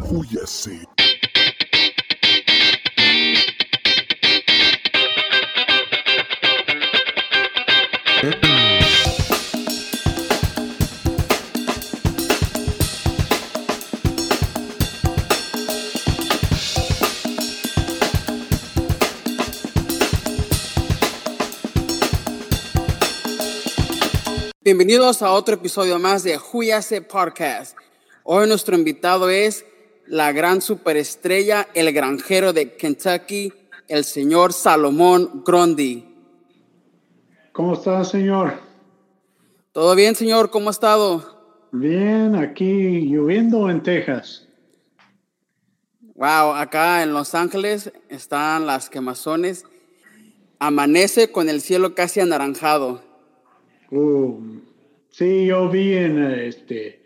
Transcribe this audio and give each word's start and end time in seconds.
Júyase. 0.00 0.86
Bienvenidos 24.62 25.22
a 25.22 25.30
otro 25.32 25.54
episodio 25.54 25.98
más 25.98 26.22
de 26.22 26.36
Júyase 26.36 27.00
Podcast. 27.00 27.76
Hoy 28.22 28.46
nuestro 28.46 28.76
invitado 28.76 29.30
es 29.30 29.64
la 30.08 30.32
gran 30.32 30.62
superestrella, 30.62 31.68
el 31.74 31.92
granjero 31.92 32.52
de 32.52 32.74
Kentucky, 32.76 33.52
el 33.88 34.04
señor 34.04 34.52
Salomón 34.52 35.42
Grundy. 35.44 36.04
¿Cómo 37.52 37.74
está, 37.74 38.04
señor? 38.04 38.54
¿Todo 39.72 39.94
bien, 39.94 40.14
señor? 40.14 40.50
¿Cómo 40.50 40.68
ha 40.68 40.72
estado? 40.72 41.68
Bien, 41.72 42.34
aquí 42.34 43.02
lloviendo 43.02 43.68
en 43.68 43.82
Texas. 43.82 44.46
Wow, 46.14 46.54
acá 46.54 47.02
en 47.02 47.12
Los 47.12 47.34
Ángeles 47.34 47.92
están 48.08 48.66
las 48.66 48.88
quemazones. 48.88 49.64
Amanece 50.58 51.30
con 51.30 51.48
el 51.48 51.60
cielo 51.60 51.94
casi 51.94 52.20
anaranjado. 52.20 53.02
Uh, 53.90 54.40
sí, 55.10 55.46
yo 55.46 55.68
vi 55.68 55.94
en 55.94 56.18
este 56.18 57.02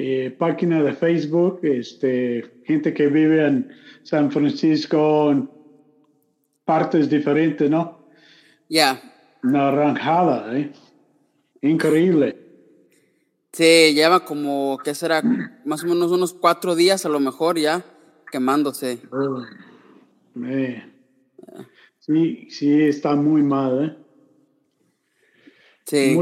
eh, 0.00 0.30
página 0.30 0.80
de 0.80 0.92
Facebook, 0.92 1.58
este, 1.64 2.62
gente 2.64 2.94
que 2.94 3.08
vive 3.08 3.44
en 3.44 3.68
San 4.04 4.30
Francisco, 4.30 5.32
en 5.32 5.50
partes 6.64 7.10
diferentes, 7.10 7.68
¿no? 7.68 8.06
Ya. 8.68 9.02
Naranjada, 9.42 10.56
¿eh? 10.56 10.70
Increíble. 11.62 12.36
Sí, 13.52 13.92
lleva 13.92 14.24
como, 14.24 14.78
¿qué 14.84 14.94
será? 14.94 15.20
Más 15.64 15.82
o 15.82 15.88
menos 15.88 16.12
unos 16.12 16.32
cuatro 16.32 16.76
días 16.76 17.04
a 17.04 17.08
lo 17.08 17.18
mejor 17.18 17.58
ya 17.58 17.84
quemándose. 18.30 19.00
Eh. 20.46 20.84
Sí, 21.98 22.46
sí, 22.50 22.82
está 22.82 23.16
muy 23.16 23.42
mal, 23.42 23.84
¿eh? 23.84 23.96
Sí. 25.86 26.14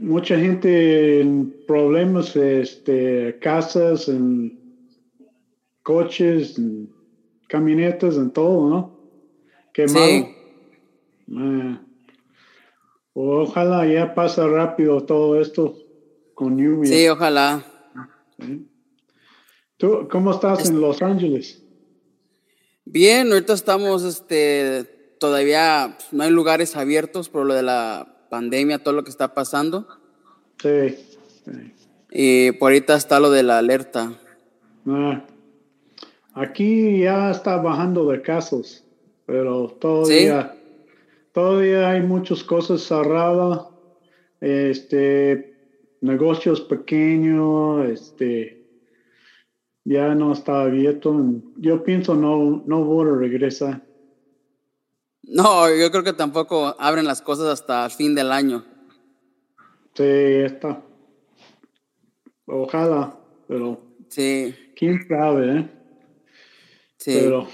Mucha 0.00 0.38
gente 0.38 1.20
en 1.20 1.54
problemas, 1.66 2.34
este, 2.34 3.38
casas, 3.40 4.08
en 4.08 4.58
coches, 5.82 6.58
en 6.58 6.90
camionetas, 7.48 8.16
en 8.16 8.30
todo, 8.30 8.68
¿no? 8.68 9.00
Quemado. 9.72 10.06
Sí. 10.06 10.36
Eh, 11.32 11.78
ojalá 13.12 13.86
ya 13.86 14.14
pasa 14.14 14.46
rápido 14.48 15.04
todo 15.04 15.40
esto 15.40 15.76
con 16.34 16.56
lluvia. 16.56 16.90
Sí, 16.90 17.08
ojalá. 17.08 17.64
¿sí? 18.38 18.66
¿Tú 19.76 20.08
cómo 20.10 20.32
estás 20.32 20.68
en 20.68 20.80
Los 20.80 21.00
Ángeles? 21.02 21.62
Bien, 22.84 23.30
ahorita 23.30 23.52
estamos, 23.52 24.02
este, 24.02 24.84
todavía 25.18 25.94
pues, 25.96 26.12
no 26.12 26.22
hay 26.24 26.30
lugares 26.30 26.76
abiertos 26.76 27.28
por 27.28 27.46
lo 27.46 27.54
de 27.54 27.62
la 27.62 28.19
pandemia, 28.30 28.78
todo 28.78 28.94
lo 28.94 29.04
que 29.04 29.10
está 29.10 29.34
pasando. 29.34 29.86
Sí. 30.62 30.96
Y 32.10 32.52
por 32.52 32.72
ahorita 32.72 32.94
está 32.94 33.20
lo 33.20 33.30
de 33.30 33.42
la 33.42 33.58
alerta. 33.58 34.12
Ah, 34.86 35.24
aquí 36.34 37.00
ya 37.00 37.30
está 37.30 37.58
bajando 37.58 38.10
de 38.10 38.22
casos, 38.22 38.84
pero 39.26 39.68
todavía, 39.80 40.56
todavía 41.32 41.90
hay 41.90 42.02
muchas 42.02 42.42
cosas 42.42 42.82
cerradas, 42.82 43.66
este, 44.40 45.54
negocios 46.00 46.62
pequeños, 46.62 47.88
este, 47.90 48.64
ya 49.84 50.14
no 50.14 50.32
está 50.32 50.62
abierto. 50.62 51.14
Yo 51.56 51.84
pienso 51.84 52.14
no, 52.14 52.62
no 52.66 52.84
voy 52.84 53.08
a 53.08 53.14
regresar. 53.16 53.89
No, 55.22 55.68
yo 55.74 55.90
creo 55.90 56.02
que 56.02 56.12
tampoco 56.12 56.74
abren 56.78 57.06
las 57.06 57.22
cosas 57.22 57.46
hasta 57.46 57.84
el 57.84 57.90
fin 57.90 58.14
del 58.14 58.32
año. 58.32 58.64
Sí, 59.94 60.04
está. 60.04 60.82
Ojalá, 62.46 63.16
pero 63.46 63.80
Sí, 64.08 64.54
quién 64.74 65.06
sabe, 65.06 65.58
¿eh? 65.58 65.70
sí. 66.96 67.12
Pero 67.14 67.46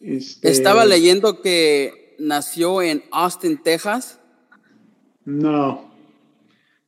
este, 0.00 0.50
Estaba 0.50 0.84
leyendo 0.84 1.40
que 1.40 2.14
nació 2.18 2.80
en 2.80 3.02
Austin, 3.10 3.60
Texas. 3.62 4.20
No. 5.24 5.90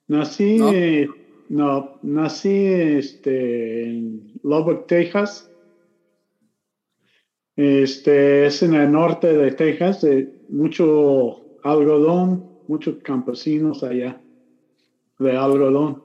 Nací, 0.07 0.59
¿No? 0.59 0.71
eh, 0.73 1.09
no, 1.49 1.99
nací 2.03 2.67
este, 2.67 3.85
en 3.85 4.33
Lubbock, 4.43 4.87
Texas. 4.87 5.51
Este 7.57 8.47
es 8.47 8.63
en 8.63 8.75
el 8.75 8.93
norte 8.93 9.33
de 9.33 9.51
Texas, 9.53 10.05
eh, 10.05 10.29
mucho 10.51 11.41
algodón, 11.63 12.45
muchos 12.69 12.97
campesinos 13.03 13.83
allá 13.83 14.21
de 15.19 15.37
algodón. 15.37 16.03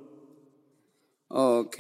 Ok. 1.28 1.78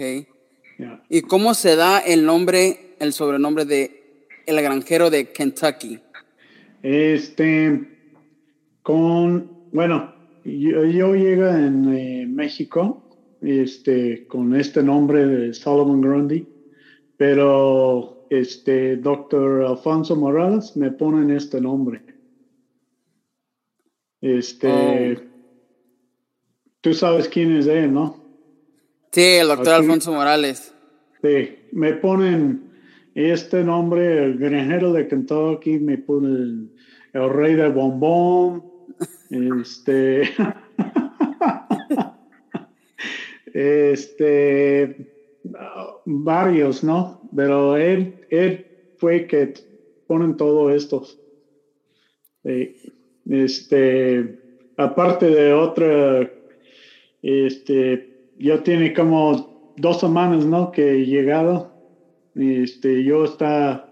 ¿Y 1.09 1.21
cómo 1.21 1.53
se 1.53 1.75
da 1.75 1.99
el 1.99 2.25
nombre, 2.25 2.95
el 2.99 3.13
sobrenombre 3.13 3.65
de 3.65 4.01
el 4.45 4.61
granjero 4.61 5.09
de 5.09 5.31
Kentucky? 5.31 5.99
Este, 6.81 7.79
con, 8.81 9.51
bueno, 9.71 10.13
yo, 10.43 10.83
yo 10.85 11.15
llegué 11.15 11.49
en 11.49 11.93
eh, 11.93 12.27
México, 12.27 13.03
este, 13.41 14.25
con 14.27 14.55
este 14.55 14.83
nombre 14.83 15.25
de 15.25 15.53
Solomon 15.53 16.01
Grundy, 16.01 16.47
pero 17.17 18.20
este, 18.31 18.95
doctor 18.95 19.65
Alfonso 19.65 20.15
Morales 20.15 20.77
me 20.77 20.89
ponen 20.89 21.31
este 21.31 21.59
nombre. 21.59 22.01
Este, 24.21 25.19
tú 26.79 26.93
sabes 26.93 27.27
quién 27.27 27.57
es 27.57 27.67
él, 27.67 27.93
¿no? 27.93 28.23
Sí, 29.11 29.21
el 29.21 29.49
doctor 29.49 29.73
Aquí. 29.73 29.83
Alfonso 29.83 30.13
Morales. 30.13 30.73
Sí, 31.21 31.57
me 31.73 31.91
ponen 31.95 32.71
este 33.15 33.65
nombre, 33.65 34.23
el 34.23 34.37
granjero 34.37 34.93
de 34.93 35.09
Kentucky, 35.09 35.79
me 35.79 35.97
ponen 35.97 36.71
el 37.11 37.29
rey 37.31 37.55
del 37.55 37.73
bombón, 37.73 38.63
este, 39.29 40.21
este, 43.53 45.10
varios, 46.05 46.83
¿no? 46.83 47.21
Pero 47.35 47.77
él, 47.77 48.15
él 48.29 48.67
fue 48.97 49.27
que 49.27 49.53
ponen 50.07 50.35
todo 50.37 50.69
esto. 50.69 51.03
Sí, 52.43 52.75
este, 53.29 54.39
aparte 54.77 55.27
de 55.27 55.53
otra, 55.53 56.31
este, 57.21 58.09
yo 58.35 58.61
tiene 58.63 58.93
como 58.93 59.51
dos 59.75 59.99
semanas, 59.99 60.45
¿no? 60.45 60.71
Que 60.71 60.91
he 60.91 61.05
llegado. 61.05 61.71
Este, 62.35 63.03
yo 63.03 63.25
está 63.25 63.91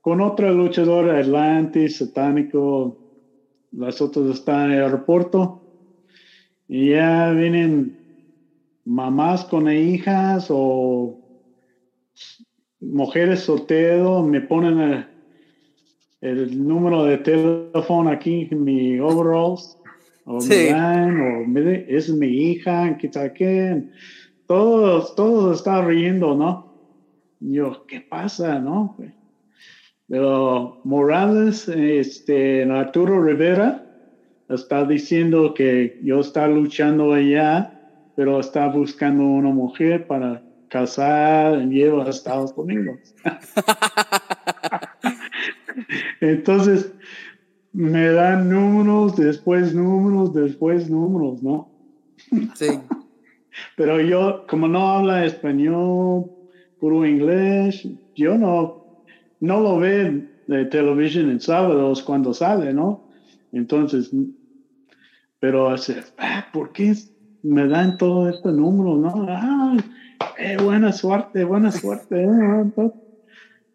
con 0.00 0.20
otra 0.20 0.52
luchadora, 0.52 1.18
Atlantis, 1.18 1.96
Satánico, 1.96 2.98
las 3.72 4.00
otras 4.00 4.26
están 4.26 4.66
en 4.66 4.78
el 4.78 4.84
aeropuerto. 4.84 5.62
Y 6.68 6.90
ya 6.90 7.30
vienen 7.32 8.03
mamás 8.84 9.44
con 9.44 9.70
hijas 9.70 10.46
o 10.50 11.18
mujeres 12.80 13.40
solteros, 13.40 14.26
me 14.26 14.40
ponen 14.40 14.78
el, 14.80 15.06
el 16.20 16.66
número 16.66 17.04
de 17.04 17.18
teléfono 17.18 18.10
aquí 18.10 18.48
en 18.50 18.64
mi 18.64 18.98
overalls. 18.98 19.78
O 20.26 20.40
Sí. 20.40 20.54
me 20.54 20.70
dan, 20.70 21.20
o 21.20 21.46
me 21.46 21.84
es 21.86 22.08
mi 22.08 22.26
hija, 22.28 22.96
que 22.96 23.08
tal 23.08 23.32
qué. 23.34 23.84
Todos, 24.46 25.14
todos 25.14 25.58
están 25.58 25.86
riendo, 25.86 26.34
¿no? 26.34 26.72
Yo, 27.40 27.84
¿qué 27.86 28.00
pasa, 28.00 28.58
no? 28.58 28.96
Pero 30.08 30.80
Morales, 30.84 31.68
este, 31.68 32.64
Arturo 32.64 33.22
Rivera, 33.22 33.84
está 34.48 34.84
diciendo 34.84 35.52
que 35.54 35.98
yo 36.02 36.20
está 36.20 36.46
luchando 36.48 37.12
allá, 37.12 37.73
pero 38.16 38.40
está 38.40 38.68
buscando 38.68 39.22
una 39.22 39.50
mujer 39.50 40.06
para 40.06 40.42
casar 40.68 41.60
y 41.62 41.66
llevar 41.66 42.06
a 42.06 42.10
Estados 42.10 42.52
Unidos. 42.56 43.14
Entonces, 46.20 46.92
me 47.72 48.08
dan 48.08 48.48
números, 48.48 49.16
después 49.16 49.74
números, 49.74 50.32
después 50.32 50.88
números, 50.88 51.42
¿no? 51.42 51.70
Sí. 52.54 52.68
Pero 53.76 54.00
yo, 54.00 54.46
como 54.48 54.68
no 54.68 54.88
habla 54.88 55.24
español, 55.24 56.30
puro 56.80 57.06
inglés. 57.06 57.86
Yo 58.14 58.36
no, 58.36 59.04
no 59.40 59.60
lo 59.60 59.78
veo 59.78 60.22
de 60.46 60.64
televisión 60.66 61.30
en 61.30 61.40
sábados 61.40 62.02
cuando 62.02 62.34
sale, 62.34 62.74
¿no? 62.74 63.08
Entonces, 63.52 64.10
pero 65.40 65.70
hace, 65.70 66.02
ah, 66.18 66.46
¿por 66.52 66.72
qué 66.72 66.94
me 67.44 67.68
dan 67.68 67.96
todo 67.98 68.28
este 68.28 68.50
número, 68.50 68.96
no? 68.96 69.26
Ah, 69.28 69.76
eh, 70.38 70.56
buena 70.62 70.92
suerte, 70.92 71.44
buena 71.44 71.70
suerte. 71.70 72.24
Eh, 72.24 72.72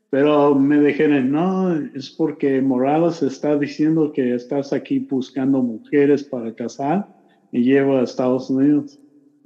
pero 0.10 0.56
me 0.56 0.80
dijeron, 0.82 1.32
no, 1.32 1.76
es 1.94 2.10
porque 2.10 2.62
Morales 2.62 3.22
está 3.22 3.56
diciendo 3.58 4.12
que 4.12 4.34
estás 4.34 4.74
aquí 4.74 4.98
buscando 5.00 5.62
mujeres 5.62 6.24
para 6.24 6.52
casar 6.56 7.08
y 7.52 7.62
lleva 7.62 8.00
a 8.00 8.04
Estados 8.04 8.50
Unidos. 8.50 8.98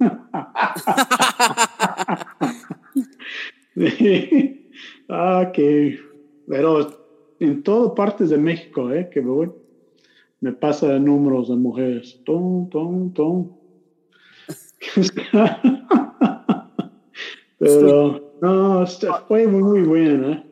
ah, 5.10 5.50
que, 5.52 5.98
pero 6.48 7.04
en 7.40 7.62
todas 7.62 7.92
partes 7.92 8.30
de 8.30 8.38
México, 8.38 8.90
eh, 8.90 9.10
que 9.12 9.22
me 10.40 10.52
pasa 10.52 10.98
números 10.98 11.50
de 11.50 11.56
mujeres. 11.56 12.18
Tom, 12.24 12.70
tom, 12.70 13.12
tom. 13.12 13.63
pero 17.58 18.32
no, 18.40 18.86
fue 19.28 19.46
muy, 19.46 19.62
muy 19.62 19.82
buena. 19.82 20.32
Eh. 20.32 20.44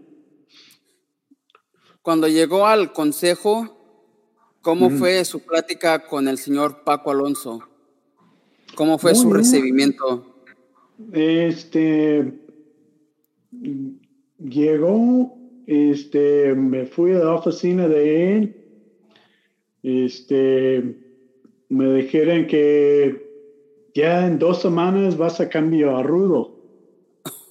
Cuando 2.02 2.28
llegó 2.28 2.66
al 2.66 2.92
consejo, 2.92 3.78
¿cómo 4.60 4.90
fue 4.90 5.24
su 5.24 5.40
plática 5.40 6.06
con 6.06 6.28
el 6.28 6.36
señor 6.38 6.84
Paco 6.84 7.10
Alonso? 7.10 7.62
¿Cómo 8.74 8.98
fue 8.98 9.14
su 9.14 9.32
recibimiento? 9.32 10.26
Este 11.12 12.42
llegó, 14.38 15.36
este, 15.66 16.54
me 16.54 16.86
fui 16.86 17.12
a 17.12 17.18
la 17.18 17.34
oficina 17.34 17.88
de 17.88 18.36
él, 18.36 18.56
este, 19.82 20.96
me 21.68 21.94
dijeron 21.94 22.46
que 22.46 23.21
ya 23.94 24.26
en 24.26 24.38
dos 24.38 24.62
semanas 24.62 25.16
vas 25.16 25.40
a 25.40 25.48
cambiar 25.48 25.90
a 25.90 26.02
rudo, 26.02 26.56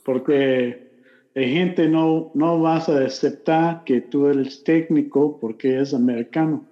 porque 0.04 0.92
la 1.34 1.44
gente 1.44 1.88
no, 1.88 2.32
no 2.34 2.60
vas 2.60 2.90
a 2.90 3.06
aceptar 3.06 3.84
que 3.84 4.02
tú 4.02 4.28
eres 4.28 4.64
técnico 4.64 5.40
porque 5.40 5.80
es 5.80 5.94
americano. 5.94 6.66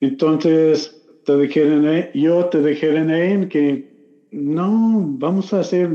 Entonces, 0.00 1.00
te 1.24 1.36
dijeron, 1.38 1.86
eh, 1.86 2.10
yo 2.14 2.46
te 2.46 2.62
dijeron 2.62 3.10
él 3.10 3.48
que 3.48 3.92
no, 4.32 5.04
vamos 5.18 5.52
a 5.52 5.60
hacer 5.60 5.90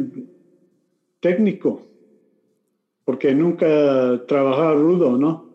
técnico, 1.20 1.82
porque 3.04 3.34
nunca 3.34 4.26
trabajaba 4.28 4.74
rudo, 4.76 5.18
¿no? 5.18 5.48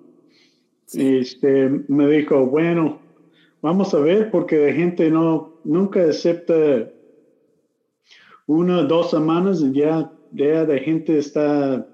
Este, 0.95 1.69
me 1.89 2.07
dijo, 2.09 2.47
bueno, 2.47 2.99
vamos 3.63 3.95
a 3.95 4.01
ver, 4.01 4.31
porque 4.31 4.67
la 4.67 4.73
gente 4.73 5.11
no, 5.11 5.52
nunca 5.65 6.09
acepta 6.09 6.91
una, 8.47 8.83
dos 8.83 9.11
semanas 9.11 9.63
y 9.63 9.73
ya, 9.73 10.11
ya 10.33 10.65
la 10.65 10.79
gente 10.79 11.19
está 11.19 11.87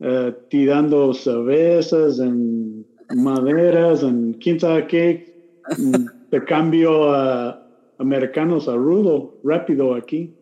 uh, 0.00 0.32
tirando 0.48 1.12
cervezas 1.14 2.18
en 2.18 2.86
maderas, 3.16 4.02
en 4.02 4.34
quién 4.34 4.60
sabe 4.60 4.86
qué, 4.86 5.34
de 6.30 6.44
cambio 6.44 7.10
a 7.10 7.64
americanos 7.98 8.68
a 8.68 8.74
rudo, 8.76 9.34
rápido 9.44 9.94
aquí, 9.94 10.34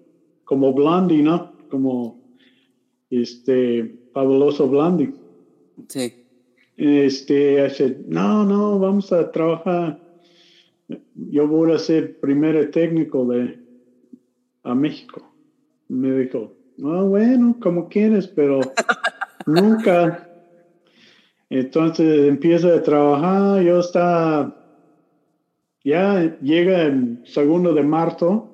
como 0.45 0.73
Blondie, 0.73 1.23
¿no? 1.23 1.53
Como 1.71 2.21
este, 3.11 3.99
fabuloso 4.13 4.69
Blondie. 4.69 5.13
Sí. 5.89 6.13
Este, 6.77 8.05
no, 8.07 8.45
no, 8.45 8.79
vamos 8.79 9.13
a 9.13 9.31
trabajar. 9.31 10.06
Yo 11.15 11.49
voy 11.49 11.73
a 11.73 11.79
ser 11.79 12.21
primer 12.21 12.71
técnico 12.71 13.27
de 13.27 13.59
a 14.63 14.75
México. 14.75 15.33
Me 15.89 16.13
dijo, 16.13 16.53
ah, 16.85 17.03
bueno, 17.03 17.57
como 17.61 17.89
quieres, 17.89 18.27
pero 18.27 18.61
nunca. 19.47 20.29
Entonces 21.49 22.29
empieza 22.29 22.75
a 22.75 22.83
trabajar, 22.83 23.63
yo 23.63 23.79
está, 23.79 24.53
ya 25.85 26.37
llega 26.41 26.83
el 26.83 27.23
segundo 27.25 27.73
de 27.73 27.85
marzo, 27.85 28.51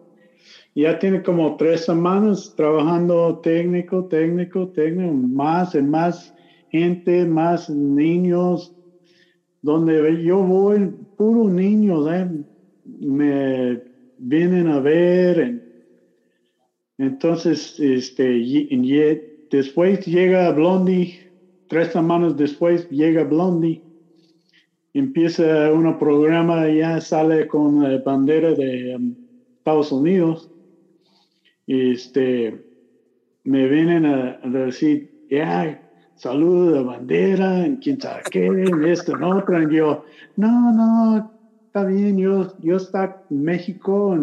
ya 0.75 0.99
tiene 0.99 1.23
como 1.23 1.57
tres 1.57 1.87
semanas 1.87 2.53
trabajando 2.55 3.41
técnico, 3.43 4.05
técnico, 4.05 4.69
técnico, 4.69 5.15
más 5.15 5.75
y 5.75 5.81
más 5.81 6.35
gente, 6.71 7.25
más 7.25 7.71
niños, 7.71 8.75
donde 9.63 10.23
yo 10.23 10.43
voy, 10.43 10.91
puros 11.17 11.51
niños, 11.53 12.07
¿eh? 12.13 12.29
me 13.01 13.81
vienen 14.19 14.69
a 14.69 14.81
ver. 14.81 15.63
entonces, 16.99 17.79
este, 17.81 18.45
después 19.51 20.05
llega 20.05 20.51
Blondie, 20.53 21.31
tres 21.69 21.93
semanas 21.93 22.37
después 22.37 22.89
llega 22.91 23.25
Blondie, 23.25 23.83
empieza 24.93 25.73
un 25.73 25.99
programa, 25.99 26.69
ya 26.69 27.01
sale 27.01 27.47
con 27.47 27.83
la 27.83 27.99
bandera 28.03 28.53
de 28.53 28.97
um, 28.97 29.15
Estados 29.59 29.93
Unidos 29.93 30.53
este, 31.67 32.65
me 33.45 33.69
vienen 33.69 34.07
a, 34.07 34.39
decir, 34.45 35.27
ya, 35.31 35.81
saludo 36.17 36.73
de 36.73 36.83
bandera, 36.83 37.65
en 37.65 37.77
quién 37.77 38.01
sabe 38.01 38.23
qué, 38.31 38.47
en 38.47 38.85
esto, 38.85 39.17
en 39.17 39.23
otro, 39.25 39.63
y 39.63 39.77
yo, 39.77 40.05
no, 40.37 40.73
no, 40.73 41.33
está 41.67 41.85
bien, 41.85 42.19
yo, 42.19 42.57
yo 42.61 42.77
está 42.77 43.25
en 43.31 43.43
México, 43.43 44.17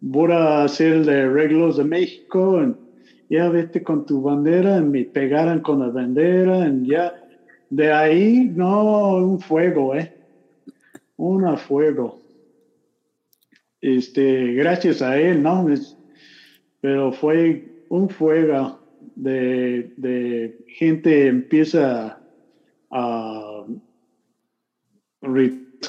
voy 0.00 0.32
a 0.32 0.64
hacer 0.64 1.04
de 1.04 1.22
arreglos 1.22 1.76
de 1.76 1.84
México, 1.84 2.76
ya 3.28 3.48
vete 3.48 3.82
con 3.82 4.06
tu 4.06 4.22
bandera, 4.22 4.78
y 4.78 4.82
me 4.82 5.04
pegaron 5.04 5.60
con 5.60 5.80
la 5.80 5.88
bandera, 5.88 6.68
y 6.68 6.88
ya, 6.88 7.14
de 7.70 7.92
ahí, 7.92 8.52
no, 8.54 9.16
un 9.16 9.40
fuego, 9.40 9.94
eh, 9.94 10.14
un 11.16 11.56
fuego. 11.58 12.20
Este, 13.80 14.52
gracias 14.54 15.02
a 15.02 15.18
él, 15.18 15.42
¿no? 15.42 15.66
pero 16.80 17.12
fue 17.12 17.84
un 17.88 18.08
fuego 18.08 18.78
de, 19.16 20.64
gente 20.68 21.26
empieza 21.26 22.20
a 22.90 23.64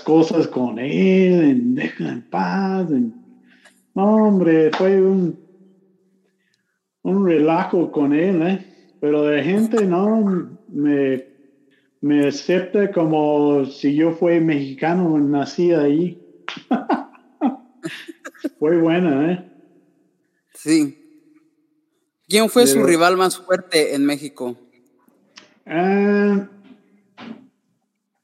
cosas 0.03 0.47
con 0.47 0.79
él, 0.79 1.43
en 1.43 1.75
deja 1.75 2.09
en 2.09 2.21
paz. 2.29 2.89
no, 2.89 3.13
hombre, 3.93 4.71
fue 4.71 5.01
un, 5.01 5.39
un 7.03 7.25
relajo 7.25 7.91
con 7.91 8.13
él, 8.13 8.41
¿eh? 8.41 8.65
pero 8.99 9.29
la 9.29 9.43
gente 9.43 9.85
no 9.85 10.57
me, 10.69 11.25
me 12.01 12.27
acepta 12.27 12.91
como 12.91 13.65
si 13.65 13.95
yo 13.95 14.11
fuera 14.11 14.43
mexicano, 14.43 15.19
nací 15.19 15.71
ahí. 15.71 16.21
fue 18.59 18.77
buena, 18.77 19.31
¿eh? 19.31 19.51
Sí. 20.53 21.06
¿Quién 22.27 22.49
fue 22.49 22.67
su 22.67 22.83
rival 22.83 23.15
más 23.15 23.37
fuerte 23.37 23.95
en 23.95 24.05
México? 24.05 24.57
Ah, 25.65 26.47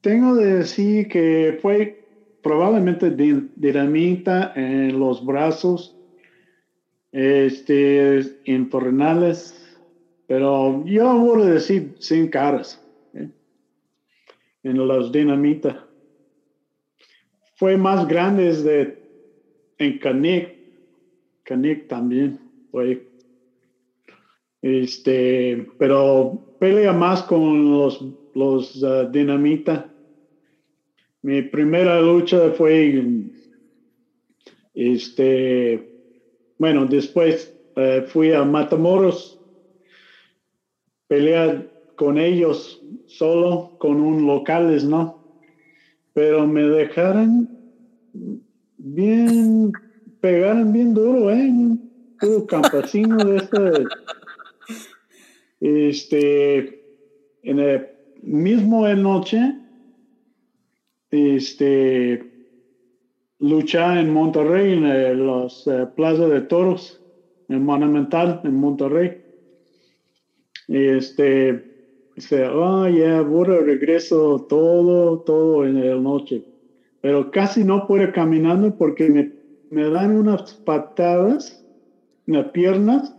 tengo 0.02 0.34
de 0.34 0.56
decir 0.56 1.08
que 1.08 1.58
fue 1.62 2.04
probablemente 2.42 3.10
dinamita 3.10 4.52
en 4.54 4.98
los 4.98 5.24
brazos, 5.24 5.96
este, 7.12 8.18
en 8.44 8.68
torrenales, 8.68 9.54
pero 10.26 10.84
yo 10.84 11.18
voy 11.18 11.42
a 11.42 11.46
decir 11.46 11.94
sin 11.98 12.28
caras, 12.28 12.82
¿eh? 13.14 13.30
en 14.62 14.86
los 14.86 15.10
dinamita. 15.10 15.86
Fue 17.56 17.78
más 17.78 18.06
grande 18.06 18.54
de, 18.54 18.98
en 19.78 19.98
Canic, 19.98 20.54
Canik 21.44 21.88
también 21.88 22.38
fue. 22.70 23.13
Este, 24.64 25.68
pero 25.76 26.56
pelea 26.58 26.94
más 26.94 27.22
con 27.24 27.70
los, 27.70 28.02
los 28.34 28.82
uh, 28.82 29.10
dinamita. 29.12 29.92
Mi 31.20 31.42
primera 31.42 32.00
lucha 32.00 32.50
fue, 32.52 33.04
este, 34.72 35.86
bueno, 36.56 36.86
después 36.86 37.54
uh, 37.76 38.06
fui 38.06 38.32
a 38.32 38.42
Matamoros, 38.42 39.38
pelear 41.08 41.70
con 41.96 42.16
ellos 42.16 42.80
solo, 43.04 43.76
con 43.78 44.00
un 44.00 44.26
locales, 44.26 44.82
¿no? 44.82 45.22
Pero 46.14 46.46
me 46.46 46.62
dejaron 46.62 47.50
bien 48.78 49.72
pegaron 50.22 50.72
bien 50.72 50.94
duro, 50.94 51.30
¿eh? 51.30 51.50
Un 52.22 52.46
campesino 52.48 53.22
de 53.26 53.36
este 53.36 53.60
Este, 55.60 56.84
en 57.42 57.58
el 57.58 57.86
mismo 58.22 58.86
en 58.86 59.02
noche, 59.02 59.54
este, 61.10 62.22
lucha 63.38 64.00
en 64.00 64.12
Monterrey, 64.12 64.72
en 64.72 65.26
los 65.26 65.66
eh, 65.66 65.86
Plaza 65.94 66.28
de 66.28 66.40
Toros, 66.42 67.00
en 67.48 67.64
Monumental, 67.64 68.40
en 68.44 68.54
Monterrey. 68.54 69.20
Este, 70.68 71.62
dice, 72.16 72.46
oh, 72.48 72.88
ya, 72.88 73.20
voy 73.20 73.44
regreso 73.44 74.46
todo, 74.48 75.20
todo 75.20 75.66
en 75.66 75.86
la 75.86 75.96
noche. 75.96 76.42
Pero 77.00 77.30
casi 77.30 77.64
no 77.64 77.86
puedo 77.86 78.10
caminando 78.12 78.74
porque 78.76 79.10
me, 79.10 79.32
me 79.70 79.90
dan 79.90 80.16
unas 80.16 80.54
patadas 80.54 81.62
en 82.26 82.34
las 82.34 82.50
piernas. 82.50 83.14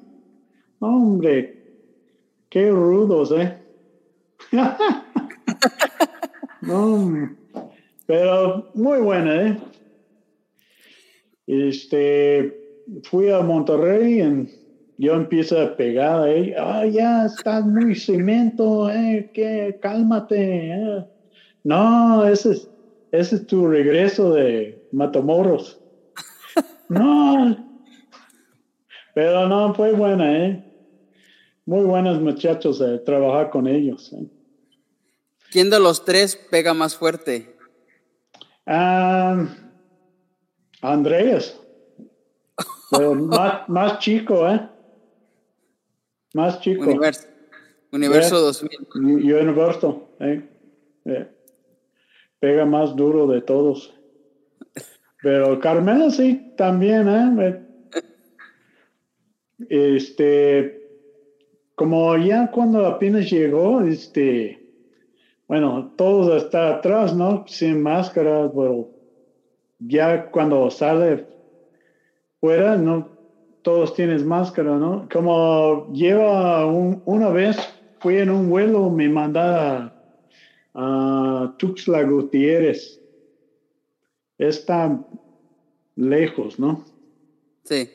Hombre, 0.80 1.65
qué 2.56 2.72
rudos, 2.72 3.34
¿eh? 3.34 3.54
no, 6.62 7.36
pero 8.06 8.72
muy 8.74 9.00
buena, 9.02 9.48
¿eh? 9.48 9.58
Este, 11.48 12.82
fui 13.04 13.30
a 13.30 13.42
Monterrey 13.42 14.22
y 14.22 15.04
yo 15.04 15.16
empiezo 15.16 15.62
a 15.62 15.76
pegar 15.76 16.22
ahí, 16.22 16.54
ah, 16.58 16.86
ya 16.86 17.26
estás 17.26 17.66
muy 17.66 17.94
cemento, 17.94 18.90
eh, 18.90 19.30
que 19.34 19.78
cálmate. 19.82 20.72
Eh. 20.72 21.06
No, 21.66 22.26
ese 22.26 22.52
es, 22.52 22.70
ese 23.12 23.36
es 23.36 23.48
tu 23.48 23.68
regreso 23.68 24.34
de 24.34 24.82
Matamoros. 24.94 25.82
no, 26.88 27.58
pero 29.14 29.46
no, 29.50 29.74
fue 29.74 29.92
buena, 29.92 30.46
¿eh? 30.46 30.75
Muy 31.66 31.84
buenos 31.84 32.22
muchachos 32.22 32.78
de 32.78 33.00
trabajar 33.00 33.50
con 33.50 33.68
ellos. 33.68 34.14
¿eh? 34.14 34.28
¿Quién 35.52 35.72
de 35.72 35.80
los 35.80 36.06
tres 36.06 36.36
pega 36.36 36.76
más 36.76 36.96
fuerte? 36.96 37.56
Ah, 38.68 39.48
Andrés. 40.82 41.60
más, 42.92 43.68
más 43.68 44.00
chico, 44.00 44.48
¿eh? 44.48 44.70
Más 46.36 46.60
chico. 46.60 46.84
Universo, 46.84 47.28
Universo 47.92 48.40
2000. 48.40 48.70
Universo, 48.94 50.10
¿eh? 50.20 50.48
¿eh? 51.06 51.32
Pega 52.40 52.66
más 52.66 52.96
duro 52.96 53.26
de 53.26 53.42
todos. 53.42 53.92
Pero 55.24 55.60
Carmela 55.60 56.12
sí, 56.12 56.54
también, 56.58 57.10
¿eh? 57.10 57.62
Este, 59.70 60.85
como 61.76 62.18
ya 62.18 62.50
cuando 62.52 62.86
apenas 62.86 63.30
llegó, 63.30 63.82
este, 63.82 64.66
bueno, 65.48 65.94
todos 65.96 66.44
están 66.44 66.74
atrás, 66.74 67.16
¿no? 67.16 67.46
Sin 67.48 67.84
máscara, 67.84 68.50
pero 68.52 68.90
ya 69.80 70.32
cuando 70.32 70.72
sale 70.72 71.28
fuera, 72.40 72.78
no 72.78 73.10
todos 73.62 73.94
tienen 73.94 74.26
máscara, 74.28 74.78
¿no? 74.78 75.08
Como 75.12 75.92
lleva 75.92 76.66
una 76.66 77.30
vez, 77.30 77.58
fui 78.00 78.18
en 78.18 78.30
un 78.30 78.50
vuelo, 78.50 78.90
me 78.90 79.10
mandaba 79.10 79.94
a 80.74 81.56
Tuxtla 81.58 82.04
Gutiérrez. 82.04 83.02
Está 84.38 85.04
lejos, 85.96 86.60
¿no? 86.60 86.86
Sí. 87.64 87.90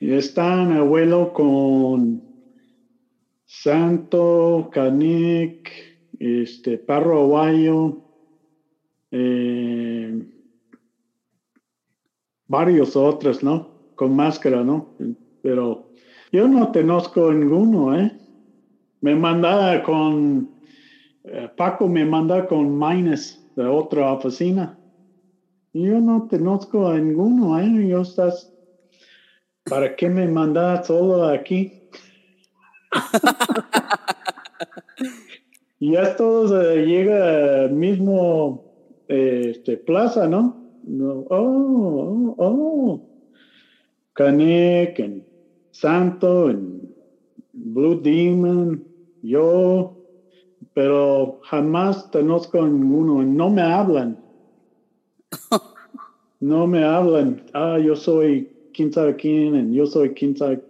Está 0.00 0.62
en 0.62 0.72
el 0.72 0.82
vuelo 0.82 1.32
con 1.32 2.29
Santo, 3.52 4.70
Canic, 4.72 5.72
este, 6.20 6.78
Parro 6.78 7.22
Aguayo, 7.22 8.00
eh, 9.10 10.24
varios 12.46 12.94
otros, 12.94 13.42
¿no? 13.42 13.74
Con 13.96 14.14
máscara, 14.14 14.62
¿no? 14.62 14.94
Pero 15.42 15.90
yo 16.30 16.46
no 16.46 16.70
conozco 16.70 17.32
ninguno, 17.32 17.98
¿eh? 17.98 18.16
Me 19.00 19.16
manda 19.16 19.82
con, 19.82 20.54
eh, 21.24 21.50
Paco 21.56 21.88
me 21.88 22.04
manda 22.04 22.46
con 22.46 22.78
Mines 22.78 23.50
de 23.56 23.66
otra 23.66 24.12
oficina. 24.12 24.78
Yo 25.72 26.00
no 26.00 26.28
conozco 26.28 26.86
a 26.86 26.98
ninguno, 26.98 27.58
¿eh? 27.58 27.88
Yo 27.88 28.02
estás, 28.02 28.54
¿para 29.64 29.96
qué 29.96 30.08
me 30.08 30.28
mandas 30.28 30.86
solo 30.86 31.24
aquí? 31.24 31.79
Y 35.78 35.92
ya 35.92 36.16
todos 36.16 36.52
eh, 36.52 36.84
llega 36.86 37.68
mismo 37.68 38.64
este, 39.08 39.76
plaza, 39.76 40.26
¿no? 40.28 40.56
No, 40.84 41.26
oh, 41.30 42.34
oh, 42.36 42.36
oh. 42.38 43.00
Canek, 44.14 44.98
en 44.98 45.24
Santo, 45.70 46.50
en 46.50 46.94
Blue 47.52 48.00
Demon, 48.00 48.84
yo, 49.22 49.96
pero 50.74 51.40
jamás 51.44 52.04
conozco 52.12 52.62
a 52.62 52.68
ninguno, 52.68 53.22
no 53.22 53.50
me 53.50 53.62
hablan. 53.62 54.18
No 56.40 56.66
me 56.66 56.82
hablan, 56.82 57.44
ah, 57.52 57.78
yo 57.78 57.94
soy 57.94 58.48
quién 58.72 58.90
sabe 58.92 59.14
quién, 59.16 59.74
yo 59.74 59.84
soy 59.84 60.14
quién 60.14 60.34
sabe 60.34 60.62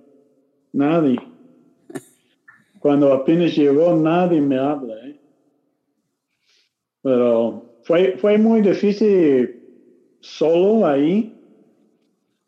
nadie. 0.73 1.29
Cuando 2.80 3.12
apenas 3.12 3.54
llegó, 3.54 3.94
nadie 3.94 4.40
me 4.40 4.58
habla. 4.58 4.94
¿eh? 5.06 5.20
Pero 7.02 7.76
fue, 7.84 8.16
fue 8.16 8.38
muy 8.38 8.62
difícil 8.62 9.60
solo 10.20 10.87
ahí, 10.87 11.38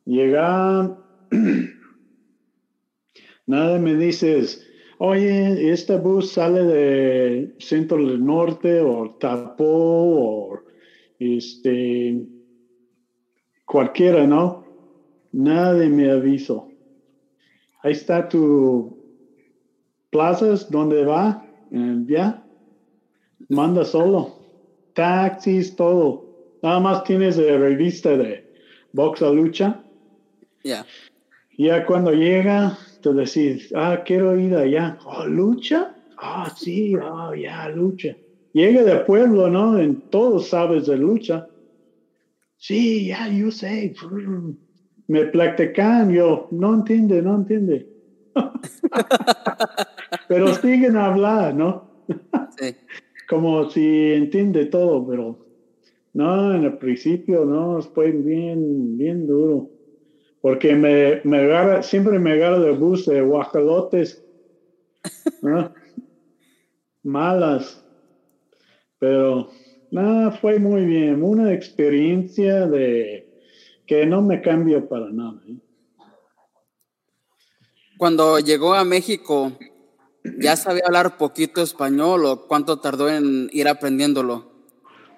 llega, 0.07 0.99
nada 3.47 3.79
me 3.79 3.95
dices, 3.95 4.67
oye, 4.97 5.71
este 5.71 5.99
bus 5.99 6.33
sale 6.33 6.65
de 6.65 7.55
centro 7.59 7.99
del 7.99 8.25
norte 8.25 8.81
o 8.81 9.15
tapó 9.21 9.67
o 9.67 10.61
este, 11.19 12.27
cualquiera, 13.67 14.27
¿no? 14.27 14.65
Nadie 15.33 15.91
me 15.91 16.11
avisó. 16.11 16.69
Ahí 17.83 17.93
está 17.93 18.29
tu 18.29 19.02
plazas, 20.13 20.71
¿dónde 20.71 21.05
va? 21.05 21.45
Eh, 21.73 22.05
ya, 22.07 22.45
manda 23.49 23.85
solo. 23.85 24.37
Taxis, 24.95 25.75
todo. 25.75 26.25
Nada 26.63 26.79
más 26.79 27.03
tienes 27.05 27.39
la 27.39 27.57
revista 27.57 28.11
de 28.17 28.47
box 28.93 29.23
a 29.23 29.31
lucha. 29.31 29.83
Ya. 30.63 30.87
Ya 31.57 31.85
cuando 31.87 32.13
llega, 32.13 32.79
te 33.03 33.13
decís, 33.13 33.73
ah, 33.75 34.03
quiero 34.05 34.39
ir 34.39 34.55
allá. 34.55 34.99
Oh, 35.05 35.27
lucha. 35.27 35.97
Ah, 36.19 36.55
sí, 36.57 36.95
oh, 36.95 37.35
ya, 37.35 37.69
lucha. 37.71 38.15
Llega 38.53 38.85
de 38.85 38.97
pueblo, 39.01 39.49
¿no? 39.49 39.79
En 39.79 40.03
todos 40.11 40.49
sabes 40.49 40.87
de 40.87 40.99
lucha. 40.99 41.49
Sí, 42.59 43.07
ya, 43.07 43.29
yo 43.29 43.51
sé. 43.51 43.95
Me 45.09 45.25
platican, 45.25 46.13
yo, 46.13 46.49
no 46.51 46.75
entiende, 46.75 47.23
no 47.23 47.37
entiende. 47.37 47.89
pero 50.33 50.55
siguen 50.55 50.97
a 50.97 51.07
hablar, 51.07 51.55
¿no? 51.55 51.91
Sí. 52.59 52.75
Como 53.29 53.71
si 53.71 54.13
entiende 54.13 54.67
todo, 54.67 55.07
pero 55.07 55.39
no, 56.15 56.55
en 56.55 56.65
el 56.65 56.79
principio 56.79 57.45
no, 57.45 57.81
fue 57.83 58.11
bien, 58.11 58.97
bien 58.99 59.27
duro. 59.27 59.71
Porque 60.41 60.75
me, 60.75 61.21
me 61.25 61.39
agarra, 61.39 61.83
siempre 61.83 62.19
me 62.19 62.33
agarra 62.33 62.59
de 62.59 62.73
bus 62.73 63.07
de 63.07 63.23
guajalotes. 63.23 64.25
Malas. 67.03 67.85
Pero 68.99 69.51
nada, 69.91 70.33
fue 70.33 70.59
muy 70.59 70.85
bien. 70.85 71.23
Una 71.23 71.53
experiencia 71.53 72.67
de 72.67 73.29
que 73.87 74.05
no 74.05 74.21
me 74.21 74.41
cambia 74.41 74.87
para 74.89 75.11
nada. 75.11 75.41
¿eh? 75.49 75.57
Cuando 77.97 78.41
llegó 78.41 78.75
a 78.75 78.85
México, 78.85 79.53
¿ya 80.25 80.57
sabía 80.57 80.83
hablar 80.87 81.17
poquito 81.17 81.63
español 81.63 82.25
o 82.27 82.47
cuánto 82.47 82.79
tardó 82.79 83.09
en 83.09 83.49
ir 83.53 83.69
aprendiéndolo? 83.69 84.53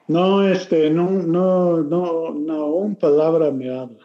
No, 0.07 0.47
este, 0.47 0.91
no, 0.91 1.11
no, 1.11 1.83
no, 1.83 2.35
no, 2.35 2.67
un 2.67 2.97
palabra 2.97 3.51
me 3.51 3.71
habla. 3.71 4.01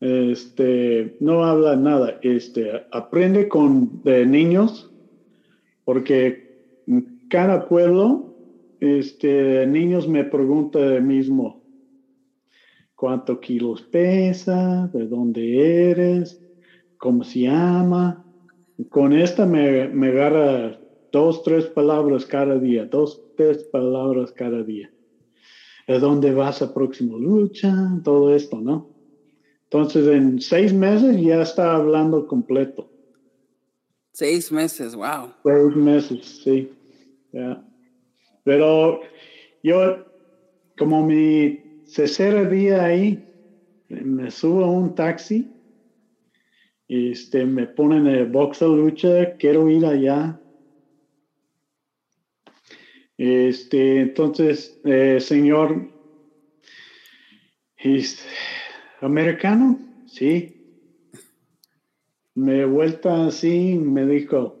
Este, 0.00 1.16
no 1.20 1.44
habla 1.44 1.76
nada. 1.76 2.18
Este, 2.22 2.86
aprende 2.90 3.48
con 3.48 4.02
niños, 4.04 4.90
porque 5.84 6.82
cada 7.28 7.68
pueblo, 7.68 8.34
este, 8.80 9.66
niños 9.66 10.08
me 10.08 10.24
preguntan 10.24 11.06
mismo, 11.06 11.62
¿cuántos 12.94 13.38
kilos 13.40 13.82
pesa? 13.82 14.88
¿De 14.92 15.06
dónde 15.06 15.90
eres? 15.90 16.40
¿Cómo 16.96 17.22
se 17.22 17.40
llama? 17.40 18.23
Con 18.90 19.12
esta 19.12 19.46
me, 19.46 19.88
me 19.88 20.08
agarra 20.08 20.78
dos, 21.12 21.42
tres 21.42 21.66
palabras 21.66 22.26
cada 22.26 22.58
día, 22.58 22.86
dos, 22.86 23.22
tres 23.36 23.64
palabras 23.64 24.32
cada 24.32 24.62
día. 24.62 24.90
¿A 25.86 25.98
dónde 25.98 26.32
vas 26.32 26.62
a 26.62 26.72
próximo 26.72 27.18
lucha? 27.18 27.72
Todo 28.02 28.34
esto, 28.34 28.60
¿no? 28.60 28.88
Entonces, 29.64 30.06
en 30.08 30.40
seis 30.40 30.72
meses 30.72 31.20
ya 31.20 31.42
está 31.42 31.74
hablando 31.74 32.26
completo. 32.26 32.88
Seis 34.12 34.50
meses, 34.52 34.94
wow. 34.94 35.32
Seis 35.42 35.76
meses, 35.76 36.40
sí. 36.44 36.70
Pero 38.44 39.00
yo, 39.62 40.04
como 40.78 41.04
mi 41.04 41.82
tercer 41.94 42.48
día 42.48 42.84
ahí, 42.84 43.24
me 43.88 44.30
subo 44.30 44.64
a 44.64 44.70
un 44.70 44.94
taxi, 44.94 45.50
este, 46.88 47.46
me 47.46 47.66
ponen 47.66 48.06
el 48.06 48.26
box 48.26 48.60
de 48.60 48.68
lucha, 48.68 49.36
quiero 49.36 49.68
ir 49.68 49.86
allá. 49.86 50.40
Este, 53.16 54.00
entonces, 54.00 54.78
eh, 54.84 55.18
señor, 55.20 55.88
es 57.76 58.26
americano, 59.00 59.78
sí. 60.06 60.56
Me 62.34 62.64
vuelta 62.64 63.26
así, 63.26 63.76
me 63.76 64.06
dijo, 64.06 64.58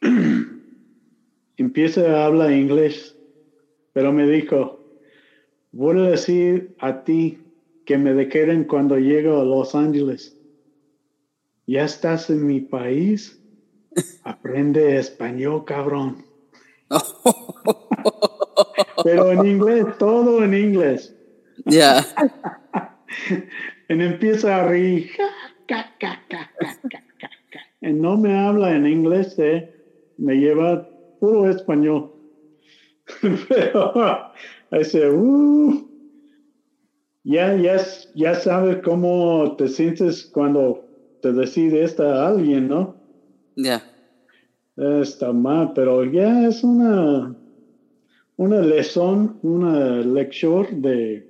empieza 1.56 2.00
a 2.22 2.26
hablar 2.26 2.52
inglés, 2.52 3.16
pero 3.92 4.12
me 4.12 4.26
dijo, 4.26 4.82
voy 5.70 5.98
a 5.98 6.10
decir 6.10 6.74
a 6.78 7.04
ti 7.04 7.38
que 7.84 7.98
me 7.98 8.12
dequeren 8.14 8.64
cuando 8.64 8.98
llego 8.98 9.40
a 9.40 9.44
Los 9.44 9.74
Ángeles. 9.74 10.37
Ya 11.68 11.84
estás 11.84 12.30
en 12.30 12.46
mi 12.46 12.62
país, 12.62 13.38
aprende 14.24 14.96
español, 14.96 15.66
cabrón. 15.66 16.24
pero 19.04 19.32
en 19.32 19.44
inglés, 19.44 19.84
todo 19.98 20.42
en 20.42 20.54
inglés. 20.54 21.14
Ya. 21.66 22.06
y 23.86 23.92
empieza 23.92 24.56
a 24.56 24.66
reír. 24.66 25.10
Y 27.82 27.92
no 27.92 28.16
me 28.16 28.34
habla 28.34 28.74
en 28.74 28.86
inglés, 28.86 29.38
eh. 29.38 29.70
me 30.16 30.36
lleva 30.36 30.88
puro 31.20 31.50
español. 31.50 32.14
Pero 33.48 34.32
dice, 34.70 35.10
uh, 35.10 35.86
ya, 37.24 37.54
ya, 37.56 37.76
ya 38.14 38.34
sabes 38.36 38.78
cómo 38.82 39.54
te 39.56 39.68
sientes 39.68 40.24
cuando 40.24 40.87
te 41.20 41.32
decide 41.32 41.82
esta 41.82 42.26
alguien, 42.26 42.68
¿no? 42.68 42.96
Ya. 43.56 43.82
Está 44.76 45.32
mal, 45.32 45.72
pero 45.74 46.04
ya 46.04 46.46
es 46.46 46.62
una, 46.62 47.34
una 48.36 48.60
lección, 48.60 49.38
una 49.42 49.96
lección 49.98 50.80
de, 50.80 51.28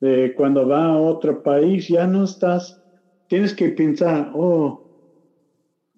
de 0.00 0.34
cuando 0.34 0.66
va 0.66 0.86
a 0.86 0.98
otro 0.98 1.42
país, 1.42 1.86
ya 1.88 2.06
no 2.06 2.24
estás, 2.24 2.80
tienes 3.28 3.54
que 3.54 3.68
pensar, 3.68 4.32
oh, 4.34 4.82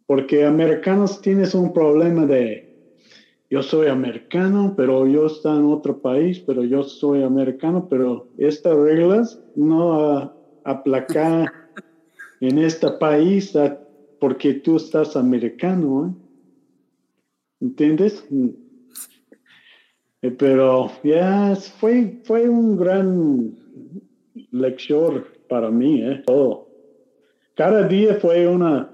porque 0.07 0.45
americanos 0.45 1.21
tienes 1.23 1.55
un 1.55 1.73
problema 1.73 2.27
de 2.27 2.69
yo 3.51 3.63
soy 3.63 3.87
americano, 3.87 4.75
pero 4.77 5.07
yo 5.07 5.27
estoy 5.27 5.59
en 5.59 5.67
otro 5.67 6.01
país, 6.01 6.43
pero 6.47 6.65
yo 6.65 6.83
soy 6.83 7.23
americano, 7.23 7.87
pero 7.89 8.29
estas 8.37 8.77
reglas 8.77 9.41
no 9.55 10.35
aplacan 10.65 11.47
en 12.49 12.59
este 12.59 12.91
país 12.93 13.57
porque 14.19 14.55
tú 14.55 14.77
estás 14.77 15.17
americano. 15.17 16.07
¿eh? 16.07 16.25
¿Entiendes? 17.61 18.25
Eh, 20.23 20.31
pero 20.31 20.91
ya 21.03 21.55
fue, 21.57 22.21
fue 22.25 22.49
un 22.49 22.77
gran 22.77 23.55
lección 24.51 25.25
para 25.49 25.71
mí, 25.71 26.03
¿eh? 26.03 26.23
todo. 26.27 26.69
Cada 27.55 27.87
día 27.87 28.17
fue 28.17 28.47
una 28.47 28.91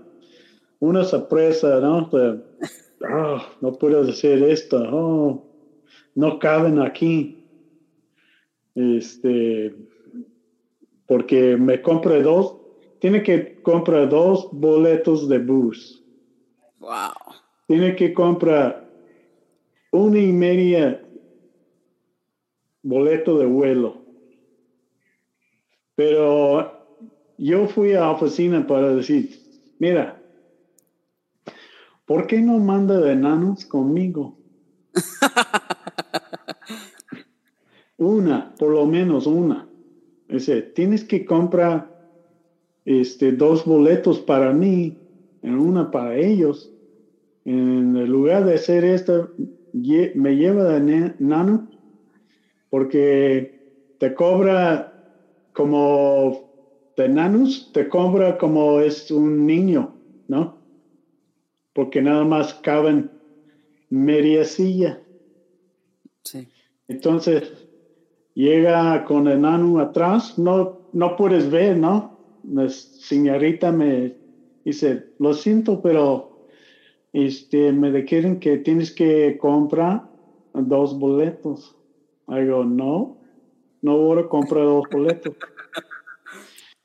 una 0.80 1.04
sorpresa, 1.04 1.78
¿no? 1.80 2.10
oh, 2.12 3.42
no 3.60 3.72
puedo 3.74 4.02
decir 4.04 4.42
esto, 4.42 4.82
oh, 4.90 5.46
no 6.14 6.38
caben 6.38 6.80
aquí. 6.80 7.36
Este, 8.74 9.74
porque 11.06 11.56
me 11.56 11.82
compré 11.82 12.22
dos, 12.22 12.56
tiene 13.00 13.22
que 13.22 13.60
comprar 13.62 14.08
dos 14.08 14.48
boletos 14.52 15.28
de 15.28 15.38
bus. 15.38 16.04
Wow. 16.78 17.12
Tiene 17.66 17.96
que 17.96 18.12
comprar 18.12 18.88
una 19.90 20.18
y 20.18 20.32
media 20.32 21.02
boleto 22.82 23.38
de 23.38 23.46
vuelo. 23.46 24.02
Pero 25.94 26.86
yo 27.38 27.66
fui 27.68 27.94
a 27.94 28.00
la 28.00 28.10
oficina 28.12 28.66
para 28.66 28.94
decir, 28.94 29.40
mira, 29.78 30.20
¿por 32.06 32.26
qué 32.26 32.40
no 32.40 32.58
manda 32.58 33.00
de 33.00 33.12
enanos 33.12 33.64
conmigo? 33.64 34.36
una, 37.96 38.54
por 38.58 38.70
lo 38.70 38.86
menos 38.86 39.26
una. 39.26 39.68
Dice, 40.28 40.62
tienes 40.62 41.04
que 41.04 41.24
comprar 41.24 41.99
este, 42.98 43.32
dos 43.32 43.64
boletos 43.64 44.20
para 44.20 44.52
mí, 44.52 44.96
en 45.42 45.58
una 45.58 45.90
para 45.90 46.16
ellos. 46.16 46.72
En 47.44 48.04
lugar 48.10 48.44
de 48.44 48.54
hacer 48.54 48.84
esto, 48.84 49.30
me 49.72 50.36
lleva 50.36 50.64
de 50.64 51.14
enano 51.18 51.68
porque 52.68 53.58
te 53.98 54.14
cobra 54.14 54.92
como 55.52 56.50
de 56.96 57.06
enanos, 57.06 57.70
te 57.72 57.88
cobra 57.88 58.38
como 58.38 58.80
es 58.80 59.10
un 59.10 59.46
niño, 59.46 59.94
¿no? 60.28 60.60
porque 61.72 62.02
nada 62.02 62.24
más 62.24 62.54
caben 62.54 63.10
media 63.88 64.44
silla. 64.44 65.00
Sí. 66.24 66.48
Entonces, 66.88 67.66
llega 68.34 69.04
con 69.04 69.26
el 69.28 69.38
enano 69.38 69.78
atrás, 69.78 70.38
no, 70.38 70.80
no 70.92 71.16
puedes 71.16 71.50
ver, 71.50 71.76
¿no? 71.76 72.19
La 72.44 72.68
señorita 72.68 73.72
me 73.72 74.14
dice, 74.64 75.06
lo 75.18 75.34
siento, 75.34 75.80
pero 75.82 76.46
este, 77.12 77.72
me 77.72 78.04
quieren 78.04 78.40
que 78.40 78.58
tienes 78.58 78.92
que 78.92 79.38
comprar 79.38 80.08
dos 80.54 80.98
boletos. 80.98 81.76
Digo, 82.28 82.64
no, 82.64 83.18
no 83.82 83.98
voy 83.98 84.22
a 84.22 84.28
comprar 84.28 84.64
dos 84.64 84.84
boletos. 84.90 85.34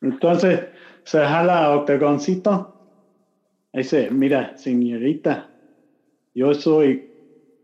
Entonces, 0.01 0.61
se 1.03 1.19
jala 1.19 1.75
octagoncito 1.75 2.75
Dice, 3.75 4.09
mira, 4.09 4.57
señorita, 4.57 5.49
yo 6.33 6.53
soy 6.53 7.09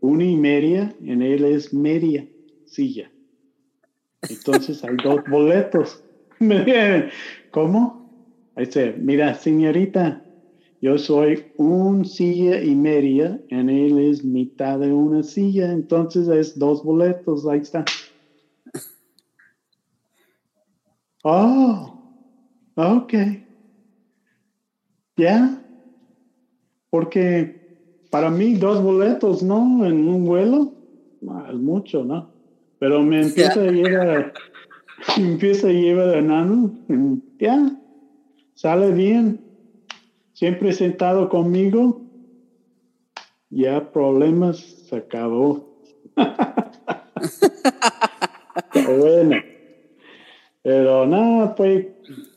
una 0.00 0.24
y 0.24 0.36
media, 0.36 0.94
en 1.02 1.22
él 1.22 1.42
es 1.46 1.72
media 1.72 2.28
silla. 2.66 3.10
Entonces 4.28 4.84
hay 4.84 4.94
dos 5.02 5.22
boletos. 5.26 6.04
¿Cómo? 7.50 8.02
Dice, 8.56 8.94
mira, 8.98 9.34
señorita, 9.34 10.24
yo 10.80 10.98
soy 10.98 11.46
un 11.56 12.04
silla 12.04 12.60
y 12.60 12.74
media, 12.74 13.40
en 13.48 13.70
él 13.70 13.98
es 13.98 14.24
mitad 14.24 14.78
de 14.78 14.92
una 14.92 15.22
silla, 15.22 15.70
entonces 15.70 16.28
es 16.28 16.58
dos 16.58 16.82
boletos, 16.82 17.46
ahí 17.46 17.60
está. 17.60 17.84
Oh, 21.22 21.96
ok. 22.74 23.14
¿Ya? 25.16 25.62
Porque 26.90 27.60
para 28.10 28.30
mí 28.30 28.54
dos 28.54 28.82
boletos, 28.82 29.42
¿no? 29.42 29.86
En 29.86 30.08
un 30.08 30.24
vuelo, 30.24 30.74
es 31.48 31.54
mucho, 31.54 32.04
¿no? 32.04 32.28
Pero 32.78 33.02
me 33.02 33.22
empieza 33.22 33.60
a 33.60 33.70
llevar, 33.70 34.32
empieza 35.16 35.68
a 35.68 35.72
llevar 35.72 36.16
enano, 36.16 36.72
ya, 37.38 37.70
sale 38.54 38.92
bien. 38.92 39.40
Siempre 40.32 40.72
sentado 40.72 41.28
conmigo, 41.28 42.02
ya 43.50 43.92
problemas, 43.92 44.58
se 44.58 44.96
acabó. 44.96 45.78
bueno. 48.74 49.36
Pero 50.62 51.06
nada, 51.06 51.54
pues, 51.54 51.86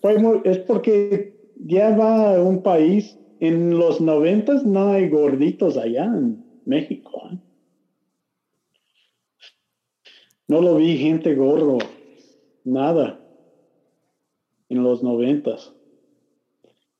pues 0.02 0.18
es 0.44 0.58
porque 0.60 1.36
ya 1.58 1.96
va 1.96 2.36
a 2.36 2.42
un 2.42 2.64
país 2.64 3.18
en 3.40 3.78
los 3.78 4.02
noventas 4.02 4.66
no 4.66 4.92
hay 4.92 5.10
gorditos 5.10 5.78
allá 5.78 6.06
en 6.06 6.44
México. 6.66 7.30
¿eh? 7.32 7.38
No 10.48 10.62
lo 10.62 10.78
vi 10.78 10.98
gente 10.98 11.36
gordo, 11.36 11.78
nada, 12.66 13.22
en 14.68 14.84
los 14.84 15.02
noventas, 15.02 15.72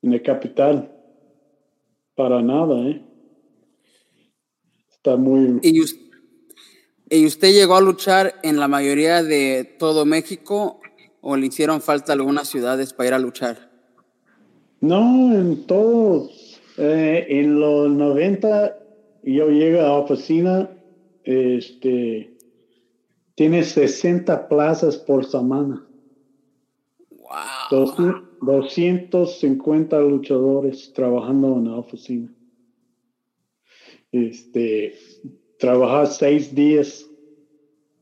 en 0.02 0.14
el 0.14 0.22
capital. 0.22 0.92
para 2.14 2.40
nada, 2.40 2.88
¿eh? 2.88 3.04
Está 4.88 5.16
muy... 5.16 5.60
¿Y 5.62 5.82
usted, 5.82 6.06
¿Y 7.10 7.26
usted 7.26 7.52
llegó 7.52 7.76
a 7.76 7.80
luchar 7.80 8.34
en 8.42 8.58
la 8.58 8.66
mayoría 8.68 9.22
de 9.22 9.64
todo 9.78 10.04
México 10.04 10.80
o 11.20 11.36
le 11.36 11.46
hicieron 11.46 11.80
falta 11.80 12.12
algunas 12.12 12.48
ciudades 12.48 12.92
para 12.92 13.08
ir 13.08 13.14
a 13.14 13.18
luchar? 13.18 13.70
No, 14.80 15.34
en 15.34 15.66
todo. 15.66 16.30
Eh, 16.78 17.26
en 17.28 17.60
los 17.60 17.90
90 17.90 18.78
yo 19.22 19.48
llego 19.50 19.80
a 19.80 19.84
la 19.84 19.92
oficina, 19.94 20.70
este, 21.24 22.35
tiene 23.36 23.62
60 23.62 24.48
plazas 24.48 24.96
por 24.96 25.24
semana. 25.24 25.86
Wow. 27.10 28.26
250 28.40 30.00
luchadores 30.00 30.92
trabajando 30.92 31.56
en 31.56 31.70
la 31.70 31.76
oficina. 31.76 32.34
Este, 34.10 34.94
trabajar 35.58 36.06
seis 36.06 36.54
días. 36.54 37.06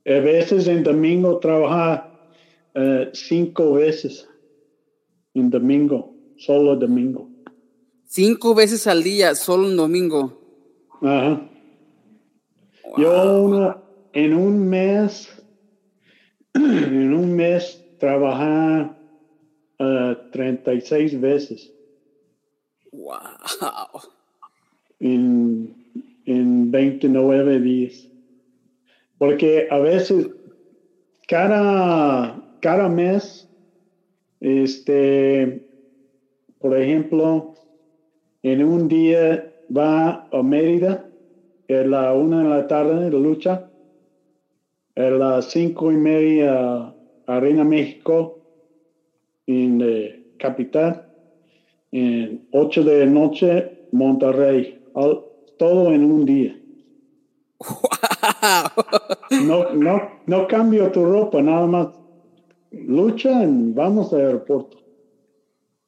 A 0.06 0.20
veces 0.20 0.68
en 0.68 0.84
domingo 0.84 1.38
trabajar 1.38 2.30
eh, 2.74 3.10
cinco 3.12 3.74
veces. 3.74 4.28
En 5.34 5.50
domingo, 5.50 6.14
solo 6.36 6.76
domingo. 6.76 7.28
Cinco 8.06 8.54
veces 8.54 8.86
al 8.86 9.02
día, 9.02 9.34
solo 9.34 9.68
en 9.68 9.76
domingo. 9.76 10.38
Ajá. 11.00 11.50
Yo 12.96 13.83
en 14.14 14.32
un 14.32 14.68
mes, 14.68 15.28
en 16.54 17.12
un 17.12 17.34
mes 17.34 17.84
trabajaba 17.98 18.96
uh, 19.80 20.30
36 20.30 21.20
veces. 21.20 21.72
Wow. 22.92 23.18
En, 25.00 25.74
en 26.26 26.70
29 26.70 27.60
días. 27.60 28.08
Porque 29.18 29.66
a 29.70 29.78
veces, 29.78 30.30
cada, 31.26 32.56
cada 32.60 32.88
mes, 32.88 33.48
este, 34.40 35.66
por 36.60 36.78
ejemplo, 36.78 37.54
en 38.42 38.64
un 38.64 38.86
día 38.88 39.52
va 39.76 40.28
a 40.30 40.42
Mérida, 40.42 41.10
a 41.68 41.72
la 41.72 42.12
una 42.12 42.42
de 42.42 42.48
la 42.48 42.68
tarde 42.68 43.10
de 43.10 43.18
lucha, 43.18 43.70
a 44.96 45.02
las 45.02 45.50
cinco 45.50 45.90
y 45.90 45.96
media 45.96 46.94
a 47.26 47.40
Reina 47.40 47.64
México, 47.64 48.38
en 49.46 49.80
eh, 49.82 50.24
Capital, 50.38 51.06
en 51.92 52.46
ocho 52.52 52.82
de 52.82 53.00
la 53.00 53.06
noche 53.06 53.86
Monterrey 53.92 54.80
todo 55.58 55.92
en 55.92 56.04
un 56.04 56.24
día. 56.24 56.56
No, 59.30 59.72
no, 59.72 60.10
no 60.26 60.46
cambio 60.46 60.90
tu 60.92 61.04
ropa, 61.04 61.40
nada 61.42 61.66
más. 61.66 61.88
Lucha 62.70 63.44
y 63.44 63.72
vamos 63.72 64.12
al 64.12 64.20
aeropuerto. 64.20 64.78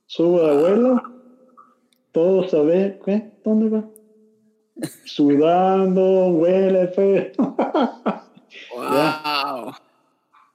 Sube 0.06 0.48
al 0.48 0.58
vuelo, 0.58 1.02
todo 2.12 2.48
sabe, 2.48 3.00
¿qué? 3.04 3.30
¿Dónde 3.44 3.68
va? 3.68 3.84
Sudando, 5.04 6.28
huele 6.28 6.88
feo. 6.88 7.32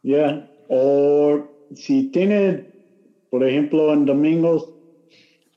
Ya. 0.03 0.49
O 0.67 1.51
si 1.75 2.09
tiene, 2.11 2.69
por 3.29 3.47
ejemplo, 3.47 3.93
en 3.93 4.05
domingos, 4.05 4.73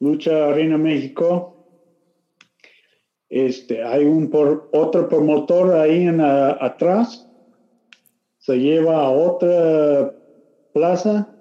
lucha 0.01 0.49
Arena 0.49 0.77
México, 0.77 1.59
este, 3.29 3.83
hay 3.83 4.05
un 4.05 4.31
por, 4.31 4.69
otro 4.73 5.09
promotor 5.09 5.75
ahí 5.75 6.05
en 6.05 6.21
atrás, 6.21 7.29
se 8.39 8.59
lleva 8.59 9.05
a 9.05 9.11
otra 9.11 10.15
plaza, 10.73 11.35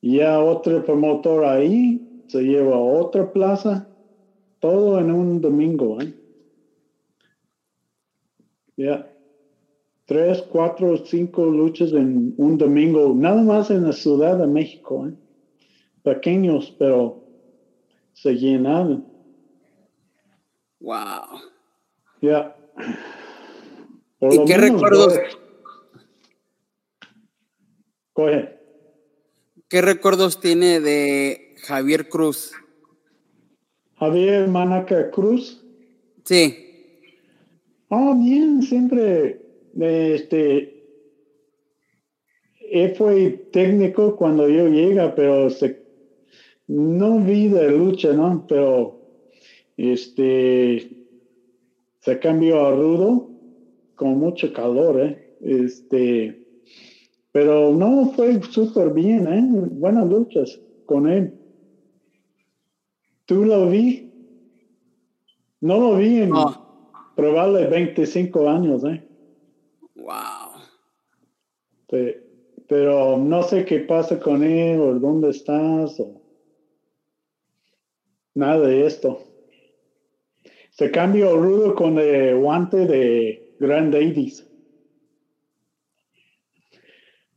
y 0.00 0.20
otro 0.20 0.84
promotor 0.84 1.44
ahí, 1.44 2.04
se 2.26 2.42
lleva 2.42 2.74
a 2.74 2.80
otra 2.80 3.32
plaza, 3.32 3.88
todo 4.58 4.98
en 4.98 5.12
un 5.12 5.40
domingo. 5.40 6.00
¿eh? 6.00 6.12
Ya, 8.76 9.11
tres, 10.06 10.42
cuatro, 10.42 10.96
cinco 11.06 11.46
luchas 11.46 11.92
en 11.92 12.34
un 12.36 12.58
domingo, 12.58 13.14
nada 13.14 13.42
más 13.42 13.70
en 13.70 13.84
la 13.84 13.92
Ciudad 13.92 14.38
de 14.38 14.46
México. 14.46 15.06
¿eh? 15.06 15.14
Pequeños, 16.02 16.74
pero 16.78 17.24
se 18.12 18.34
llenaban. 18.34 19.06
Wow. 20.80 21.40
Ya. 22.20 22.56
¿Y 24.20 24.44
qué 24.44 24.56
recuerdos? 24.56 25.18
Coge. 28.12 28.58
¿Qué 29.68 29.80
recuerdos 29.80 30.40
tiene 30.40 30.80
de 30.80 31.54
Javier 31.62 32.08
Cruz? 32.08 32.52
Javier 33.96 34.48
Manaca 34.48 35.10
Cruz. 35.10 35.64
Sí. 36.24 37.00
Oh, 37.88 38.14
bien, 38.14 38.62
siempre. 38.62 39.41
Este. 39.78 40.82
Él 42.70 42.94
fue 42.96 43.48
técnico 43.52 44.16
cuando 44.16 44.48
yo 44.48 44.66
llega, 44.68 45.14
pero 45.14 45.50
se, 45.50 45.82
no 46.66 47.18
vi 47.20 47.48
de 47.48 47.70
lucha, 47.70 48.12
¿no? 48.14 48.46
Pero 48.48 48.98
este, 49.76 50.88
se 52.00 52.18
cambió 52.18 52.66
a 52.66 52.74
rudo 52.74 53.30
con 53.94 54.18
mucho 54.18 54.52
calor, 54.52 55.00
¿eh? 55.00 55.36
Este, 55.40 56.42
pero 57.30 57.72
no 57.72 58.12
fue 58.14 58.40
súper 58.42 58.92
bien, 58.92 59.26
¿eh? 59.26 59.42
Buenas 59.72 60.08
luchas 60.08 60.58
con 60.86 61.08
él. 61.08 61.34
¿Tú 63.26 63.44
lo 63.44 63.68
vi? 63.68 64.10
No 65.60 65.78
lo 65.78 65.96
vi 65.96 66.22
en 66.22 66.32
probable 67.14 67.66
25 67.66 68.48
años, 68.48 68.84
¿eh? 68.84 69.11
Pero 72.68 73.18
no 73.18 73.42
sé 73.42 73.64
qué 73.66 73.80
pasa 73.80 74.18
con 74.18 74.42
él 74.42 74.80
o 74.80 74.94
dónde 74.98 75.30
estás 75.30 76.00
o 76.00 76.22
nada 78.34 78.66
de 78.66 78.86
esto. 78.86 79.22
Se 80.70 80.90
cambió 80.90 81.36
rudo 81.36 81.74
con 81.74 81.98
el 81.98 82.36
guante 82.38 82.86
de 82.86 83.56
Grand 83.60 83.92
Ladies. 83.92 84.48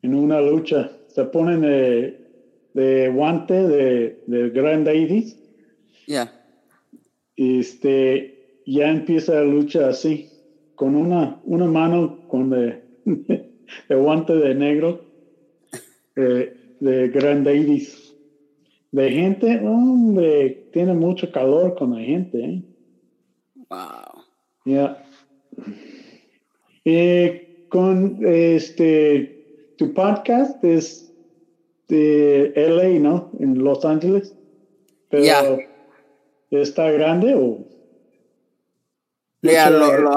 En 0.01 0.15
una 0.15 0.39
lucha. 0.39 0.91
Se 1.07 1.25
ponen 1.25 1.61
de, 1.61 3.11
guante 3.13 3.53
de, 3.53 4.23
de 4.25 4.49
Grand 4.51 4.87
Ladies. 4.87 5.37
Ya. 6.07 6.31
Este, 7.35 8.61
ya 8.65 8.89
empieza 8.89 9.35
la 9.35 9.43
lucha 9.43 9.89
así. 9.89 10.29
Con 10.75 10.95
una, 10.95 11.41
una 11.43 11.65
mano 11.65 12.25
con 12.29 12.53
el, 13.89 13.97
guante 13.97 14.35
de 14.35 14.55
negro. 14.55 15.01
de 16.15 17.09
Grand 17.09 17.45
Ladies. 17.45 18.15
De 18.91 19.11
gente, 19.11 19.59
hombre, 19.59 20.69
tiene 20.71 20.93
mucho 20.93 21.29
calor 21.31 21.75
con 21.75 21.95
la 21.95 22.01
gente, 22.01 22.39
¿eh? 22.39 22.61
Wow. 23.69 24.23
Ya. 24.63 25.03
Eh, 26.85 27.65
con 27.69 28.19
este, 28.25 29.73
tu 29.77 29.93
podcast 29.93 30.63
es 30.63 31.13
de 31.87 32.53
LA, 32.55 32.99
¿no? 32.99 33.31
En 33.39 33.63
Los 33.63 33.83
Ángeles. 33.83 34.35
Pero 35.09 35.59
¿está 36.51 36.89
grande 36.91 37.35
o? 37.35 37.65
Ya, 39.41 39.69
lo, 39.69 39.97
lo, 39.99 40.15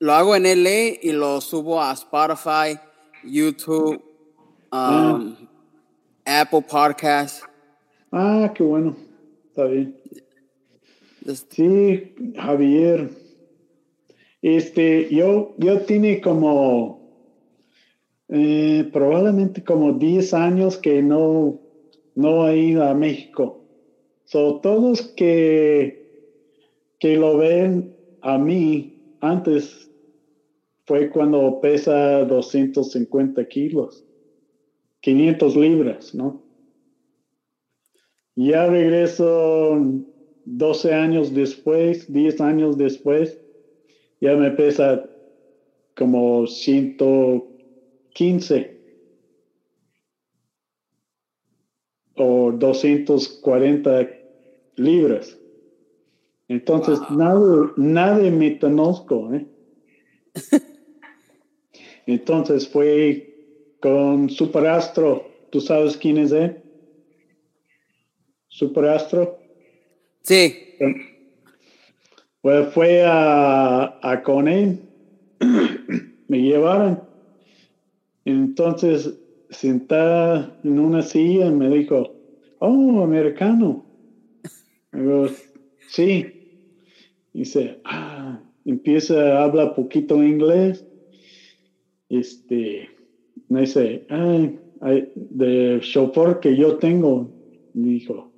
hago 0.00 0.36
en 0.36 0.44
LA 0.44 0.98
y 1.02 1.12
lo 1.12 1.40
subo 1.40 1.82
a 1.82 1.92
Spotify, 1.92 2.78
YouTube, 3.24 4.00
ah. 4.70 5.18
um, 5.20 5.36
Apple 6.24 6.62
Podcast. 6.62 7.42
Ah, 8.12 8.52
qué 8.54 8.62
bueno. 8.62 8.96
Está 9.48 9.64
bien. 9.64 9.96
Sí, 11.50 12.14
Javier. 12.36 13.10
Este, 14.40 15.12
yo, 15.12 15.54
yo 15.58 15.80
tiene 15.80 16.20
como, 16.20 17.00
eh, 18.28 18.88
probablemente 18.92 19.64
como 19.64 19.94
10 19.94 20.32
años 20.34 20.78
que 20.78 21.02
no, 21.02 21.60
no 22.14 22.48
he 22.48 22.58
ido 22.58 22.84
a 22.84 22.94
México. 22.94 23.64
So, 24.24 24.60
todos 24.60 25.02
que, 25.02 26.08
que 27.00 27.16
lo 27.16 27.36
ven 27.36 27.96
a 28.20 28.38
mí 28.38 29.16
antes 29.20 29.87
fue 30.88 31.08
cuando 31.10 31.60
pesa 31.60 32.24
250 32.24 33.44
kilos, 33.44 34.06
500 35.02 35.54
libras, 35.54 36.14
¿no? 36.14 36.42
Ya 38.34 38.66
regreso 38.66 39.78
12 40.46 40.94
años 40.94 41.34
después, 41.34 42.10
10 42.10 42.40
años 42.40 42.78
después, 42.78 43.38
ya 44.18 44.34
me 44.34 44.50
pesa 44.52 45.04
como 45.94 46.46
115 46.46 48.80
o 52.16 52.52
240 52.52 54.08
libras. 54.76 55.38
Entonces, 56.48 56.98
nada, 57.10 57.74
nadie 57.76 58.30
me 58.30 58.58
conozco. 58.58 59.34
¿eh? 59.34 59.46
Entonces 62.08 62.66
fue 62.66 63.34
con 63.80 64.30
Superastro. 64.30 65.30
¿Tú 65.50 65.60
sabes 65.60 65.94
quién 65.94 66.16
es 66.16 66.32
él? 66.32 66.56
Superastro. 68.48 69.38
Sí. 70.22 70.56
Pues 72.40 72.72
fue 72.72 73.04
a, 73.04 73.98
a 74.02 74.22
con 74.22 74.48
él. 74.48 74.80
me 76.28 76.40
llevaron. 76.40 77.02
Entonces, 78.24 79.18
sentada 79.50 80.58
en 80.64 80.78
una 80.78 81.02
silla, 81.02 81.50
me 81.50 81.68
dijo, 81.68 82.14
oh, 82.58 83.02
americano. 83.02 83.84
Digo, 84.92 85.26
sí. 85.88 86.26
Dice, 87.34 87.80
ah, 87.84 88.40
empieza 88.64 89.38
a 89.38 89.44
hablar 89.44 89.74
poquito 89.74 90.22
inglés. 90.22 90.87
Este, 92.08 92.88
me 93.48 93.60
dice, 93.60 94.06
ay, 94.08 94.58
de 95.14 95.80
chofer 95.80 96.40
que 96.40 96.56
yo 96.56 96.76
tengo, 96.78 97.30
me 97.74 97.88
dijo, 97.88 98.32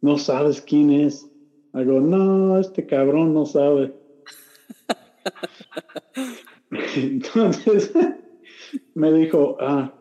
no 0.00 0.18
sabes 0.18 0.60
quién 0.62 0.90
es. 0.90 1.28
Digo, 1.72 2.00
no, 2.00 2.58
este 2.58 2.86
cabrón 2.86 3.34
no 3.34 3.46
sabe. 3.46 3.94
Entonces 6.96 7.92
me 8.94 9.12
dijo, 9.12 9.56
ah, 9.60 9.94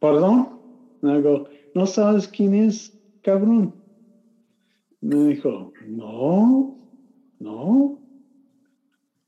perdón. 0.00 0.60
Digo, 1.00 1.48
no 1.74 1.86
sabes 1.86 2.28
quién 2.28 2.54
es, 2.54 2.96
cabrón. 3.22 3.74
Me 5.00 5.16
dijo, 5.28 5.72
no, 5.86 6.78
no. 7.40 7.98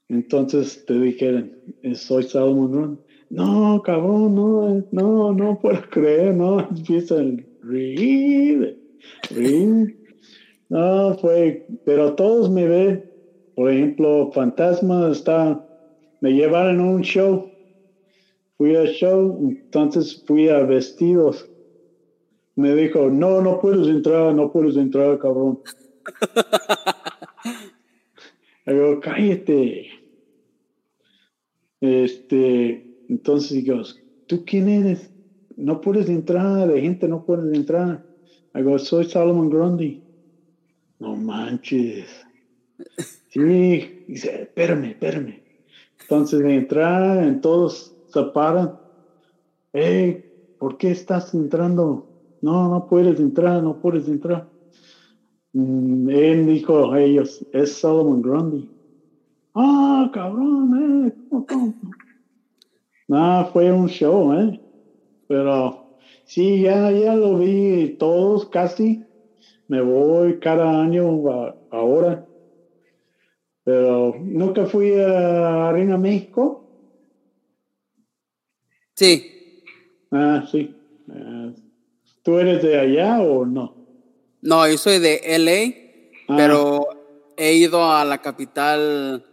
Entonces 0.09 0.85
te 0.87 0.99
dijeron, 1.01 1.57
soy 1.95 2.25
Salomón 2.25 3.01
No, 3.35 3.83
cabrón, 3.83 4.35
no, 4.35 4.85
no, 4.93 5.33
no 5.33 5.59
puedo 5.61 5.83
creer, 5.91 6.35
no. 6.35 6.61
Empieza 6.61 7.17
a 7.17 7.25
reír, 7.63 8.79
reír. 9.31 9.99
No, 10.69 11.17
fue, 11.19 11.67
pero 11.85 12.15
todos 12.15 12.51
me 12.51 12.67
ven. 12.67 13.11
Por 13.57 13.71
ejemplo, 13.71 14.31
Fantasma 14.33 15.11
está, 15.11 15.65
me 16.21 16.33
llevaron 16.33 16.81
a 16.81 16.85
un 16.85 17.03
show. 17.03 17.51
Fui 18.57 18.77
al 18.77 18.89
show, 18.89 19.39
entonces 19.43 20.23
fui 20.27 20.49
a 20.49 20.61
vestidos 20.61 21.49
me 22.57 22.75
dijo, 22.75 23.11
no, 23.11 23.41
no 23.41 23.61
puedes 23.61 23.87
entrar, 23.89 24.35
no 24.35 24.53
puedes 24.53 24.77
entrar, 24.77 25.19
cabrón. 25.19 25.61
Le 28.67 28.75
digo, 28.75 29.01
cállate. 29.01 29.91
Este, 31.81 32.94
entonces 33.09 33.65
digo, 33.65 33.83
¿tú 34.27 34.45
quién 34.45 34.69
eres? 34.69 35.13
No 35.57 35.81
puedes 35.81 36.09
entrar, 36.09 36.69
de 36.69 36.81
gente 36.81 37.09
no 37.09 37.25
puedes 37.25 37.55
entrar. 37.55 38.05
Digo, 38.55 38.79
soy 38.79 39.05
Salomon 39.05 39.51
Grundy. 39.51 40.03
No 40.99 41.17
manches. 41.17 42.09
Sí, 43.29 43.91
dice, 44.07 44.43
espérame, 44.43 44.91
espérame. 44.91 45.43
Entonces 46.01 46.41
entrar, 46.43 47.41
todos 47.41 47.95
se 48.07 48.23
paran. 48.25 48.79
Hey, 49.73 50.25
¿por 50.59 50.77
qué 50.77 50.91
estás 50.91 51.35
entrando? 51.35 52.15
no, 52.45 52.69
no 52.69 52.87
puedes 52.87 53.19
entrar, 53.19 53.63
no 53.63 53.81
puedes 53.81 54.07
entrar. 54.07 54.47
Mm, 55.55 56.11
él 56.11 56.47
dijo 56.47 56.93
a 56.93 57.01
ellos, 57.01 57.45
es 57.53 57.73
Solomon 57.73 58.21
Grundy. 58.21 58.71
Ah, 59.55 60.11
cabrón, 60.13 61.07
eh, 61.07 61.15
¿cómo, 61.31 61.75
No, 63.09 63.49
fue 63.53 63.73
un 63.73 63.89
show, 63.89 64.33
eh. 64.33 64.61
Pero 65.29 65.99
sí, 66.25 66.63
ya, 66.63 66.91
ya 66.91 67.15
lo 67.15 67.39
vi 67.39 67.97
todos 67.99 68.47
casi. 68.47 69.05
Me 69.69 69.81
voy 69.81 70.39
cada 70.39 70.83
año 70.83 71.05
ahora. 71.71 72.27
Pero 73.65 74.15
nunca 74.21 74.67
fui 74.67 74.93
a 75.01 75.69
Arena 75.69 75.97
México. 75.97 76.65
Sí. 78.95 79.63
Ah, 80.11 80.47
sí. 80.51 80.75
¿Tú 82.23 82.39
eres 82.39 82.63
de 82.63 82.79
allá 82.79 83.21
o 83.21 83.45
no? 83.45 83.75
No, 84.41 84.69
yo 84.69 84.79
soy 84.79 84.99
de 84.99 85.21
LA, 85.25 85.75
ah. 86.29 86.37
pero 86.37 86.87
he 87.37 87.55
ido 87.55 87.91
a 87.91 88.05
la 88.05 88.19
capital 88.19 89.25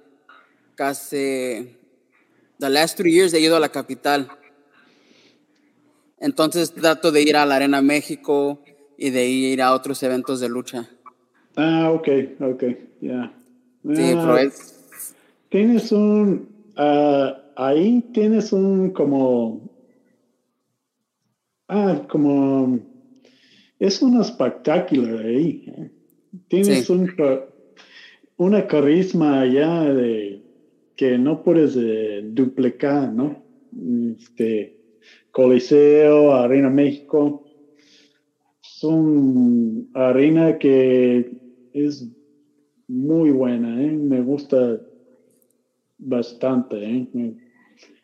casi. 0.75 1.77
The 2.61 2.69
last 2.69 2.95
three 2.95 3.11
years 3.11 3.33
he 3.33 3.39
ido 3.39 3.57
a 3.57 3.59
la 3.59 3.69
capital. 3.69 4.29
Entonces 6.19 6.71
trato 6.71 7.11
de 7.11 7.23
ir 7.23 7.35
a 7.35 7.45
la 7.45 7.55
Arena 7.55 7.81
México 7.81 8.61
y 8.97 9.09
de 9.09 9.27
ir 9.27 9.61
a 9.61 9.73
otros 9.73 10.03
eventos 10.03 10.39
de 10.39 10.47
lucha. 10.47 10.87
Ah, 11.55 11.91
ok, 11.91 12.07
ok, 12.39 12.63
ya. 13.01 13.33
Sí, 13.83 14.13
pero 14.13 14.33
ah, 14.35 14.41
es... 14.43 14.85
Tienes 15.49 15.91
un. 15.91 16.47
Ah, 16.77 17.35
ahí 17.57 18.05
tienes 18.13 18.53
un 18.53 18.91
como 18.91 19.71
Ah, 21.73 22.05
como 22.09 22.79
es 23.79 24.01
un 24.01 24.19
espectáculo 24.19 25.19
ahí. 25.19 25.63
¿eh? 25.67 25.89
Tienes 26.49 26.89
un, 26.89 27.09
una 28.35 28.67
carisma 28.67 29.39
allá 29.39 29.85
de 29.85 30.40
que 31.01 31.17
no 31.17 31.41
puedes 31.41 31.75
eh, 31.75 32.21
duplicar, 32.23 33.11
¿no? 33.11 33.43
Este, 34.19 34.77
Coliseo, 35.31 36.31
Arena 36.31 36.69
México, 36.69 37.43
son 38.61 39.89
arena 39.95 40.59
que 40.59 41.27
es 41.73 42.07
muy 42.87 43.31
buena, 43.31 43.81
¿eh? 43.81 43.89
me 43.93 44.21
gusta 44.21 44.79
bastante. 45.97 46.77
¿eh? 46.77 47.35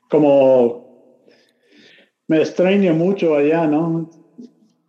Como 0.10 1.22
me 2.28 2.40
extraña 2.40 2.94
mucho 2.94 3.36
allá, 3.36 3.68
¿no? 3.68 4.10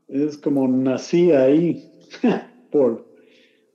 Es 0.09 0.39
como 0.39 0.67
nací 0.67 1.31
ahí, 1.31 1.93
por, 2.73 3.07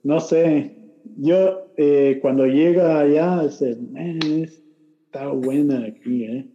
no 0.02 0.18
sé, 0.18 0.76
yo 1.18 1.63
eh, 1.76 2.18
cuando 2.20 2.46
llega 2.46 3.00
allá, 3.00 3.42
dice, 3.42 3.76
está 5.04 5.28
buena 5.28 5.84
aquí, 5.84 6.24
¿eh? 6.24 6.46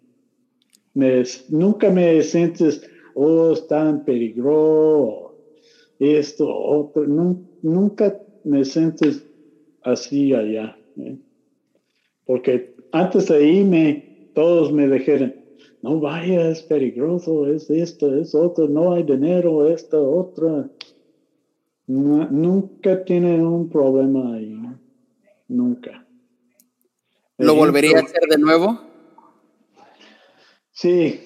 nunca 1.49 1.89
me 1.89 2.21
sientes, 2.23 2.81
oh, 3.13 3.53
está 3.53 3.89
en 3.89 4.03
peligro, 4.03 5.37
esto, 5.99 6.47
otro, 6.47 7.05
nunca 7.61 8.19
me 8.43 8.63
sientes 8.65 9.25
así 9.83 10.33
allá, 10.33 10.77
¿eh? 10.97 11.17
Porque 12.25 12.75
antes 12.91 13.27
de 13.27 13.43
irme, 13.43 14.31
todos 14.35 14.71
me 14.71 14.87
dijeron, 14.87 15.33
no 15.81 15.99
vaya, 15.99 16.49
es 16.49 16.61
peligroso, 16.61 17.47
es 17.47 17.69
esto, 17.69 18.15
es 18.15 18.35
otro, 18.35 18.67
no 18.67 18.93
hay 18.93 19.03
dinero, 19.03 19.67
esta, 19.67 19.99
otra. 19.99 20.69
nunca 21.87 23.03
tiene 23.03 23.43
un 23.43 23.69
problema 23.69 24.35
ahí, 24.35 24.55
nunca. 25.49 26.07
¿Lo 27.37 27.55
volvería 27.55 27.97
a 27.97 28.01
hacer 28.01 28.21
de 28.29 28.37
nuevo? 28.37 28.79
Sí, 30.71 31.19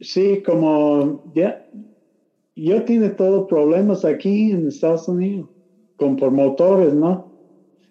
sí, 0.00 0.42
como 0.42 1.30
ya, 1.34 1.68
yo 2.54 2.84
tiene 2.84 3.10
todos 3.10 3.46
problemas 3.48 4.06
aquí 4.06 4.52
en 4.52 4.68
Estados 4.68 5.08
Unidos, 5.08 5.50
con 5.96 6.16
promotores, 6.16 6.94
¿no? 6.94 7.32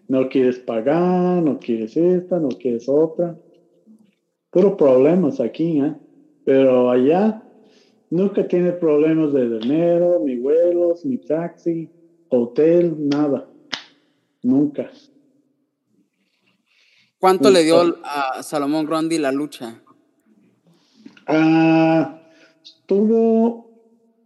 No 0.07 0.29
quieres 0.29 0.57
pagar, 0.57 1.43
no 1.43 1.59
quieres 1.59 1.95
esta, 1.95 2.39
no 2.39 2.49
quieres 2.49 2.89
otra 2.89 3.37
puro 4.55 4.77
problemas 4.77 5.41
aquí, 5.41 5.81
¿eh? 5.81 5.93
Pero 6.45 6.89
allá 6.89 7.43
nunca 8.09 8.47
tiene 8.47 8.71
problemas 8.71 9.33
de 9.33 9.59
dinero, 9.59 10.21
ni 10.23 10.37
vuelos, 10.37 11.03
ni 11.03 11.17
taxi, 11.17 11.89
hotel, 12.29 12.95
nada. 12.97 13.49
Nunca. 14.45 14.91
¿Cuánto 17.17 17.49
le 17.49 17.63
dio 17.63 17.97
a 18.03 18.43
Salomón 18.43 18.85
Grundy 18.85 19.17
la 19.17 19.31
lucha? 19.31 19.81
Ah, 21.25 22.21
tuvo 22.85 23.71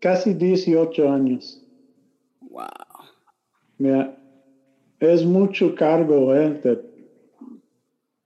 casi 0.01 0.33
18 0.33 1.09
años. 1.09 1.63
Wow. 2.41 2.67
Mira, 3.77 4.21
es 4.99 5.23
mucho 5.23 5.73
cargo, 5.73 6.35
¿eh? 6.35 6.49
Te 6.61 6.81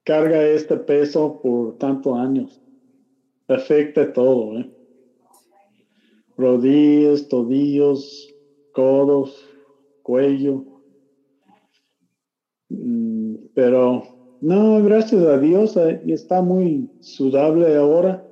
carga 0.04 0.42
este 0.48 0.78
peso 0.78 1.40
por 1.44 1.78
tantos 1.78 2.18
años. 2.18 2.60
Afecta 3.48 4.12
todo, 4.12 4.58
¿eh? 4.58 4.68
Rodillas, 6.38 7.28
tobillos, 7.28 8.34
codos, 8.72 9.48
cuello. 10.02 10.73
Mm, 12.74 13.36
pero 13.54 14.04
no, 14.42 14.84
gracias 14.84 15.24
a 15.26 15.38
Dios, 15.38 15.78
está 16.08 16.42
muy 16.42 16.90
sudable 17.00 17.76
ahora. 17.76 18.26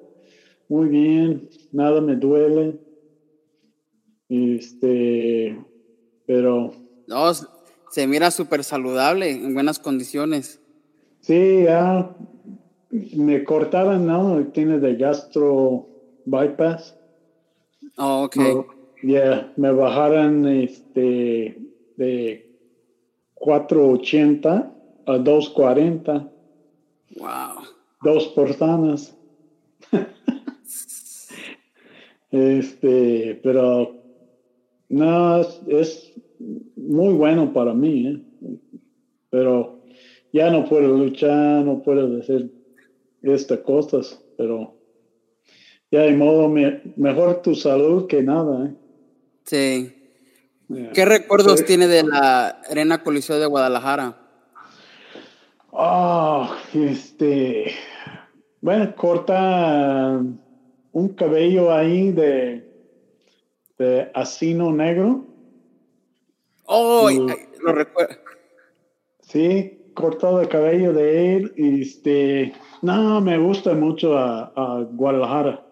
Muy 0.68 0.90
bien, 0.90 1.50
nada 1.72 2.02
me 2.02 2.16
duele. 2.16 2.80
Este, 4.28 5.58
pero. 6.26 6.74
No, 7.08 7.32
se 7.90 8.08
mira 8.08 8.32
súper 8.32 8.64
saludable, 8.64 9.30
en 9.32 9.54
buenas 9.54 9.80
condiciones. 9.80 10.62
Sí, 11.20 11.64
ya 11.64 12.16
me 12.90 13.44
cortaron, 13.44 14.06
¿no? 14.06 14.46
Tiene 14.48 14.80
de 14.80 14.96
gastro 14.96 15.88
bypass. 16.26 16.98
Oh, 17.98 18.24
ok. 18.24 18.38
Ya, 19.04 19.52
me 19.56 19.72
bajaron 19.72 20.48
este, 20.48 21.58
de 21.98 22.51
480 23.42 24.72
a 25.08 25.18
240. 25.18 26.32
Wow. 27.18 27.28
Dos 28.04 28.28
personas. 28.30 29.18
este, 32.32 33.40
pero 33.44 33.96
no, 34.90 35.42
es, 35.42 36.14
muy 36.76 37.14
bueno 37.14 37.52
para 37.54 37.74
mí, 37.74 38.08
¿eh? 38.08 38.58
pero 39.30 39.82
ya 40.34 40.50
no 40.52 40.66
puedo 40.66 40.98
luchar, 40.98 41.64
no 41.66 41.82
puedo 41.82 42.20
hacer 42.20 42.50
estas 43.22 43.60
cosas, 43.60 44.24
pero 44.38 44.76
ya 45.92 46.02
de 46.02 46.16
modo 46.16 46.48
mejor 46.96 47.42
tu 47.42 47.56
salud 47.56 48.08
que 48.08 48.24
nada. 48.24 48.68
¿eh? 48.68 48.76
Sí. 49.46 50.01
¿Qué 50.94 51.06
recuerdos 51.06 51.66
tiene 51.66 51.88
de 51.88 52.04
la 52.04 52.62
Arena 52.70 53.04
Coliseo 53.04 53.40
de 53.40 53.46
Guadalajara? 53.46 54.18
Ah, 55.74 56.58
este, 56.74 57.74
bueno, 58.62 58.96
corta 58.96 60.22
un 60.92 61.10
cabello 61.10 61.74
ahí 61.74 62.12
de, 62.12 62.70
de 63.78 64.12
asino 64.14 64.72
negro. 64.72 65.26
Oh, 66.66 67.10
lo 67.10 67.72
recuerdo. 67.74 68.16
Sí, 69.22 69.82
cortado 69.94 70.42
el 70.42 70.50
cabello 70.50 70.94
de 70.94 71.38
él. 71.38 71.54
Este, 71.56 72.54
no, 72.82 73.22
me 73.22 73.38
gusta 73.38 73.74
mucho 73.74 74.18
a, 74.18 74.86
Guadalajara. 74.92 75.66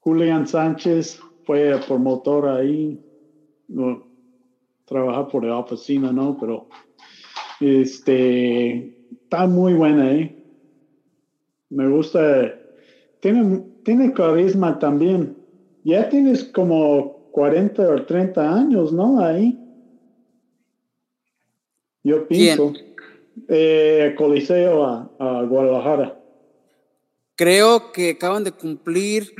Julián 0.00 0.46
Sánchez 0.46 1.20
fue 1.44 1.78
promotor 1.86 2.48
ahí. 2.48 3.00
No, 3.68 4.06
trabaja 4.84 5.28
por 5.28 5.44
la 5.44 5.58
oficina, 5.58 6.12
¿no? 6.12 6.36
Pero 6.38 6.68
este, 7.60 8.96
está 9.22 9.46
muy 9.46 9.74
buena, 9.74 10.12
¿eh? 10.12 10.36
Me 11.70 11.88
gusta. 11.88 12.54
Tiene, 13.20 13.64
tiene 13.84 14.12
carisma 14.12 14.78
también. 14.78 15.36
Ya 15.84 16.08
tienes 16.08 16.44
como 16.44 17.30
40 17.32 17.82
o 17.82 18.06
30 18.06 18.54
años, 18.54 18.92
¿no? 18.92 19.20
Ahí. 19.20 19.58
Yo 22.02 22.26
pienso. 22.28 22.72
Eh, 23.48 24.14
Coliseo 24.16 24.84
a, 25.18 25.42
Guadalajara. 25.42 26.18
Creo 27.34 27.92
que 27.92 28.10
acaban 28.10 28.44
de 28.44 28.52
cumplir 28.52 29.34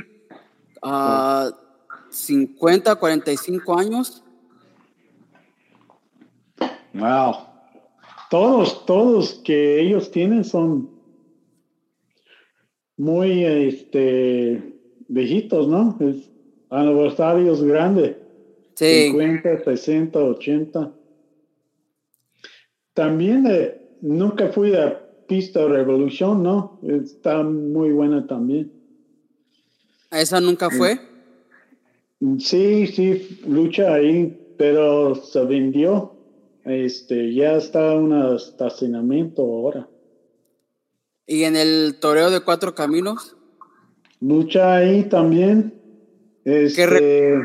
uh, 0.83 1.51
50, 2.17 2.95
45 2.95 3.77
años. 3.77 4.23
Wow. 6.93 7.35
Todos, 8.29 8.85
todos 8.85 9.41
que 9.43 9.79
ellos 9.79 10.11
tienen 10.11 10.43
son 10.43 10.89
muy 12.97 13.45
este, 13.45 14.73
viejitos, 15.07 15.67
¿no? 15.67 15.97
Es 16.01 16.29
aniversarios 16.69 17.63
grandes. 17.63 18.17
Sí. 18.73 19.09
50, 19.11 19.63
60, 19.63 20.19
80. 20.19 20.91
También 22.93 23.45
eh, 23.47 23.79
nunca 24.01 24.49
fui 24.49 24.75
a 24.75 25.03
Pista 25.27 25.67
Revolución, 25.67 26.41
¿no? 26.41 26.79
Está 26.83 27.43
muy 27.43 27.91
buena 27.91 28.25
también. 28.27 28.71
¿A 30.09 30.21
esa 30.21 30.39
nunca 30.39 30.69
fue? 30.69 30.99
Sí, 32.39 32.87
sí, 32.87 33.41
lucha 33.45 33.93
ahí, 33.93 34.53
pero 34.57 35.15
se 35.15 35.43
vendió. 35.45 36.13
Este, 36.65 37.33
ya 37.33 37.55
está 37.55 37.95
un 37.95 38.35
estacionamiento 38.35 39.41
ahora. 39.41 39.87
¿Y 41.25 41.43
en 41.43 41.55
el 41.55 41.99
toreo 41.99 42.29
de 42.29 42.41
cuatro 42.41 42.75
caminos? 42.75 43.37
Lucha 44.19 44.75
ahí 44.75 45.03
también. 45.03 45.73
Este, 46.43 47.35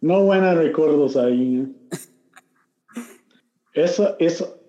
no 0.00 0.24
buenos 0.24 0.56
recuerdos 0.56 1.16
ahí. 1.16 1.64
¿eh? 1.64 1.98
eso, 3.74 4.16
eso, 4.18 4.60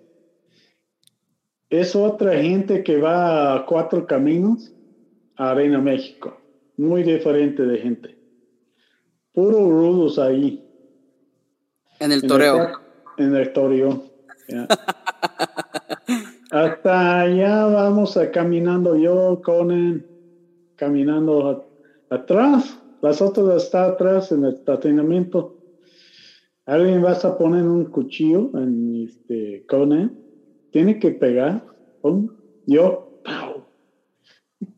es 1.70 1.94
otra 1.94 2.40
gente 2.40 2.82
que 2.82 2.96
va 2.98 3.54
a 3.54 3.66
cuatro 3.66 4.06
caminos 4.06 4.72
a 5.36 5.50
Arena 5.50 5.80
México. 5.80 6.40
Muy 6.76 7.02
diferente 7.02 7.62
de 7.62 7.78
gente. 7.78 8.17
Puro 9.38 9.70
rudos 9.70 10.18
ahí. 10.18 10.66
En 12.00 12.10
el 12.10 12.26
toreo 12.26 12.72
en 13.18 13.36
el 13.36 13.52
toreo. 13.52 14.02
Hasta 16.50 17.20
allá 17.20 17.66
vamos 17.66 18.16
a 18.16 18.32
caminando 18.32 18.96
yo 18.96 19.40
con 19.44 20.04
caminando 20.74 21.68
atrás. 22.10 22.80
Las 23.00 23.22
otras 23.22 23.62
están 23.62 23.92
atrás 23.92 24.32
en 24.32 24.44
el 24.44 24.54
estacionamiento. 24.54 25.56
Alguien 26.66 27.00
vas 27.00 27.24
a 27.24 27.38
poner 27.38 27.62
un 27.62 27.84
cuchillo 27.84 28.50
en 28.54 29.06
este 29.06 29.64
Conan. 29.68 30.18
Tiene 30.72 30.98
que 30.98 31.12
pegar. 31.12 31.64
Yo, 32.66 33.20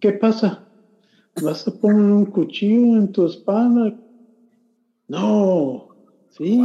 ¿qué 0.00 0.12
pasa? 0.12 0.66
¿Vas 1.42 1.66
a 1.66 1.72
poner 1.72 2.12
un 2.12 2.26
cuchillo 2.26 2.98
en 2.98 3.10
tu 3.10 3.24
espalda? 3.24 3.96
No, 5.10 5.88
sí. 6.28 6.60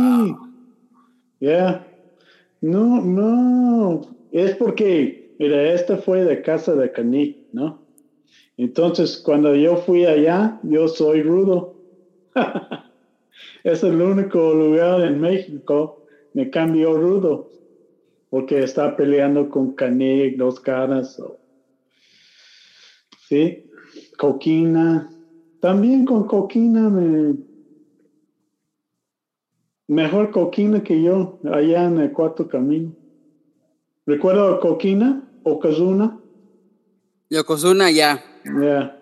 Ya. 1.39 1.83
No, 2.61 3.01
no. 3.01 4.01
Es 4.31 4.55
porque, 4.57 5.33
mira, 5.39 5.73
esta 5.73 5.97
fue 5.97 6.23
de 6.23 6.43
casa 6.43 6.75
de 6.75 6.91
Caní, 6.91 7.47
¿no? 7.53 7.81
Entonces, 8.55 9.17
cuando 9.17 9.55
yo 9.55 9.77
fui 9.77 10.05
allá, 10.05 10.59
yo 10.61 10.87
soy 10.87 11.23
rudo. 11.23 11.81
es 13.63 13.83
el 13.83 13.99
único 13.99 14.53
lugar 14.53 15.01
en 15.01 15.19
México 15.19 16.05
me 16.33 16.51
cambió 16.51 16.95
rudo. 16.99 17.49
Porque 18.29 18.59
está 18.59 18.95
peleando 18.95 19.49
con 19.49 19.73
Caní, 19.73 20.35
dos 20.35 20.59
caras. 20.59 21.19
Sí, 23.27 23.71
coquina. 24.19 25.09
También 25.61 26.05
con 26.05 26.27
coquina 26.27 26.91
me 26.91 27.33
Mejor 29.87 30.31
Coquina 30.31 30.83
que 30.83 31.01
yo, 31.01 31.39
allá 31.43 31.85
en 31.85 31.99
el 31.99 32.11
Cuarto 32.11 32.47
Camino. 32.47 32.91
¿Recuerdo 34.07 34.59
Coquina? 34.59 35.29
¿Okazuna? 35.43 36.19
Yokozuna, 37.29 37.91
ya. 37.91 38.23
Ya. 38.45 38.99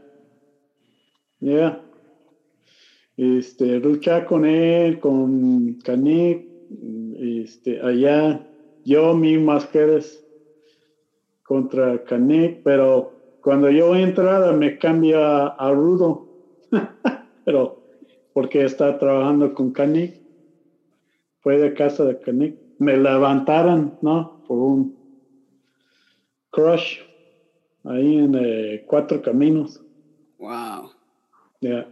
Ya. 1.40 1.82
Este, 3.16 3.80
luchar 3.80 4.26
con 4.26 4.46
él, 4.46 5.00
con 5.00 5.76
Canik, 5.84 6.48
este, 7.18 7.80
allá. 7.82 8.46
Yo, 8.84 9.16
mi 9.16 9.38
máscaras 9.38 10.22
contra 11.44 12.04
Canik, 12.04 12.62
pero 12.64 13.14
cuando 13.42 13.70
yo 13.72 13.96
entrada 13.96 14.52
me 14.52 14.78
cambia 14.78 15.48
a 15.48 15.72
Rudo. 15.72 16.28
pero 17.46 17.82
porque 18.34 18.66
está 18.66 19.00
trabajando 19.00 19.54
con 19.54 19.72
Canik 19.72 20.23
fue 21.44 21.58
de 21.60 21.74
casa 21.74 22.06
de 22.06 22.20
Canik. 22.20 22.56
Me 22.80 22.98
levantaron, 22.98 24.00
¿no? 24.02 24.44
Por 24.48 24.58
un 24.58 24.98
crush 26.50 27.00
ahí 27.84 28.18
en 28.18 28.36
eh, 28.36 28.84
Cuatro 28.88 29.22
Caminos. 29.22 29.82
Wow. 30.40 30.92
Ya. 31.62 31.88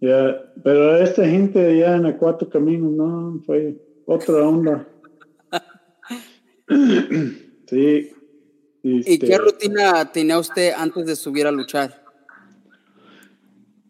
Ya, 0.00 0.52
pero 0.64 0.96
esta 0.96 1.24
gente 1.24 1.78
ya 1.78 1.96
en 1.96 2.06
el 2.06 2.16
Cuatro 2.16 2.48
Caminos, 2.48 2.90
no, 2.90 3.40
fue 3.46 3.76
otra 4.06 4.48
onda. 4.48 4.88
sí. 7.68 8.12
¿Y 8.82 9.18
qué 9.18 9.26
este, 9.26 9.38
rutina 9.38 10.10
tenía 10.10 10.38
usted 10.40 10.72
antes 10.76 11.06
de 11.06 11.14
subir 11.14 11.46
a 11.46 11.52
luchar? 11.52 12.02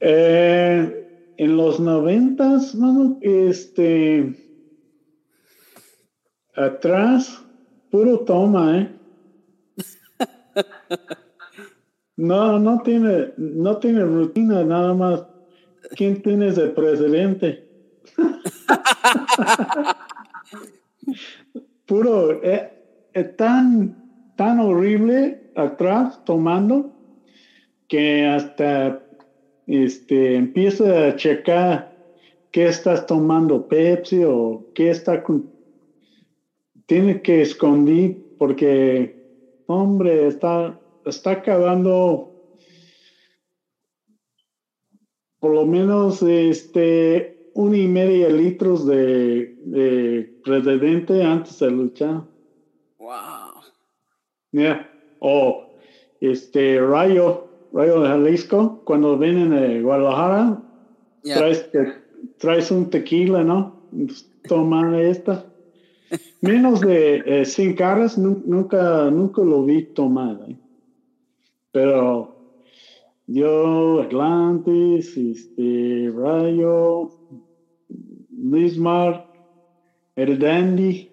Eh, 0.01 1.02
en 1.43 1.57
los 1.57 1.81
noventas, 1.81 2.77
mano, 2.77 3.19
este, 3.21 4.33
atrás, 6.55 7.43
puro 7.91 8.21
toma, 8.21 8.79
¿eh? 8.79 8.89
No, 12.15 12.59
no 12.61 12.81
tiene, 12.83 13.33
no 13.39 13.79
tiene 13.79 14.05
rutina, 14.05 14.63
nada 14.63 14.93
más. 14.95 15.25
¿Quién 15.97 16.23
tienes 16.23 16.55
de 16.55 16.69
presidente? 16.69 17.69
Puro, 21.87 22.41
es 22.43 22.61
eh, 22.61 22.73
eh, 23.15 23.25
tan, 23.25 24.33
tan 24.37 24.61
horrible 24.61 25.51
atrás 25.57 26.23
tomando 26.25 26.93
que 27.89 28.27
hasta 28.27 29.03
este, 29.67 30.37
empieza 30.37 31.09
a 31.09 31.17
checar 31.17 31.93
qué 32.51 32.67
estás 32.67 33.07
tomando 33.07 33.67
Pepsi 33.67 34.23
o 34.25 34.65
qué 34.75 34.91
está 34.91 35.23
tiene 36.87 37.23
que 37.23 37.43
esconder 37.43 38.17
porque 38.39 39.15
hombre 39.67 40.27
está 40.27 40.79
está 41.05 41.33
acabando 41.33 42.31
por 45.39 45.55
lo 45.55 45.67
menos 45.67 46.23
este 46.23 47.33
un 47.55 47.75
y 47.75 47.87
medio 47.87 48.31
litros 48.31 48.87
de, 48.87 49.55
de 49.65 51.23
antes 51.23 51.59
de 51.59 51.71
luchar. 51.71 52.23
Wow. 52.99 53.63
Yeah. 54.53 54.89
O 55.19 55.67
este 56.21 56.81
Rayo, 56.81 57.52
Rayo 57.73 58.03
de 58.03 58.09
Jalisco, 58.09 58.83
cuando 58.85 59.19
vienen 59.19 59.51
de 59.51 59.81
Guadalajara, 59.81 60.63
traes, 61.23 61.71
traes 62.39 62.71
un 62.71 62.91
tequila, 62.91 63.43
¿no? 63.43 63.75
Toman 64.47 64.95
esta. 64.95 65.47
Menos 66.43 66.81
de 66.81 67.45
100 67.45 67.71
eh, 67.71 67.75
caras, 67.75 68.19
nunca, 68.19 69.11
nunca 69.11 69.43
lo 69.43 69.65
vi 69.65 69.85
tomar. 69.85 70.39
¿eh? 70.49 70.57
Pero 71.71 72.37
yo, 73.27 74.03
Atlantis, 74.03 75.17
este, 75.17 76.13
Rayo, 76.15 77.11
Lismar, 78.37 79.27
el 80.17 80.39
Dandy, 80.39 81.11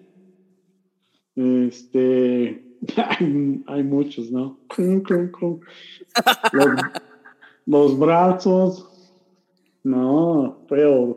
este, 1.36 2.69
hay, 3.66 3.82
muchos, 3.82 4.30
¿no? 4.30 4.58
los, 7.66 7.98
brazos, 7.98 8.88
no, 9.84 10.58
fue, 10.68 11.16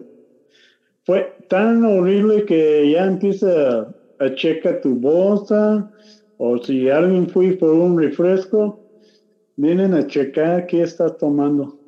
fue 1.05 1.35
tan 1.49 1.83
horrible 1.83 2.45
que 2.45 2.91
ya 2.91 3.05
empieza 3.05 3.93
a 4.19 4.35
checar 4.35 4.81
tu 4.81 4.95
bolsa, 4.95 5.91
o 6.37 6.57
si 6.57 6.89
alguien 6.89 7.29
fue 7.29 7.51
por 7.53 7.69
un 7.69 7.97
refresco, 7.97 8.83
Vienen 9.55 9.93
a 9.93 10.07
checar 10.07 10.65
qué 10.65 10.81
estás 10.81 11.17
tomando. 11.17 11.79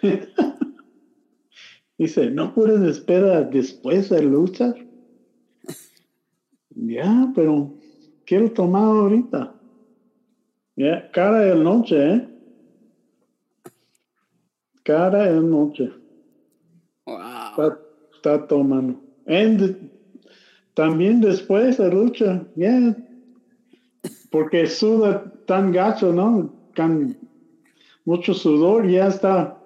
Dice, 1.98 2.30
¿no 2.30 2.54
puedes 2.54 2.80
esperar 2.82 3.50
después 3.50 4.08
de 4.08 4.22
luchar? 4.22 4.74
ya, 6.74 7.32
pero 7.34 7.74
quiero 8.32 8.50
tomar 8.50 8.84
ahorita. 8.84 9.52
Ya, 10.74 11.10
cara 11.10 11.40
de 11.40 11.54
noche, 11.54 12.14
¿eh? 12.14 12.28
Cara 14.84 15.30
de 15.30 15.40
noche. 15.42 15.92
Wow. 17.04 17.76
Está, 18.14 18.46
tomando. 18.46 18.98
también 20.72 21.20
después 21.20 21.76
de 21.76 21.90
lucha, 21.90 22.42
ya. 22.56 22.96
Porque 24.30 24.66
suda 24.66 25.30
tan 25.44 25.70
gacho, 25.70 26.10
¿no? 26.10 26.50
mucho 28.06 28.32
sudor, 28.32 28.88
ya 28.88 29.08
está, 29.08 29.58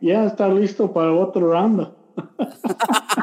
ya 0.00 0.24
está 0.24 0.48
listo 0.48 0.92
para 0.92 1.12
otro 1.12 1.52
round. 1.52 1.88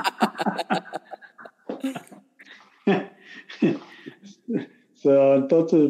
entonces, 5.04 5.89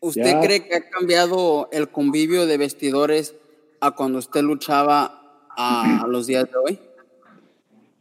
¿Usted, 0.00 0.40
cree 0.40 0.64
que 0.64 0.76
ha 0.76 0.88
cambiado 0.88 1.68
el 1.72 1.88
convivio 1.88 2.46
de 2.46 2.58
vestidores 2.58 3.34
a 3.80 3.90
cuando 3.92 4.18
usted 4.18 4.42
luchaba 4.42 5.48
a, 5.56 6.06
los 6.08 6.26
días 6.26 6.44
de 6.44 6.56
hoy? 6.56 6.78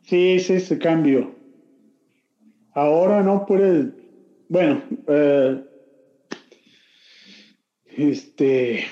Sí, 0.03 0.39
sí, 0.39 0.59
se 0.59 0.77
cambió. 0.77 1.33
Ahora 2.73 3.23
no 3.23 3.45
puede, 3.45 3.91
bueno, 4.49 4.83
eh, 5.07 5.63
este, 7.87 8.85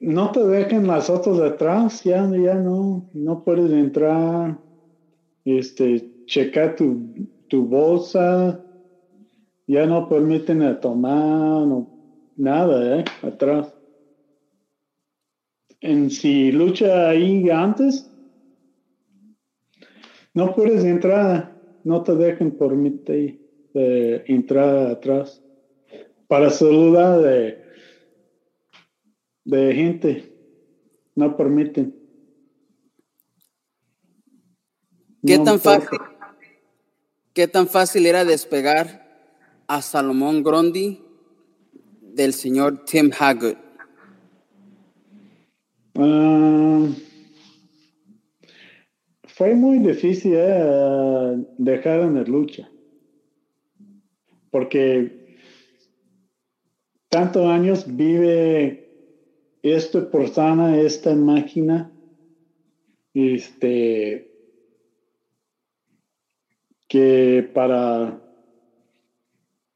no 0.00 0.30
te 0.30 0.40
dejen 0.40 0.86
las 0.86 1.10
otras 1.10 1.38
de 1.38 1.48
atrás, 1.48 2.04
ya, 2.04 2.30
ya 2.30 2.54
no, 2.54 3.10
no 3.12 3.42
puedes 3.42 3.70
entrar, 3.72 4.56
este, 5.44 6.08
checar 6.26 6.76
tu, 6.76 7.28
tu 7.48 7.64
bolsa, 7.66 8.64
ya 9.66 9.86
no 9.86 10.08
permiten 10.08 10.62
a 10.62 10.80
tomar, 10.80 11.66
nada, 12.36 13.00
eh, 13.00 13.04
atrás. 13.22 13.74
En 15.80 16.10
si 16.10 16.52
lucha 16.52 17.10
ahí 17.10 17.48
antes, 17.50 18.10
no 20.34 20.54
puedes 20.54 20.84
entrar, 20.84 21.56
no 21.84 22.02
te 22.02 22.14
dejen 22.14 22.56
permitir 22.56 23.40
eh, 23.74 24.24
entrar 24.26 24.88
atrás. 24.88 25.42
Para 26.28 26.50
saludar 26.50 27.20
de 27.20 27.66
de 29.46 29.74
gente. 29.74 30.32
No 31.14 31.36
permiten. 31.36 31.94
¿Qué 35.24 35.38
tan 35.38 35.58
fácil? 35.58 35.98
¿Qué 37.36 37.46
tan 37.46 37.66
fácil 37.68 38.06
era 38.06 38.24
despegar 38.24 38.86
a 39.68 39.82
Salomón 39.82 40.42
Grondi 40.42 41.02
del 42.00 42.32
señor 42.32 42.86
Tim 42.86 43.10
Haggard? 43.12 43.58
Ah, 45.96 46.88
fue 49.24 49.54
muy 49.54 49.80
difícil 49.80 50.32
eh, 50.34 51.44
dejar 51.58 52.00
en 52.00 52.14
la 52.14 52.22
lucha. 52.22 52.70
Porque 54.50 55.36
tantos 57.10 57.44
años 57.44 57.84
vive 57.86 58.88
esta 59.62 60.10
persona, 60.10 60.80
esta 60.80 61.14
máquina, 61.14 61.92
este, 63.12 64.35
que 66.88 67.48
para, 67.54 68.20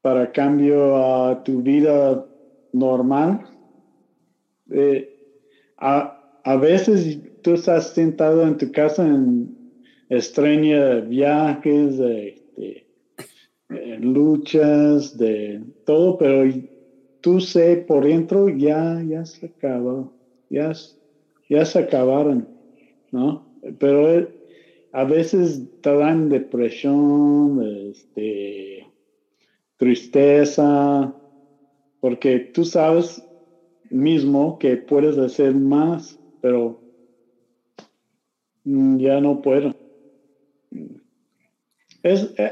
para 0.01 0.31
cambio 0.31 0.95
a 0.95 1.43
tu 1.43 1.61
vida 1.61 2.25
normal, 2.73 3.45
eh, 4.71 5.07
a, 5.77 6.55
veces 6.57 7.19
tú 7.41 7.53
estás 7.53 7.93
sentado 7.93 8.47
en 8.47 8.57
tu 8.57 8.71
casa 8.71 9.05
en 9.05 9.55
extraña 10.09 11.01
viajes, 11.01 11.99
este, 11.99 12.85
luchas, 13.99 15.17
de 15.17 15.63
todo, 15.85 16.17
pero 16.17 16.51
tú 17.21 17.39
sé 17.39 17.77
por 17.87 18.05
dentro 18.05 18.49
ya, 18.49 19.01
ya 19.07 19.25
se 19.25 19.47
acabó, 19.47 20.13
ya, 20.49 20.73
ya 21.49 21.65
se 21.65 21.79
acabaron, 21.79 22.47
¿no? 23.11 23.45
Pero 23.79 24.27
a 24.93 25.03
veces 25.03 25.69
te 25.81 25.95
dan 25.95 26.29
depresión, 26.29 27.63
este, 27.89 28.87
tristeza, 29.77 31.15
porque 31.99 32.39
tú 32.39 32.65
sabes 32.65 33.21
mismo 33.89 34.57
que 34.59 34.77
puedes 34.77 35.17
hacer 35.17 35.53
más, 35.55 36.19
pero 36.39 36.81
mm, 38.63 38.97
ya 38.97 39.21
no 39.21 39.41
puedo. 39.41 39.71
Es, 42.03 42.33
eh, 42.37 42.51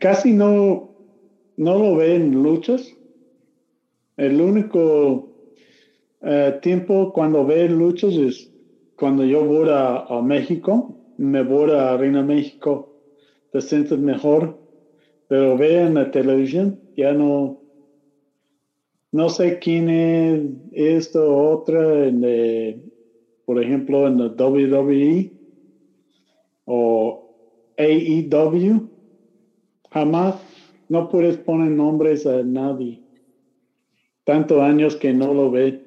casi 0.00 0.32
no, 0.32 0.94
no 1.56 1.78
lo 1.78 1.96
ven 1.96 2.42
luchas, 2.42 2.92
el 4.16 4.40
único 4.40 5.36
eh, 6.22 6.58
tiempo 6.62 7.12
cuando 7.12 7.44
ve 7.44 7.68
luchas 7.68 8.14
es 8.14 8.50
cuando 8.96 9.24
yo 9.24 9.44
voy 9.44 9.68
a, 9.70 10.22
México, 10.22 10.98
me 11.16 11.42
voy 11.42 11.70
a 11.70 11.96
Reina 11.96 12.22
México, 12.22 12.92
te 13.50 13.60
sientes 13.60 13.98
mejor, 13.98 14.60
pero 15.28 15.56
ve 15.56 15.82
en 15.82 15.94
la 15.94 16.10
televisión, 16.10 16.80
ya 16.96 17.12
no, 17.12 17.62
no 19.12 19.28
sé 19.28 19.58
quién 19.58 19.88
es 19.88 20.42
esto 20.72 21.24
o 21.24 21.58
otra, 21.58 22.06
en 22.06 22.92
por 23.44 23.62
ejemplo, 23.62 24.06
en 24.08 24.18
la 24.18 24.26
WWE 24.26 25.32
o 26.64 27.24
AEW, 27.76 28.90
jamás 29.90 30.42
no 30.88 31.08
puedes 31.08 31.38
poner 31.38 31.70
nombres 31.70 32.26
a 32.26 32.42
nadie. 32.42 33.02
Tantos 34.24 34.60
años 34.60 34.96
que 34.96 35.12
no 35.12 35.32
lo 35.32 35.50
ve. 35.50 35.86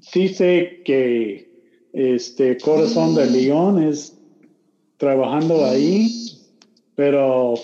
Sí 0.00 0.28
sé 0.28 0.80
que 0.84 1.47
este 1.98 2.56
Corazón 2.58 3.16
de 3.16 3.26
León 3.26 3.82
es 3.82 4.16
trabajando 4.98 5.64
ahí, 5.64 6.08
pero 6.94 7.54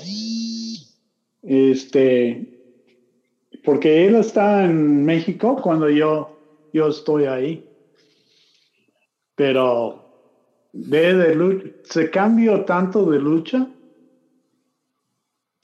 este 1.45 2.55
porque 3.65 4.07
él 4.07 4.17
está 4.17 4.65
en 4.65 5.05
México 5.05 5.57
cuando 5.63 5.89
yo, 5.89 6.37
yo 6.73 6.89
estoy 6.89 7.27
ahí. 7.27 7.65
Pero 9.37 10.05
de 10.73 11.35
lucha, 11.37 11.69
se 11.85 12.11
cambió 12.11 12.65
tanto 12.65 13.09
de 13.11 13.21
lucha 13.21 13.69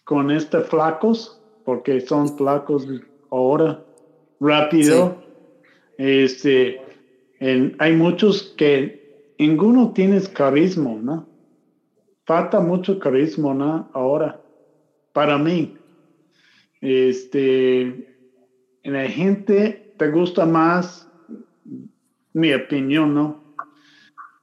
con 0.05 0.31
este 0.31 0.61
flacos, 0.61 1.41
porque 1.65 2.01
son 2.01 2.37
flacos 2.37 2.87
ahora, 3.31 3.85
rápido. 4.39 5.23
Este, 5.99 6.81
hay 7.41 7.97
muchos 7.97 8.55
que 8.57 9.35
ninguno 9.39 9.93
tiene 9.93 10.21
carisma, 10.23 10.93
¿no? 10.95 11.27
Falta 12.27 12.61
mucho 12.61 12.99
carisma, 12.99 13.55
¿no? 13.55 13.91
Ahora, 13.95 14.41
para 15.13 15.39
mí. 15.39 15.77
Este, 16.83 18.17
la 18.85 19.07
gente 19.09 19.95
te 19.99 20.11
gusta 20.11 20.47
más, 20.47 21.11
mi 22.33 22.53
opinión, 22.55 23.15
¿no? 23.15 23.55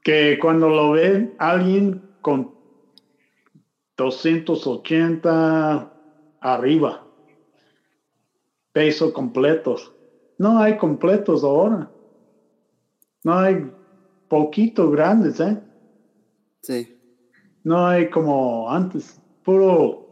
Que 0.04 0.38
cuando 0.42 0.70
lo 0.70 0.92
ve 0.92 1.34
alguien 1.38 2.02
con 2.22 2.52
280 3.98 5.94
arriba, 6.42 7.08
peso 8.72 9.14
completos. 9.14 9.92
No 10.38 10.60
hay 10.60 10.78
completos 10.78 11.44
ahora. 11.44 11.90
No 13.28 13.40
hay 13.40 13.70
poquito 14.30 14.90
grandes, 14.90 15.42
¿eh? 15.42 15.62
Sí. 16.62 16.98
No 17.66 17.86
hay 17.86 18.10
como 18.10 18.72
antes. 18.72 19.22
Puro 19.44 20.08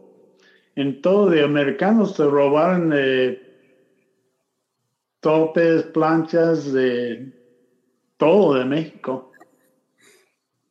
en 0.74 1.00
todo 1.00 1.30
de 1.30 1.42
americanos 1.42 2.14
se 2.14 2.26
robaron 2.26 2.92
topes, 5.20 5.84
planchas, 5.84 6.70
de 6.74 7.32
todo 8.18 8.52
de 8.52 8.66
México. 8.66 9.32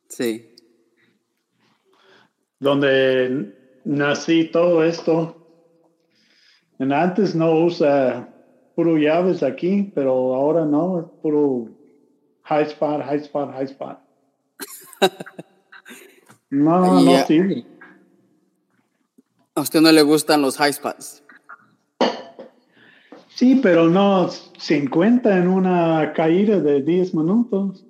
Sí. 0.08 0.54
Donde 2.60 3.56
nací 3.84 4.52
todo 4.52 4.84
esto. 4.84 5.34
En 6.78 6.92
antes 6.92 7.34
no 7.34 7.64
usa 7.64 8.32
puro 8.76 8.98
llaves 8.98 9.42
aquí, 9.42 9.90
pero 9.92 10.32
ahora 10.36 10.64
no, 10.64 11.00
es 11.00 11.06
puro 11.20 11.75
high 12.46 12.66
spot, 12.66 13.02
high 13.02 13.22
spot, 13.22 13.52
high 13.52 13.66
spot. 13.66 14.00
No, 16.48 17.00
no 17.00 17.26
sirve. 17.26 17.66
A 19.56 19.60
usted 19.60 19.80
no 19.80 19.90
le 19.90 20.02
gustan 20.02 20.42
los 20.42 20.56
high 20.58 20.72
spots. 20.72 21.24
Sí, 23.34 23.56
pero 23.56 23.88
no 23.88 24.28
50 24.28 25.38
en 25.38 25.48
una 25.48 26.12
caída 26.14 26.60
de 26.60 26.82
10 26.82 27.14
minutos. 27.14 27.84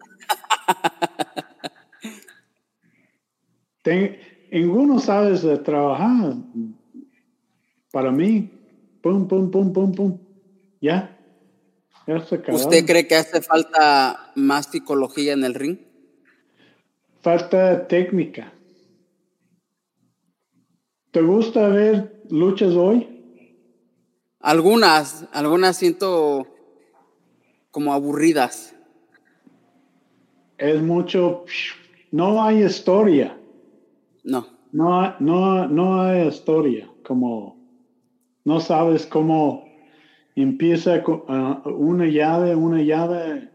ninguno 4.51 4.99
sabe 4.99 5.39
de 5.39 5.59
trabajar. 5.59 6.35
Para 7.93 8.11
mí, 8.11 8.51
pum, 9.03 9.29
pum, 9.29 9.51
pum, 9.51 9.73
pum, 9.73 9.93
pum. 9.93 10.19
Ya. 10.81 11.16
¿Usted 12.07 12.87
cree 12.87 13.09
que 13.09 13.17
hace 13.17 13.43
falta 13.43 14.31
más 14.37 14.67
psicología 14.67 15.33
en 15.33 15.43
el 15.43 15.55
ring? 15.55 15.79
Falta 17.21 17.89
técnica. 17.89 18.53
¿Te 21.11 21.21
gusta 21.21 21.67
ver 21.69 22.23
luchas 22.31 22.75
hoy? 22.75 23.09
Algunas, 24.39 25.27
algunas 25.33 25.77
siento 25.77 26.47
como 27.73 27.93
aburridas. 27.93 28.77
Es 30.59 30.81
mucho, 30.81 31.45
no 32.13 32.43
hay 32.43 32.65
historia. 32.65 33.37
No. 34.23 34.47
No, 34.71 35.19
no, 35.19 35.67
no 35.67 36.03
hay 36.03 36.29
historia, 36.29 36.89
como 37.03 37.57
no 38.45 38.61
sabes 38.61 39.07
cómo 39.07 39.66
empieza 40.37 41.03
ah, 41.29 41.63
una 41.65 42.07
llave, 42.07 42.55
una 42.55 42.83
llave, 42.83 43.49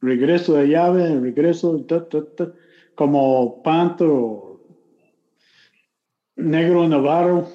regreso 0.00 0.54
de 0.54 0.68
llave, 0.68 1.18
regreso, 1.18 1.84
como 2.94 3.62
Panto 3.62 4.60
Negro 6.36 6.86
Navarro. 6.86 7.48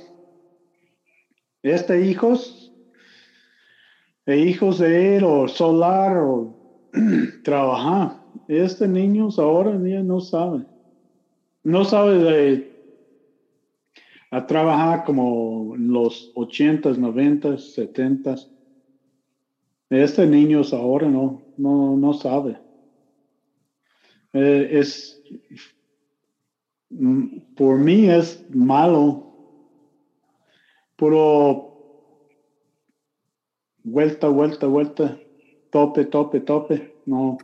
Este 1.61 2.05
hijos, 2.05 2.73
e 4.25 4.37
hijos 4.37 4.79
de 4.79 5.17
él, 5.17 5.23
o 5.23 5.47
solar, 5.47 6.17
o 6.17 6.89
trabajar. 7.43 8.19
Este 8.47 8.87
niños 8.87 9.39
ahora 9.39 9.77
día 9.77 10.01
no 10.01 10.19
sabe. 10.19 10.65
No 11.63 11.85
sabe 11.85 12.17
de 12.17 12.72
a 14.33 14.47
trabajar 14.47 15.03
como 15.05 15.75
los 15.77 16.31
ochentas, 16.35 16.97
noventas, 16.97 17.73
setentas. 17.73 18.49
Este 19.89 20.25
niños 20.25 20.73
ahora 20.73 21.07
no, 21.07 21.41
no, 21.57 21.95
no 21.95 22.13
sabe. 22.13 22.57
Eh, 24.33 24.69
es 24.71 25.21
Mm, 26.99 27.55
por 27.55 27.79
mí 27.79 28.09
es 28.09 28.45
malo. 28.53 29.23
Puro 30.95 31.73
vuelta, 33.83 34.27
vuelta, 34.27 34.67
vuelta, 34.67 35.17
tope, 35.71 36.05
tope, 36.05 36.39
tope. 36.41 36.95
No. 37.05 37.37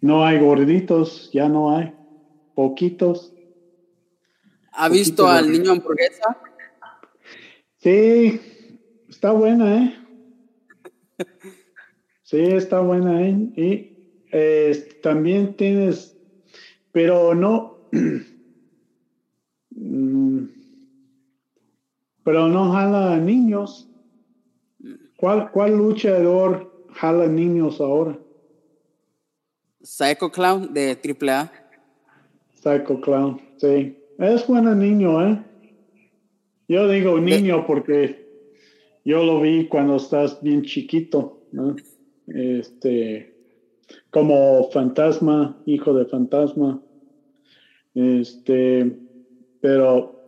no, 0.00 0.24
hay 0.24 0.38
gorditos, 0.40 1.30
ya 1.32 1.48
no 1.48 1.76
hay. 1.76 1.94
Poquitos. 2.54 3.32
¿Ha 4.72 4.88
visto 4.88 5.26
al 5.28 5.50
niño 5.50 5.72
hamburguesa? 5.72 6.40
Sí, 7.78 8.40
está 9.08 9.32
buena, 9.32 9.76
¿eh? 9.84 9.98
Sí, 12.22 12.40
está 12.40 12.80
buena, 12.80 13.22
¿eh? 13.22 13.36
Y 13.54 13.94
también 15.02 15.54
tienes, 15.54 16.16
pero 16.90 17.34
no, 17.34 17.78
mm, 19.70 20.44
pero 22.24 22.48
no 22.48 22.72
jala 22.72 23.12
a 23.14 23.18
niños. 23.18 23.88
¿Cuál, 25.16 25.50
¿Cuál 25.52 25.76
luchador 25.76 26.86
jala 26.94 27.26
niños 27.26 27.80
ahora? 27.80 28.18
Psycho 29.82 30.32
Clown 30.32 30.72
de 30.72 30.98
AAA. 30.98 31.52
Psycho 32.64 32.98
Clown, 32.98 33.42
sí. 33.58 33.94
Es 34.18 34.46
buen 34.46 34.78
niño, 34.78 35.22
¿eh? 35.22 35.38
Yo 36.66 36.88
digo 36.88 37.20
niño 37.20 37.66
porque 37.66 38.26
yo 39.04 39.22
lo 39.22 39.42
vi 39.42 39.68
cuando 39.68 39.96
estás 39.96 40.40
bien 40.40 40.62
chiquito, 40.62 41.42
¿no? 41.52 41.76
Este, 42.26 43.34
como 44.08 44.70
fantasma, 44.70 45.60
hijo 45.66 45.92
de 45.92 46.06
fantasma. 46.06 46.80
Este, 47.94 48.96
pero, 49.60 50.18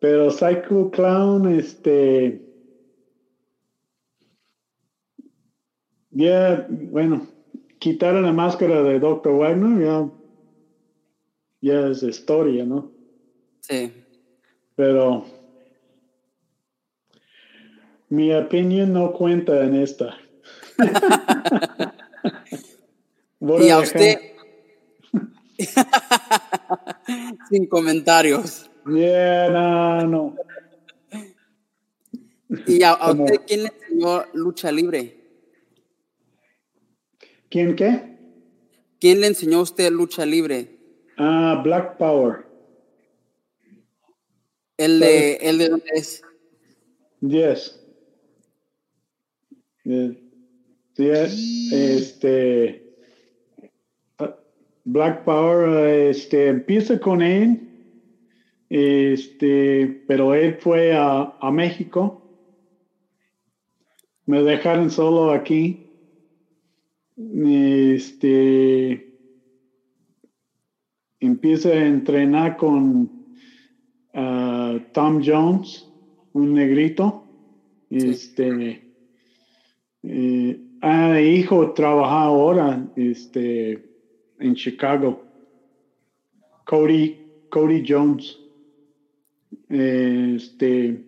pero 0.00 0.30
Psycho 0.30 0.90
Clown, 0.90 1.48
este, 1.58 2.42
ya, 6.10 6.66
bueno, 6.68 7.26
quitaron 7.78 8.24
la 8.24 8.34
máscara 8.34 8.82
de 8.82 9.00
Dr. 9.00 9.32
Wagner, 9.32 9.82
ya, 9.82 10.19
ya 11.60 11.86
es 11.88 12.02
historia, 12.02 12.64
¿no? 12.64 12.90
Sí. 13.60 13.92
Pero 14.76 15.26
Mi 18.08 18.32
opinión 18.34 18.92
no 18.92 19.12
cuenta 19.12 19.62
en 19.62 19.76
esta. 19.76 20.18
y 23.40 23.70
a 23.70 23.78
usted. 23.78 24.18
Sin 27.50 27.66
comentarios. 27.66 28.68
Yeah, 28.86 29.50
no, 29.50 30.06
no. 30.06 30.36
¿Y 32.66 32.82
a, 32.82 32.94
usted 32.94 33.42
quién 33.46 33.62
le 33.62 33.68
enseñó 33.68 34.24
lucha 34.32 34.72
libre? 34.72 35.20
¿Quién 37.48 37.76
qué? 37.76 38.18
¿Quién 38.98 39.20
le 39.20 39.28
enseñó 39.28 39.58
a 39.58 39.62
usted 39.62 39.92
lucha 39.92 40.26
libre? 40.26 40.79
Ah, 41.22 41.60
Black 41.62 41.98
Power. 41.98 42.46
¿El 44.78 45.00
de, 45.00 45.34
el 45.34 45.58
de 45.58 45.68
dónde 45.68 45.90
es? 45.92 46.22
Yes. 47.20 47.78
este, 51.70 52.96
Black 54.84 55.24
Power, 55.24 56.08
este, 56.08 56.46
empieza 56.46 56.98
con 56.98 57.20
él, 57.20 57.68
este, 58.70 60.02
pero 60.08 60.34
él 60.34 60.54
fue 60.54 60.94
a, 60.94 61.36
a 61.38 61.50
México. 61.50 62.26
Me 64.24 64.42
dejaron 64.42 64.90
solo 64.90 65.32
aquí. 65.32 65.86
Este, 67.44 69.09
empieza 71.20 71.68
a 71.68 71.86
entrenar 71.86 72.56
con 72.56 73.02
uh, 74.14 74.80
Tom 74.92 75.22
Jones, 75.24 75.88
un 76.32 76.54
negrito. 76.54 77.26
Este, 77.90 78.82
eh, 80.02 80.60
ah, 80.80 81.20
hijo 81.20 81.72
trabaja 81.72 82.22
ahora 82.22 82.90
este, 82.96 83.84
en 84.38 84.54
Chicago. 84.54 85.22
Cody, 86.64 87.18
Cody 87.50 87.84
Jones. 87.86 88.38
Este, 89.68 91.04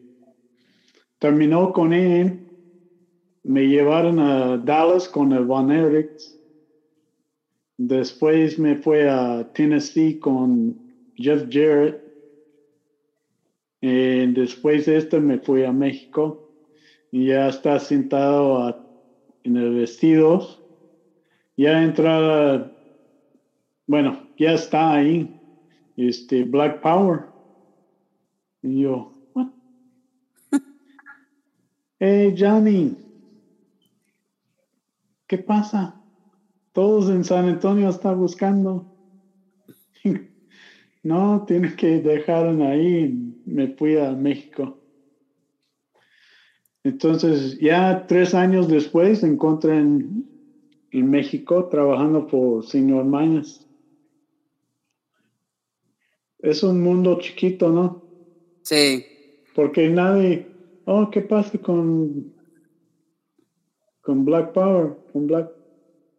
terminó 1.18 1.72
con 1.72 1.92
él. 1.92 2.40
Me 3.44 3.66
llevaron 3.66 4.18
a 4.18 4.56
Dallas 4.58 5.08
con 5.08 5.32
el 5.32 5.44
Van 5.46 5.70
Eriks. 5.70 6.38
Después 7.84 8.60
me 8.60 8.76
fue 8.76 9.10
a 9.10 9.50
Tennessee 9.52 10.20
con 10.20 10.80
Jeff 11.16 11.48
Jarrett. 11.50 12.00
Y 13.80 14.26
después 14.32 14.86
de 14.86 14.98
esto 14.98 15.20
me 15.20 15.40
fui 15.40 15.64
a 15.64 15.72
México 15.72 16.46
y 17.10 17.26
ya 17.26 17.48
está 17.48 17.80
sentado 17.80 18.86
en 19.42 19.56
el 19.56 19.74
vestido. 19.74 20.46
Ya 21.56 21.82
entrada, 21.82 22.72
bueno, 23.88 24.28
ya 24.38 24.52
está 24.52 24.92
ahí, 24.94 25.36
este 25.96 26.44
Black 26.44 26.80
Power. 26.82 27.30
Y 28.62 28.82
yo, 28.82 29.12
what? 29.32 29.48
hey 31.98 32.32
Johnny, 32.38 32.96
¿qué 35.26 35.38
pasa? 35.38 36.01
Todos 36.72 37.10
en 37.10 37.24
San 37.24 37.46
Antonio 37.46 37.88
están 37.88 38.18
buscando. 38.18 38.86
no, 41.02 41.44
tienes 41.46 41.74
que 41.76 42.00
dejar 42.00 42.46
ahí. 42.62 43.14
Me 43.44 43.68
fui 43.68 43.96
a 43.96 44.12
México. 44.12 44.78
Entonces, 46.84 47.58
ya 47.60 48.06
tres 48.06 48.34
años 48.34 48.68
después, 48.68 49.22
encontré 49.22 49.78
en, 49.78 50.26
en 50.90 51.10
México 51.10 51.68
trabajando 51.68 52.26
por 52.26 52.64
Señor 52.64 53.04
Mañas. 53.04 53.66
Es 56.38 56.62
un 56.64 56.82
mundo 56.82 57.18
chiquito, 57.20 57.70
¿no? 57.70 58.02
Sí. 58.62 59.06
Porque 59.54 59.88
nadie, 59.88 60.46
oh, 60.86 61.08
¿qué 61.10 61.20
pasa 61.22 61.56
con, 61.58 62.34
con 64.00 64.24
Black 64.24 64.52
Power? 64.52 64.96
Con 65.12 65.28
Black, 65.28 65.52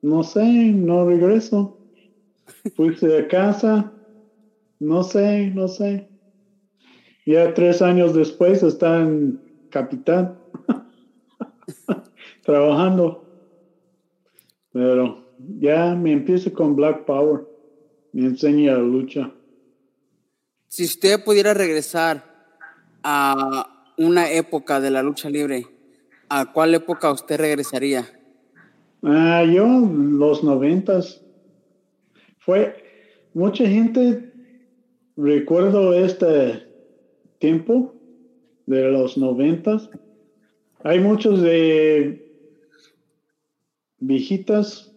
no 0.04 0.22
sé, 0.24 0.44
no 0.44 1.06
regreso. 1.08 1.80
Fuiste 2.76 3.08
de 3.08 3.28
casa, 3.28 3.92
no 4.80 5.04
sé, 5.04 5.48
no 5.48 5.68
sé. 5.68 6.08
Ya 7.26 7.54
tres 7.54 7.82
años 7.82 8.14
después 8.14 8.62
está 8.62 9.00
en 9.02 9.42
Capitán. 9.72 10.38
trabajando. 12.44 13.26
Pero 14.74 15.26
ya 15.60 15.96
me 15.96 16.12
empiezo 16.12 16.54
con 16.54 16.76
Black 16.76 17.06
Power. 17.06 17.48
Me 18.12 18.26
enseña 18.26 18.74
la 18.74 18.80
lucha. 18.80 19.32
Si 20.68 20.84
usted 20.84 21.24
pudiera 21.24 21.54
regresar 21.54 22.24
a 23.04 23.94
una 23.98 24.30
época 24.32 24.82
de 24.82 24.92
la 24.92 25.02
lucha 25.02 25.30
libre, 25.30 25.66
¿a 26.28 26.52
cuál 26.52 26.76
época 26.76 27.12
usted 27.12 27.38
regresaría? 27.40 28.23
Ah, 29.06 29.44
yo, 29.44 29.66
los 29.68 30.46
noventas. 30.46 31.22
Fue 32.40 32.74
mucha 33.34 33.68
gente, 33.68 34.32
recuerdo 35.18 35.94
este 35.94 36.64
tiempo 37.38 37.94
de 38.66 38.90
los 38.90 39.18
noventas. 39.18 39.90
Hay 40.86 41.02
muchos 41.02 41.42
de 41.42 42.26
viejitas. 44.00 44.94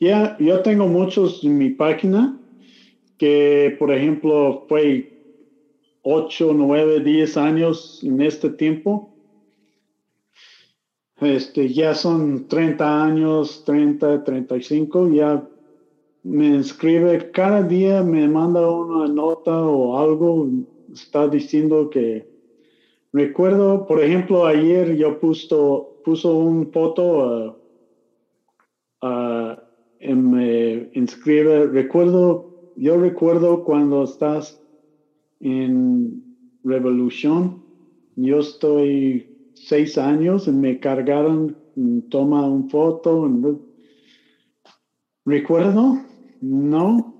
ya, 0.00 0.36
yo 0.40 0.60
tengo 0.62 0.88
muchos 0.88 1.44
en 1.44 1.58
mi 1.58 1.70
página 1.70 2.40
que, 3.18 3.76
por 3.78 3.92
ejemplo, 3.92 4.66
fue 4.68 5.12
8, 6.02 6.54
9, 6.54 7.00
10 7.04 7.36
años 7.36 8.00
en 8.02 8.20
este 8.20 8.50
tiempo. 8.50 9.14
Este, 11.20 11.68
ya 11.68 11.94
son 11.94 12.48
30 12.48 13.04
años, 13.04 13.62
30, 13.66 14.24
35, 14.24 15.08
ya 15.08 15.46
me 16.22 16.46
inscribe, 16.46 17.30
cada 17.30 17.62
día 17.62 18.02
me 18.02 18.26
manda 18.26 18.70
una 18.70 19.06
nota 19.06 19.62
o 19.62 19.98
algo, 19.98 20.48
está 20.92 21.28
diciendo 21.28 21.90
que, 21.90 22.26
recuerdo, 23.12 23.86
por 23.86 24.02
ejemplo, 24.02 24.46
ayer 24.46 24.96
yo 24.96 25.20
puso, 25.20 26.00
puso 26.04 26.38
un 26.38 26.72
foto 26.72 27.60
uh, 29.02 29.56
me 30.02 30.90
inscribe, 30.94 31.66
recuerdo, 31.66 32.72
yo 32.76 32.98
recuerdo 32.98 33.64
cuando 33.64 34.04
estás 34.04 34.58
en 35.40 36.24
Revolución, 36.64 37.62
yo 38.16 38.38
estoy 38.40 39.29
seis 39.66 39.98
años 39.98 40.48
me 40.48 40.80
cargaron, 40.80 41.56
toma 42.08 42.46
un 42.46 42.70
foto. 42.70 43.30
¿Recuerdo? 45.24 45.98
No, 46.40 47.14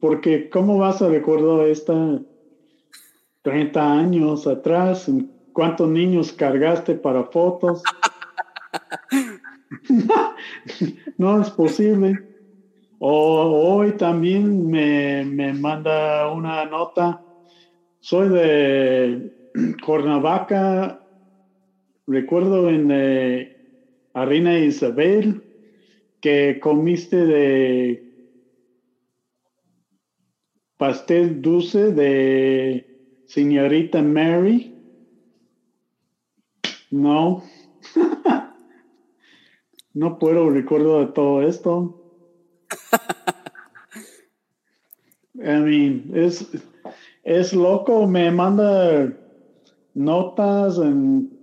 porque 0.00 0.50
¿cómo 0.50 0.78
vas 0.78 1.00
a 1.02 1.08
recordar 1.08 1.68
esta 1.68 2.20
30 3.42 3.92
años 3.92 4.46
atrás? 4.46 5.10
¿Cuántos 5.52 5.88
niños 5.88 6.32
cargaste 6.32 6.94
para 6.94 7.24
fotos? 7.24 7.82
no 11.18 11.40
es 11.40 11.50
posible. 11.50 12.18
O, 12.98 13.76
hoy 13.76 13.92
también 13.92 14.66
me, 14.66 15.24
me, 15.24 15.52
manda 15.52 16.32
una 16.32 16.64
nota. 16.64 17.22
Soy 18.00 18.28
de 18.30 19.52
Cuernavaca. 19.84 21.03
Recuerdo 22.06 22.68
en 22.68 22.90
eh, 22.90 23.56
Arena 24.12 24.58
Isabel 24.58 25.42
que 26.20 26.60
comiste 26.60 27.24
de 27.24 28.04
pastel 30.76 31.40
dulce 31.40 31.92
de 31.92 33.22
señorita 33.26 34.02
Mary. 34.02 34.74
No. 36.90 37.42
No 39.96 40.18
puedo 40.18 40.50
recuerdo 40.50 40.98
de 40.98 41.06
todo 41.12 41.40
esto. 41.42 42.02
I 45.34 45.60
mean, 45.60 46.10
es, 46.12 46.50
es 47.22 47.52
loco, 47.52 48.04
me 48.08 48.32
manda 48.32 49.12
notas 49.94 50.78
en 50.78 51.33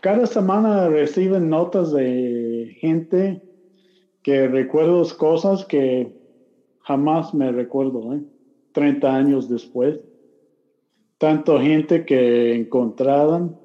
cada 0.00 0.26
semana 0.26 0.88
reciben 0.88 1.48
notas 1.48 1.92
de 1.92 2.76
gente 2.80 3.42
que 4.22 4.48
recuerdo 4.48 5.04
cosas 5.16 5.64
que 5.64 6.12
jamás 6.80 7.34
me 7.34 7.52
recuerdo, 7.52 8.14
¿eh? 8.14 8.22
30 8.72 9.14
años 9.14 9.48
después. 9.48 10.00
Tanto 11.18 11.60
gente 11.60 12.04
que 12.04 12.54
encontraban 12.54 13.56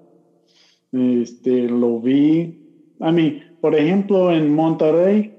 Este, 0.92 1.70
lo 1.70 2.00
vi. 2.00 2.60
A 3.00 3.12
mí, 3.12 3.42
por 3.62 3.76
ejemplo, 3.76 4.32
en 4.34 4.54
Monterrey, 4.54 5.34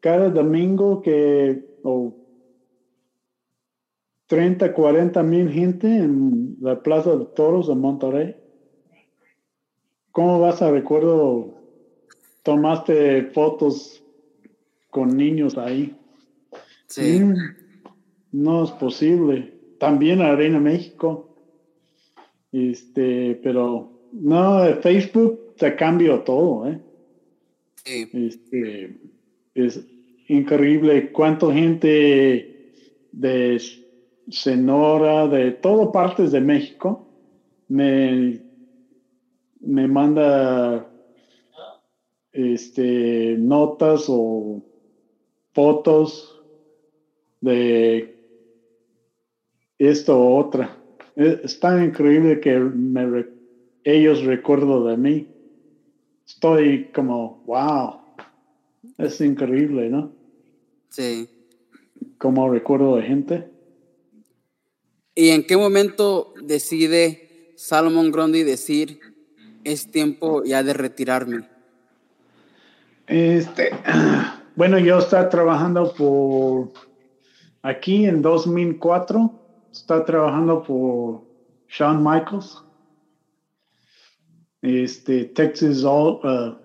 cada 0.00 0.28
domingo 0.30 1.00
que, 1.00 1.64
30, 4.26 4.72
40 4.72 5.22
mil 5.22 5.48
gente 5.50 5.88
en 5.88 6.56
la 6.60 6.82
Plaza 6.82 7.16
de 7.16 7.26
Toros 7.26 7.68
de 7.68 7.74
Monterrey. 7.74 8.36
¿Cómo 10.12 10.40
vas 10.40 10.60
a 10.62 10.70
recuerdo? 10.70 11.54
Tomaste 12.42 13.24
fotos 13.32 14.02
con 14.90 15.16
niños 15.16 15.56
ahí. 15.56 15.94
Sí. 16.86 17.20
Mm, 17.20 17.34
no 18.32 18.64
es 18.64 18.70
posible. 18.72 19.54
También 19.78 20.20
Arena 20.20 20.58
México. 20.58 21.28
Este, 22.52 23.38
pero 23.42 23.92
no, 24.12 24.64
Facebook 24.82 25.54
te 25.56 25.76
cambió 25.76 26.20
todo, 26.20 26.68
¿eh? 26.68 26.80
Sí. 27.84 28.08
Este, 28.12 28.98
es 29.54 29.86
increíble 30.28 31.12
cuánta 31.12 31.52
gente 31.52 32.72
de 33.12 33.60
Sonora, 34.28 35.26
de 35.28 35.52
todas 35.52 35.88
partes 35.88 36.32
de 36.32 36.40
México, 36.40 37.06
me, 37.68 38.40
me 39.60 39.86
manda 39.86 40.90
este, 42.32 43.36
notas 43.38 44.06
o 44.08 44.62
fotos 45.52 46.40
de 47.40 48.16
esto 49.78 50.18
o 50.18 50.36
otra. 50.38 50.76
Es, 51.16 51.58
tan 51.60 51.84
increíble 51.84 52.40
que 52.40 52.58
me, 52.58 53.26
ellos 53.84 54.24
recuerdan 54.24 54.86
de 54.86 54.96
mí. 54.96 55.28
Estoy 56.26 56.90
como, 56.94 57.42
wow, 57.46 58.00
es 58.98 59.20
increíble, 59.20 59.90
¿no? 59.90 60.12
Sí. 60.88 61.28
Como 62.18 62.50
recuerdo 62.50 62.96
de 62.96 63.02
gente. 63.02 63.50
¿Y 65.14 65.30
en 65.30 65.44
qué 65.46 65.56
momento 65.56 66.32
decide 66.42 67.52
Salomón 67.56 68.12
Grundy 68.12 68.42
decir, 68.42 69.00
es 69.64 69.90
tiempo 69.90 70.42
ya 70.44 70.62
de 70.62 70.72
retirarme? 70.72 71.48
Este, 73.06 73.70
bueno, 74.56 74.78
yo 74.78 74.98
estaba 74.98 75.28
trabajando 75.28 75.92
por, 75.94 76.72
aquí 77.62 78.06
en 78.06 78.22
2004, 78.22 79.32
estaba 79.72 80.04
trabajando 80.04 80.62
por 80.62 81.22
Shawn 81.68 82.02
Michaels, 82.02 82.62
este, 84.62 85.24
Texas, 85.26 85.84
uh, 85.84 86.56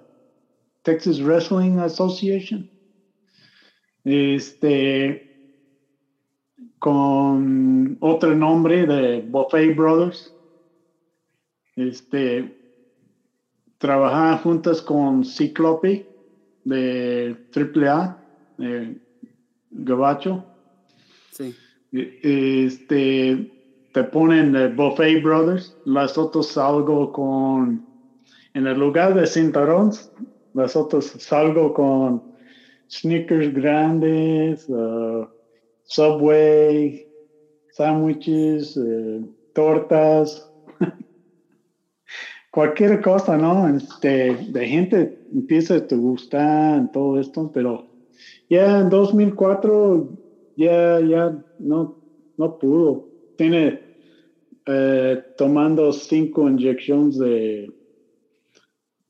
Texas 0.83 1.21
Wrestling 1.21 1.79
Association. 1.79 2.69
Este, 4.03 5.25
con 6.79 7.97
otro 7.99 8.35
nombre 8.35 8.85
de 8.85 9.21
Buffet 9.21 9.75
Brothers. 9.75 10.31
Este, 11.75 12.54
trabajaba 13.77 14.37
juntas 14.37 14.81
con 14.81 15.23
Ciclope 15.23 16.07
de 16.63 17.35
AAA, 17.53 18.17
de 18.57 18.97
Gabacho. 19.71 20.45
Sí. 21.31 21.55
Este, 21.91 23.51
te 23.93 24.03
ponen 24.03 24.51
de 24.51 24.67
Buffet 24.69 25.21
Brothers, 25.23 25.75
las 25.85 26.17
otras 26.17 26.47
salgo 26.47 27.11
con, 27.11 27.85
en 28.53 28.67
el 28.67 28.77
lugar 28.77 29.13
de 29.13 29.25
cinturones, 29.25 30.11
las 30.53 30.75
otras 30.75 31.05
salgo 31.05 31.73
con 31.73 32.21
sneakers 32.89 33.53
grandes, 33.53 34.67
uh, 34.69 35.27
Subway, 35.83 37.07
sándwiches, 37.71 38.75
eh, 38.77 39.21
tortas, 39.53 40.44
cualquier 42.55 43.01
cosa, 43.01 43.37
¿no? 43.37 43.67
Este, 43.67 44.33
de 44.33 44.65
gente 44.65 45.19
empieza 45.33 45.75
a 45.75 45.85
te 45.85 45.97
gustar 45.97 46.89
todo 46.93 47.19
esto, 47.19 47.51
pero 47.53 47.85
ya 48.49 48.79
en 48.79 48.89
2004 48.89 50.09
ya, 50.55 51.01
ya 51.01 51.45
no, 51.59 51.97
no 52.37 52.57
pudo. 52.57 53.09
Tiene 53.35 53.81
eh, 54.67 55.21
tomando 55.37 55.91
cinco 55.91 56.49
inyecciones 56.49 57.19
de 57.19 57.73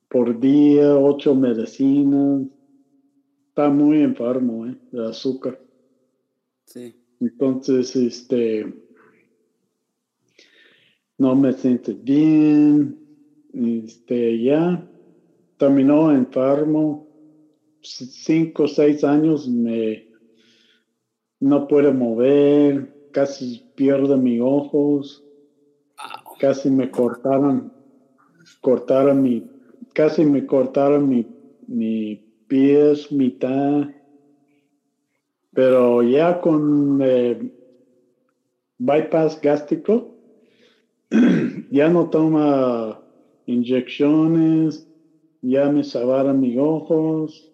por 0.10 0.39
día, 0.39 0.98
ocho 0.98 1.36
medicinas. 1.36 2.48
Está 3.50 3.70
muy 3.70 4.02
enfermo, 4.02 4.66
¿eh? 4.66 4.76
De 4.91 5.08
azúcar. 5.08 5.60
Entonces, 7.20 7.96
este, 7.96 8.74
no 11.20 11.36
me 11.36 11.54
siento 11.54 11.93
bien, 11.93 13.05
este, 13.56 14.41
ya 14.41 14.86
terminó 15.58 16.12
enfermo, 16.12 17.08
cinco 17.82 18.64
o 18.64 18.68
seis 18.68 19.03
años 19.03 19.47
me, 19.47 20.08
no 21.39 21.68
puedo 21.68 21.93
mover, 21.93 22.93
casi 23.12 23.66
pierdo 23.76 24.18
mis 24.18 24.41
ojos, 24.41 25.26
casi 26.39 26.70
me 26.70 26.91
cortaron, 26.91 27.74
cortaron 28.60 29.22
mi, 29.22 29.49
casi 29.93 30.26
me 30.26 30.45
cortaron 30.45 31.08
mi, 31.08 31.34
mi 31.68 32.22
pies 32.47 33.12
mitad. 33.12 33.89
Pero 35.51 36.03
ya 36.03 36.41
con 36.41 36.99
eh, 37.01 37.53
bypass 38.78 39.39
gástrico, 39.39 40.18
ya 41.70 41.88
no 41.88 42.10
toma 42.10 43.05
inyecciones, 43.46 44.88
ya 45.41 45.70
me 45.70 45.84
salvaron 45.84 46.39
mis 46.39 46.58
ojos, 46.58 47.52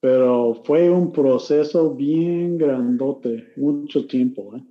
pero 0.00 0.62
fue 0.64 0.90
un 0.90 1.12
proceso 1.12 1.94
bien 1.94 2.58
grandote, 2.58 3.52
mucho 3.56 4.06
tiempo, 4.06 4.54
¿eh? 4.56 4.62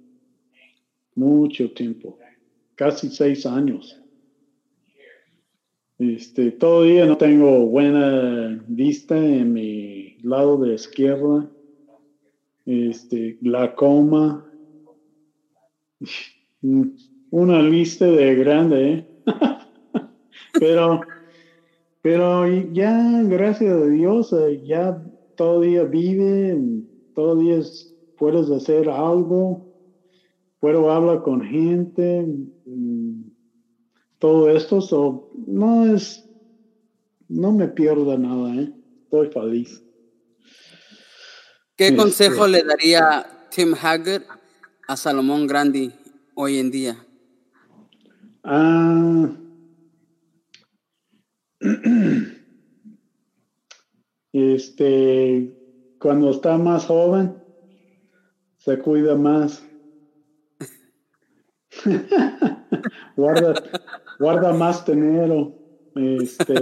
mucho 1.16 1.72
tiempo, 1.72 2.18
casi 2.76 3.10
seis 3.10 3.46
años. 3.46 4.00
Este, 5.98 6.52
todavía 6.52 7.06
no 7.06 7.18
tengo 7.18 7.66
buena 7.68 8.64
vista 8.68 9.18
en 9.18 9.54
mi 9.54 10.18
lado 10.22 10.58
de 10.58 10.74
izquierda 10.76 11.50
este, 12.66 13.38
glaucoma, 13.42 14.50
una 17.32 17.62
lista 17.62 18.06
de 18.06 18.36
grande, 18.36 18.94
¿eh? 18.94 19.08
pero, 20.60 21.02
pero 22.02 22.48
ya, 22.72 23.24
gracias 23.24 23.74
a 23.74 23.86
Dios, 23.86 24.34
eh, 24.34 24.62
ya 24.66 25.04
todavía 25.36 25.84
vive, 25.84 26.60
todavía 27.16 27.60
puedes 28.18 28.50
hacer 28.52 28.90
algo, 28.90 29.66
puedo 30.60 30.92
hablar 30.92 31.24
con 31.24 31.42
gente, 31.42 32.26
mm, 32.66 33.24
todo 34.20 34.50
esto, 34.50 35.32
no 35.48 35.94
es, 35.94 36.24
no 37.28 37.52
me 37.52 37.68
pierda 37.68 38.18
nada, 38.18 38.56
¿eh? 38.56 38.74
estoy 39.04 39.30
feliz. 39.30 39.84
¿Qué 41.76 41.96
consejo 41.96 42.48
le 42.48 42.64
daría 42.64 43.26
Tim 43.54 43.74
Haggard 43.74 44.24
a 44.88 44.96
Salomón 44.96 45.48
Grandi 45.48 45.92
hoy 46.36 46.60
en 46.60 46.72
día? 46.72 47.06
Ah, 48.44 49.32
este, 54.34 55.56
cuando 55.98 56.32
está 56.32 56.58
más 56.58 56.86
joven, 56.86 57.38
se 58.58 58.80
cuida 58.80 59.16
más. 59.16 59.64
guarda, 63.16 63.54
guarda 64.20 64.54
más 64.54 64.86
dinero. 64.86 65.54
Este, 65.96 66.56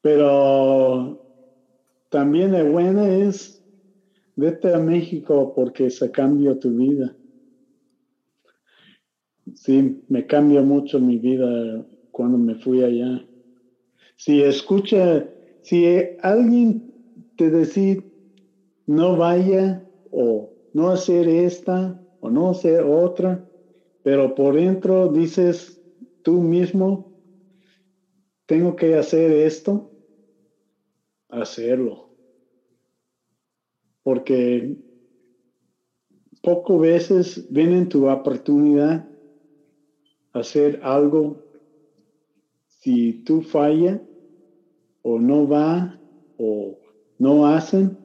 pero 0.00 1.24
también 2.08 2.52
de 2.52 2.62
buena 2.64 3.08
es, 3.08 3.62
vete 4.34 4.74
a 4.74 4.78
México 4.78 5.52
porque 5.54 5.90
se 5.90 6.10
cambia 6.10 6.58
tu 6.58 6.70
vida. 6.70 7.14
Sí, 9.54 10.02
me 10.08 10.26
cambia 10.26 10.62
mucho 10.62 10.98
mi 10.98 11.18
vida 11.18 11.86
cuando 12.18 12.36
me 12.36 12.56
fui 12.56 12.82
allá. 12.82 13.24
Si 14.16 14.42
escucha, 14.42 15.30
si 15.60 15.86
alguien 16.20 16.84
te 17.36 17.48
dice 17.48 18.04
no 18.86 19.16
vaya 19.16 19.86
o 20.10 20.52
no 20.72 20.90
hacer 20.90 21.28
esta 21.28 22.02
o 22.18 22.28
no 22.28 22.50
hacer 22.50 22.82
otra, 22.82 23.46
pero 24.02 24.34
por 24.34 24.56
dentro 24.56 25.12
dices, 25.12 25.80
tú 26.22 26.42
mismo, 26.42 27.12
tengo 28.46 28.74
que 28.74 28.96
hacer 28.96 29.30
esto, 29.30 29.92
hacerlo. 31.28 32.10
Porque 34.02 34.74
poco 36.42 36.80
veces 36.80 37.46
viene 37.48 37.86
tu 37.86 38.08
oportunidad 38.10 39.08
hacer 40.32 40.80
algo. 40.82 41.47
Si 42.78 43.24
tú 43.24 43.42
falla 43.42 44.00
o 45.02 45.18
no 45.18 45.48
va 45.48 46.00
o 46.36 46.78
no 47.18 47.46
hacen, 47.46 47.98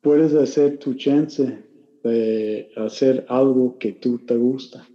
puedes 0.00 0.34
hacer 0.34 0.78
tu 0.78 0.94
chance 0.94 1.64
de 2.02 2.70
hacer 2.76 3.24
algo 3.28 3.76
que 3.78 3.92
tú 3.92 4.18
te 4.18 4.36
gusta. 4.36 4.88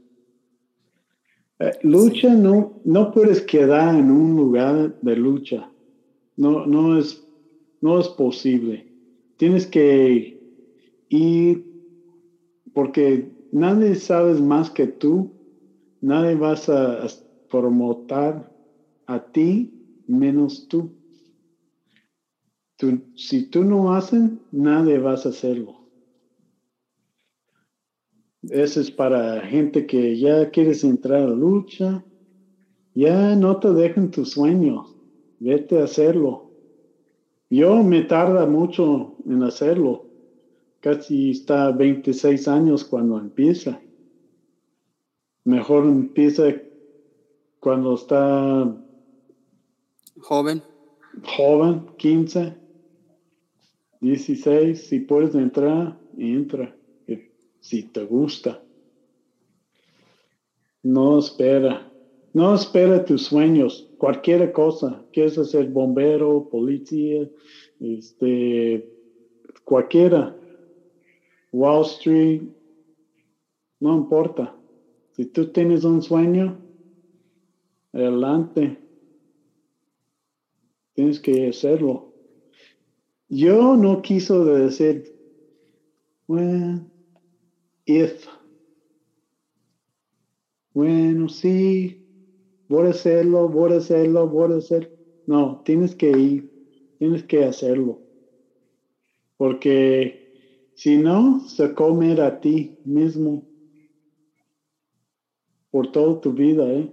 Eh, 1.59 1.71
lucha 1.83 2.33
no, 2.33 2.81
no 2.83 3.11
puedes 3.11 3.41
quedar 3.41 3.95
en 3.95 4.11
un 4.11 4.35
lugar 4.35 4.99
de 4.99 5.15
lucha. 5.15 5.71
No, 6.35 6.65
no, 6.65 6.97
es, 6.97 7.25
no 7.79 7.99
es 7.99 8.09
posible. 8.09 8.91
Tienes 9.37 9.65
que 9.65 10.41
ir 11.07 11.65
porque 12.73 13.31
nadie 13.51 13.95
sabes 13.95 14.41
más 14.41 14.69
que 14.69 14.87
tú. 14.87 15.34
Nadie 16.01 16.35
vas 16.35 16.69
a, 16.69 17.07
promotar 17.49 18.51
a 19.05 19.19
ti 19.31 19.71
menos 20.07 20.67
tú. 20.67 20.91
Si 23.15 23.49
tú 23.49 23.63
no 23.63 23.93
haces, 23.93 24.31
nadie 24.51 24.99
vas 24.99 25.25
a 25.25 25.29
hacerlo. 25.29 25.85
Eso 28.43 28.81
es 28.81 28.91
para 28.91 29.41
gente 29.41 29.85
que 29.85 30.17
ya 30.19 30.51
quieres 30.51 30.83
entrar 30.83 31.23
a 31.23 31.27
lucha. 31.27 32.03
Ya 32.93 33.35
no 33.35 33.59
te 33.59 33.73
dejen 33.73 34.11
tus 34.11 34.31
sueños. 34.31 34.95
Vete 35.39 35.79
a 35.79 35.85
hacerlo. 35.85 36.51
Yo 37.49 37.83
me 37.83 38.03
tarda 38.03 38.45
mucho 38.45 39.15
en 39.25 39.43
hacerlo. 39.43 40.05
Casi 40.79 41.31
está 41.31 41.71
26 41.71 42.47
años 42.47 42.83
cuando 42.83 43.17
empieza. 43.17 43.84
Mejor 45.45 45.85
empieza 45.85 46.53
cuando 47.59 47.95
está 47.95 48.75
joven. 50.19 50.61
Joven, 51.37 51.85
15, 51.97 52.55
16. 54.01 54.87
Si 54.87 54.99
puedes 54.99 55.33
entrar, 55.35 55.97
entra 56.17 56.75
si 57.65 57.81
te 57.83 58.03
gusta. 58.05 58.61
No 60.83 61.17
espera, 61.17 61.91
no 62.33 62.53
espera 62.53 63.03
tus 63.03 63.23
sueños, 63.23 63.89
cualquier 63.97 64.51
cosa. 64.51 65.03
Quieres 65.11 65.49
ser 65.49 65.69
bombero, 65.69 66.47
policía, 66.49 67.27
este, 67.79 68.87
cualquiera. 69.63 70.35
Wall 71.51 71.85
Street, 71.85 72.43
no 73.79 73.95
importa. 73.95 74.55
Si 75.15 75.25
tú 75.27 75.49
tienes 75.49 75.85
un 75.85 76.01
sueño, 76.01 76.61
adelante. 77.93 78.77
Tienes 80.91 81.21
que 81.21 81.47
hacerlo. 81.47 82.11
Yo 83.29 83.77
no 83.77 84.01
quiso 84.01 84.43
decir, 84.43 85.15
bueno, 86.27 86.91
if. 87.85 88.27
Bueno, 90.73 91.29
sí, 91.29 91.97
voy 92.67 92.87
a 92.87 92.89
hacerlo, 92.89 93.47
voy 93.47 93.71
a 93.71 93.77
hacerlo, 93.77 94.27
voy 94.27 94.51
a 94.51 94.57
hacerlo. 94.57 94.89
No, 95.25 95.61
tienes 95.63 95.95
que 95.95 96.09
ir, 96.11 96.51
tienes 96.97 97.23
que 97.23 97.45
hacerlo. 97.45 98.03
Porque 99.37 100.25
si 100.73 100.97
no, 100.97 101.39
se 101.47 101.73
comer 101.73 102.19
a 102.19 102.41
ti 102.41 102.77
mismo 102.83 103.54
por 105.75 105.91
toda 105.91 106.21
tu 106.21 106.31
vida, 106.31 106.65
¿eh? 106.71 106.89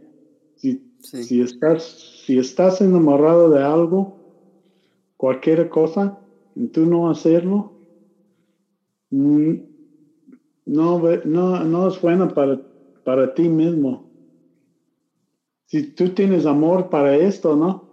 Si, 0.57 0.83
si, 0.99 1.41
estás, 1.41 1.85
si 2.27 2.37
estás 2.37 2.81
enamorado 2.81 3.49
de 3.49 3.63
algo, 3.63 4.17
cualquier 5.17 5.69
cosa, 5.69 6.19
y 6.57 6.67
tú 6.67 6.85
no 6.85 7.09
hacerlo, 7.09 7.75
mm, 9.11 9.53
no, 10.67 11.01
no, 11.25 11.65
no 11.65 11.87
es 11.87 12.01
bueno 12.01 12.35
para, 12.35 12.61
para 13.05 13.33
ti 13.33 13.49
mismo. 13.49 14.11
Si 15.67 15.85
tú 15.93 16.09
tienes 16.09 16.45
amor 16.45 16.91
para 16.91 17.17
esto, 17.17 17.55
¿no? 17.55 17.89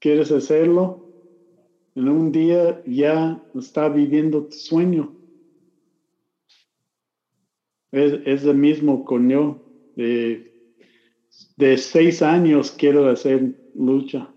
Quieres 0.00 0.32
hacerlo, 0.32 1.12
en 1.94 2.08
un 2.08 2.32
día 2.32 2.82
ya 2.88 3.40
está 3.54 3.88
viviendo 3.88 4.46
tu 4.46 4.56
sueño. 4.56 5.23
Es, 7.94 8.20
es 8.26 8.44
el 8.44 8.56
mismo 8.56 9.04
con 9.04 9.30
yo. 9.30 9.60
De, 9.96 10.52
de 11.56 11.78
seis 11.78 12.22
años 12.22 12.72
quiero 12.72 13.08
hacer 13.08 13.54
lucha. 13.74 14.28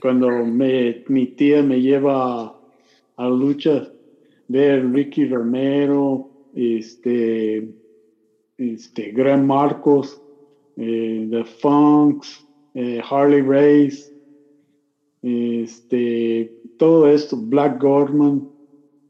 Cuando 0.00 0.28
me, 0.44 1.04
mi 1.08 1.26
tía 1.26 1.62
me 1.62 1.80
lleva 1.80 2.42
a, 2.42 2.60
a 3.16 3.28
lucha, 3.28 3.88
ver 4.48 4.90
Ricky 4.92 5.26
Romero, 5.26 6.30
este, 6.54 7.68
este, 8.56 9.12
Graham 9.12 9.46
Marcos, 9.46 10.20
eh, 10.76 11.28
The 11.30 11.44
Funks, 11.44 12.44
eh, 12.74 13.00
Harley 13.08 13.42
Race, 13.42 14.12
este, 15.22 16.52
todo 16.76 17.08
esto, 17.08 17.36
Black 17.36 17.80
Gorman, 17.80 18.48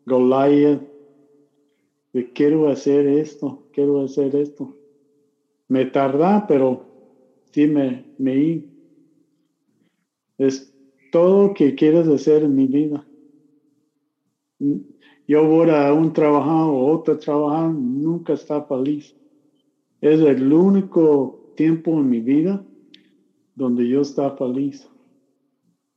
Goliath, 0.06 0.82
de 2.12 2.32
quiero 2.32 2.68
hacer 2.68 3.06
esto, 3.06 3.66
quiero 3.72 4.02
hacer 4.02 4.34
esto. 4.36 4.74
Me 5.68 5.84
tarda, 5.86 6.46
pero 6.46 6.86
sí 7.52 7.66
me, 7.66 8.04
me 8.18 8.64
Es 10.38 10.74
todo 11.12 11.54
que 11.54 11.74
quieres 11.74 12.08
hacer 12.08 12.42
en 12.42 12.54
mi 12.54 12.66
vida 12.66 13.04
yo 15.28 15.46
voy 15.46 15.68
a 15.70 15.92
un 15.92 16.12
trabajo 16.12 16.72
o 16.72 16.96
otro 16.96 17.18
trabajo, 17.18 17.68
nunca 17.68 18.32
está 18.32 18.62
feliz. 18.64 19.14
Es 20.00 20.20
el 20.20 20.50
único 20.52 21.52
tiempo 21.54 21.92
en 21.92 22.08
mi 22.08 22.20
vida 22.20 22.64
donde 23.54 23.86
yo 23.86 24.00
está 24.00 24.30
feliz. 24.36 24.88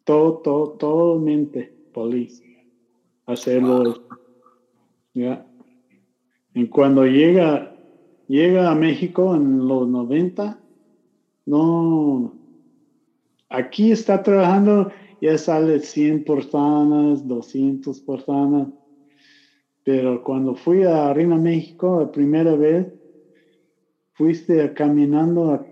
Todo, 0.03 0.39
todo, 0.39 0.71
totalmente 0.71 1.73
feliz. 1.93 2.43
Hacerlo. 3.25 4.03
¿Ya? 5.13 5.47
Y 6.53 6.67
cuando 6.67 7.05
llega, 7.05 7.75
llega 8.27 8.69
a 8.71 8.75
México 8.75 9.35
en 9.35 9.67
los 9.67 9.87
90, 9.87 10.59
no, 11.45 12.33
aquí 13.49 13.91
está 13.91 14.21
trabajando, 14.21 14.91
ya 15.21 15.37
sale 15.37 15.79
100 15.79 16.23
personas, 16.23 17.27
200 17.27 17.99
personas 18.01 18.67
pero 19.83 20.23
cuando 20.23 20.55
fui 20.55 20.83
a 20.83 21.09
Arena 21.09 21.37
México 21.37 22.01
la 22.01 22.11
primera 22.11 22.55
vez, 22.55 22.87
fuiste 24.13 24.73
caminando 24.73 25.65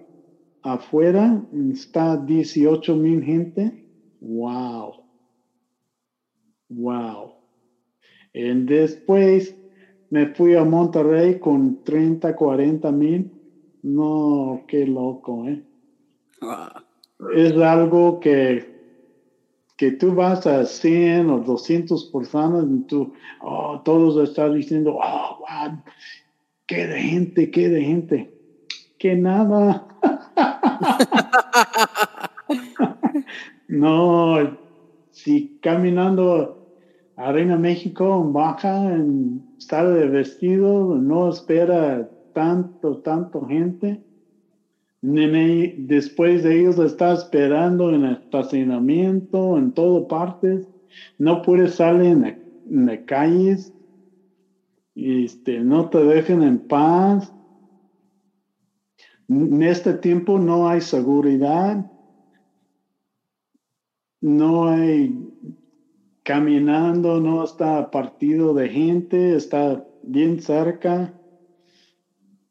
afuera, 0.64 1.44
está 1.72 2.18
18 2.18 2.96
mil 2.96 3.24
gente. 3.24 3.86
Wow. 4.20 4.96
Wow. 6.70 7.34
Y 8.34 8.42
después 8.66 9.56
me 10.10 10.28
fui 10.28 10.56
a 10.56 10.64
Monterrey 10.64 11.40
con 11.40 11.84
30, 11.84 12.36
40 12.36 12.92
mil. 12.92 13.32
No, 13.84 14.64
qué 14.68 14.86
loco, 14.86 15.48
¿eh? 15.48 15.64
Es 17.36 17.56
algo 17.58 18.20
que 18.20 18.80
que 19.80 19.94
tú 19.94 20.14
vas 20.14 20.46
a 20.46 20.66
100 20.66 21.30
o 21.30 21.40
200 21.40 22.12
personas 22.12 22.66
y 22.70 22.82
tú, 22.82 23.14
oh, 23.40 23.80
todos 23.86 24.30
están 24.30 24.54
diciendo, 24.54 25.00
oh, 25.02 25.38
wow, 25.40 25.82
qué 26.66 26.86
de 26.86 27.00
gente, 27.00 27.50
qué 27.50 27.70
de 27.70 27.82
gente. 27.82 28.34
Que 28.98 29.16
nada. 29.16 29.88
no, 33.70 34.58
si 35.12 35.58
caminando 35.62 36.68
a 37.16 37.32
Reina 37.32 37.56
México, 37.56 38.22
baja 38.26 38.84
en 38.84 39.49
estado 39.60 39.94
de 39.94 40.08
vestido, 40.08 40.96
no 40.96 41.30
espera 41.30 42.10
tanto, 42.34 42.98
tanto 42.98 43.46
gente 43.46 44.02
después 45.02 46.44
de 46.44 46.60
ellos 46.60 46.78
está 46.80 47.14
esperando 47.14 47.90
en 47.94 48.04
el 48.06 48.14
estacionamiento, 48.18 49.58
en 49.58 49.72
todas 49.72 50.08
partes. 50.08 50.68
No 51.18 51.42
puede 51.42 51.70
salir 51.70 52.12
en, 52.12 52.86
las 52.86 53.00
calles. 53.06 53.74
este, 54.96 55.60
no 55.60 55.90
te 55.90 56.04
dejen 56.04 56.44
en 56.44 56.60
paz. 56.60 57.34
En 59.30 59.62
este 59.62 59.94
tiempo 59.94 60.40
no 60.40 60.68
hay 60.68 60.82
seguridad, 60.82 61.86
no 64.22 64.68
hay 64.68 65.29
caminando, 66.30 67.20
no 67.20 67.44
está 67.44 67.90
partido 67.90 68.54
de 68.54 68.70
gente, 68.70 69.36
está 69.36 69.84
bien 70.04 70.40
cerca. 70.40 71.12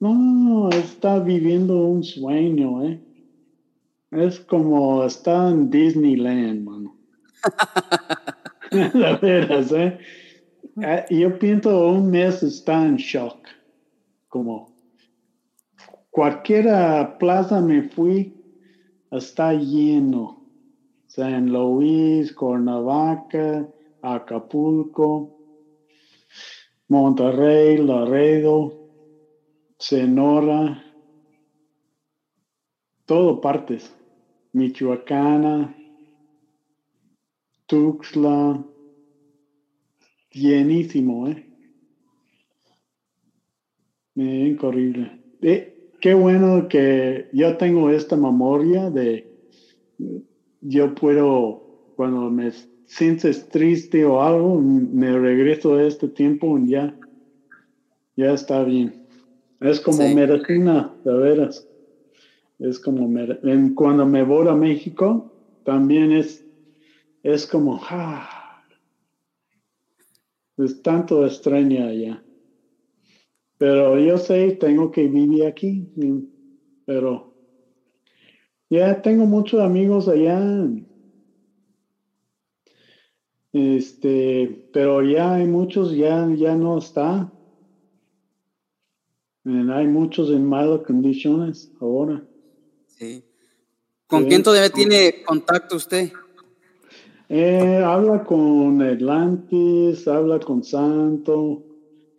No, 0.01 0.69
está 0.71 1.21
viviendo 1.21 1.83
un 1.83 2.03
sueño, 2.03 2.85
¿eh? 2.85 3.01
Es 4.11 4.41
como 4.41 5.05
está 5.05 5.51
en 5.51 5.71
Disneyland, 5.71 6.65
mano. 6.65 6.97
La 8.95 9.17
veras, 9.17 9.71
¿eh? 9.71 9.97
Ah, 10.79 11.05
yo 11.09 11.39
pienso 11.39 11.87
un 11.87 12.11
mes 12.11 12.43
está 12.43 12.85
en 12.85 12.97
shock. 12.97 13.47
Como 14.27 14.75
cualquier 16.11 16.67
plaza 17.21 17.61
me 17.61 17.83
fui, 17.83 18.35
está 19.13 19.53
lleno. 19.55 20.38
San 21.09 21.51
Luis, 21.51 22.33
Cuernavaca, 22.35 23.67
Acapulco, 24.03 25.35
Monterrey, 26.89 27.79
Laredo, 27.79 28.73
Sonora, 29.79 30.85
todo 33.05 33.41
partes. 33.41 33.93
Michoacana, 34.53 35.77
Tuxtla, 37.67 38.65
llenísimo, 40.33 41.29
¿eh? 41.29 41.47
Increíble. 44.15 45.21
Eh, 45.43 45.93
qué 46.01 46.15
bueno 46.15 46.67
que 46.67 47.29
yo 47.33 47.57
tengo 47.57 47.91
esta 47.91 48.17
memoria 48.17 48.91
de 48.91 49.29
yo 50.61 50.95
puedo, 50.95 51.65
cuando 51.95 52.31
me 52.31 52.53
sientes 52.85 53.49
triste 53.49 54.05
o 54.05 54.23
algo, 54.23 54.61
me 54.61 55.17
regreso 55.19 55.75
a 55.75 55.85
este 55.85 56.09
tiempo 56.09 56.59
y 56.59 56.71
ya, 56.71 56.99
ya 58.17 58.33
está 58.33 58.65
bien. 58.65 58.99
Es 59.61 59.81
como 59.81 60.09
medicina, 60.09 60.97
de 61.05 61.13
veras. 61.15 61.69
Es 62.59 62.81
como, 62.81 63.09
cuando 63.75 64.07
me 64.07 64.23
voy 64.23 64.49
a 64.49 64.55
México, 64.55 65.31
también 65.63 66.13
es, 66.13 66.45
es 67.23 67.47
como, 67.47 67.81
ah, 67.89 68.63
es 70.57 70.83
tanto 70.83 71.25
extraña 71.25 71.87
allá. 71.87 72.25
Pero 73.59 73.99
yo 73.99 74.19
sé, 74.19 74.53
tengo 74.53 74.91
que 74.91 75.09
vivir 75.09 75.45
aquí, 75.45 75.89
pero 76.85 77.28
ya 78.71 79.03
tengo 79.03 79.27
muchos 79.27 79.61
amigos 79.61 80.09
allá. 80.09 80.41
Este, 83.53 84.69
pero 84.73 85.03
ya 85.03 85.35
hay 85.35 85.47
muchos, 85.47 85.95
ya, 85.95 86.29
ya 86.37 86.55
no 86.55 86.79
está. 86.79 87.33
hay 89.45 89.87
muchos 89.87 90.31
en 90.31 90.45
malas 90.45 90.83
condiciones 90.87 91.73
ahora. 91.81 92.23
Sí. 92.87 93.25
¿Con 94.07 94.25
quién 94.27 94.43
todavía 94.43 94.71
tiene 94.71 95.23
contacto 95.27 95.77
usted? 95.77 96.11
Eh, 97.29 97.83
habla 97.85 98.25
con 98.25 98.81
Atlantis, 98.81 100.09
habla 100.09 100.41
con 100.41 100.65
Santo, 100.65 101.63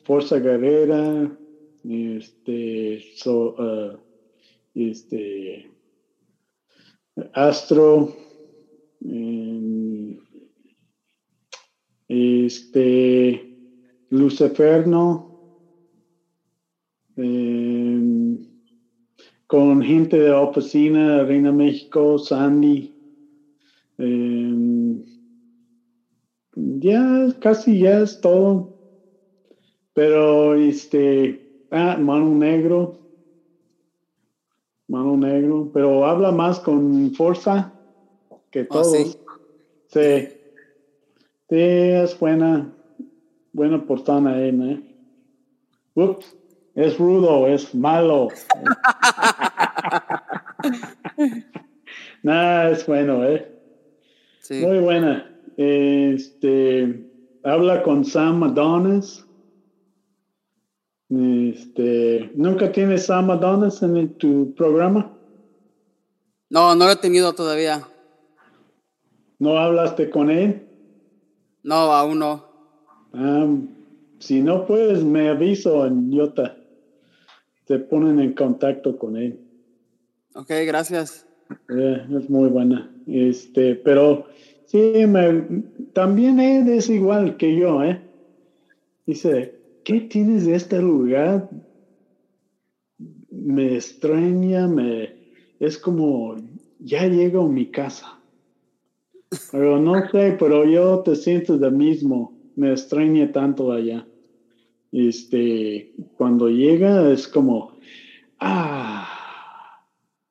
Fuerza 0.04 0.38
Guerrera, 0.38 1.32
este, 1.84 3.04
so, 3.16 3.56
uh, 3.58 3.98
este, 4.76 5.72
Astro, 7.34 8.14
este, 12.08 13.48
Luciferno, 14.10 15.30
con 19.48 19.82
gente 19.82 20.20
de 20.20 20.30
la 20.30 20.42
oficina, 20.42 21.24
Reina 21.24 21.52
México, 21.52 22.18
Sandy. 22.20 22.94
ya 26.56 27.28
casi 27.40 27.80
ya 27.80 28.02
es 28.02 28.20
todo. 28.20 28.70
Pero 29.94 30.56
este, 30.56 31.42
ah, 31.72 31.98
Mano 31.98 32.36
Negro, 32.36 33.00
Mano 34.90 35.16
Negro, 35.16 35.70
pero 35.72 36.06
habla 36.06 36.32
más 36.32 36.60
con 36.60 37.12
fuerza 37.12 37.72
que 38.50 38.62
oh, 38.62 38.74
todos. 38.74 38.92
sí. 38.92 39.18
sí. 39.88 40.28
es 41.50 42.20
buena, 42.20 42.74
buena 43.54 43.86
persona 43.86 44.42
él, 44.42 44.62
¿eh? 44.70 44.82
Ups, 45.94 46.36
es 46.74 46.98
rudo, 46.98 47.48
es 47.48 47.74
malo. 47.76 48.30
Nada, 52.24 52.72
es 52.72 52.86
bueno, 52.88 53.24
¿eh? 53.26 53.48
Sí. 54.40 54.66
Muy 54.66 54.80
buena. 54.80 55.30
Este, 55.56 57.06
habla 57.44 57.84
con 57.84 58.06
Sam 58.06 58.42
Adonis. 58.44 59.24
Este, 61.10 62.32
¿Nunca 62.36 62.72
tienes 62.72 63.08
Sam 63.08 63.32
Adonis 63.32 63.82
en 63.82 64.14
tu 64.18 64.54
programa? 64.54 65.12
No, 66.50 66.76
no 66.76 66.86
lo 66.86 66.92
he 66.92 66.96
tenido 66.96 67.34
todavía. 67.34 67.88
¿No 69.40 69.58
hablaste 69.58 70.10
con 70.10 70.30
él? 70.30 70.68
No, 71.64 71.76
aún 71.76 72.20
no. 72.20 72.46
Ah, 73.14 73.48
si 74.20 74.42
no 74.42 74.68
puedes, 74.68 75.04
me 75.04 75.30
aviso 75.30 75.86
en 75.86 76.12
Yota. 76.12 76.58
Te 77.66 77.80
ponen 77.80 78.20
en 78.20 78.34
contacto 78.34 78.98
con 78.98 79.18
él. 79.18 79.40
Ok, 80.36 80.50
gracias. 80.66 81.26
Eh, 81.70 82.06
es 82.18 82.30
muy 82.30 82.50
buena. 82.50 82.92
Este, 83.08 83.76
pero 83.76 84.28
sí, 84.66 85.06
me, 85.08 85.64
también 85.94 86.40
él 86.40 86.70
es 86.70 86.90
igual 86.90 87.38
que 87.38 87.56
yo, 87.56 87.84
¿eh? 87.84 88.02
Dice, 89.06 89.59
¿qué 89.90 90.02
tienes 90.02 90.46
de 90.46 90.54
este 90.54 90.80
lugar? 90.80 91.50
Me 93.32 93.74
extraña, 93.74 94.68
me, 94.68 95.16
es 95.60 95.80
como, 95.80 96.36
ya 96.78 97.08
llego 97.08 97.46
a 97.46 97.50
mi 97.50 97.66
casa. 97.72 98.20
Pero 99.52 99.80
no 99.80 99.96
sé, 100.12 100.36
pero 100.38 100.64
yo 100.66 101.00
te 101.00 101.16
siento 101.16 101.58
de 101.58 101.72
mismo, 101.72 102.38
me 102.56 102.70
extraña 102.70 103.32
tanto 103.32 103.72
allá. 103.72 104.06
Este, 104.92 105.92
cuando 106.16 106.50
llega 106.50 107.12
es 107.12 107.28
como, 107.28 107.72
ah, 108.40 109.10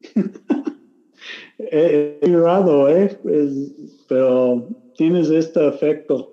he, 1.58 2.20
¿eh? 2.22 3.18
pero 4.08 4.68
tienes 4.96 5.30
este 5.30 5.66
efecto. 5.66 6.32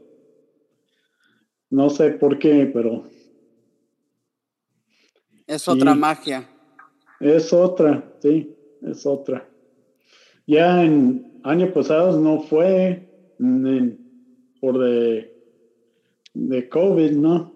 No 1.71 1.89
sé 1.89 2.11
por 2.11 2.37
qué, 2.37 2.69
pero 2.71 3.14
es 5.47 5.67
otra 5.67 5.95
magia. 5.95 6.49
Es 7.19 7.53
otra, 7.53 8.03
sí, 8.21 8.55
es 8.81 9.05
otra. 9.05 9.47
Ya 10.47 10.83
en 10.83 11.39
años 11.43 11.71
pasados 11.71 12.19
no 12.19 12.41
fue 12.41 13.09
por 14.59 14.79
de, 14.79 15.33
de 16.33 16.69
COVID, 16.69 17.11
¿no? 17.11 17.53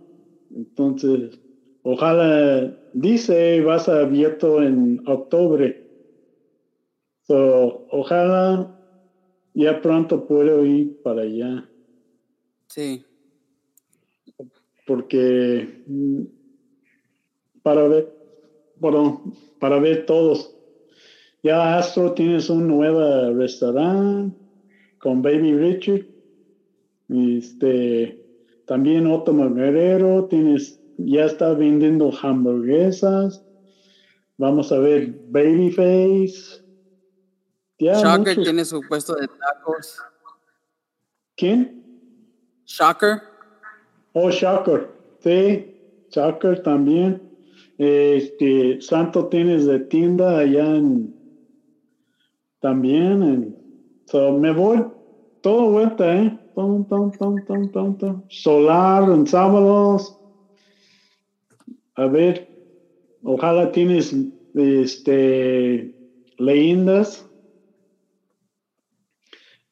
Entonces, 0.56 1.40
ojalá, 1.84 2.76
dice, 2.94 3.62
vas 3.62 3.88
a 3.90 4.02
abierto 4.02 4.62
en 4.62 5.02
octubre. 5.08 5.88
So, 7.28 7.86
ojalá 7.92 8.76
ya 9.54 9.82
pronto 9.82 10.26
puedo 10.26 10.66
ir 10.66 11.02
para 11.04 11.22
allá. 11.22 11.70
Sí. 12.68 13.06
Porque 14.86 15.84
para 17.64 17.88
ver, 17.88 18.14
bueno, 18.78 19.24
para 19.60 19.80
ver 19.80 20.06
todos. 20.06 20.56
Ya 21.42 21.78
Astro 21.78 22.14
tienes 22.14 22.50
un 22.50 22.68
nuevo 22.68 23.34
restaurante 23.34 24.38
con 25.00 25.22
Baby 25.22 25.54
Richard. 25.54 26.06
Este, 27.10 28.24
también 28.66 29.08
Otto 29.08 29.34
Guerrero 29.34 30.26
tienes, 30.26 30.80
ya 30.98 31.26
está 31.26 31.54
vendiendo 31.54 32.12
hamburguesas. 32.22 33.44
Vamos 34.38 34.72
a 34.72 34.80
ver 34.80 35.14
Babyface. 35.30 36.64
Shocker 37.80 38.36
tiene 38.36 38.66
su 38.66 38.82
puesto 38.88 39.16
de 39.16 39.28
tacos. 39.28 40.00
¿Quién? 41.36 41.84
Shocker. 42.66 43.22
Oh, 44.14 44.30
Shocker. 44.30 44.90
Sí. 45.22 45.76
soccer 46.10 46.62
también. 46.62 47.29
Este, 47.80 48.82
Santo 48.82 49.30
tienes 49.30 49.66
de 49.66 49.80
tienda 49.80 50.38
allá 50.38 50.76
en 50.76 51.18
también. 52.60 53.24
En, 53.24 53.58
so 54.06 54.34
me 54.34 54.52
voy 54.52 54.86
todo 55.40 55.72
vuelta, 55.72 56.14
¿eh? 56.14 56.38
Solar 58.28 59.10
en 59.10 59.26
sábados. 59.26 60.20
A 61.96 62.08
ver, 62.08 62.52
ojalá 63.24 63.72
tienes 63.72 64.14
este 64.54 65.96
leyendas. 66.38 67.26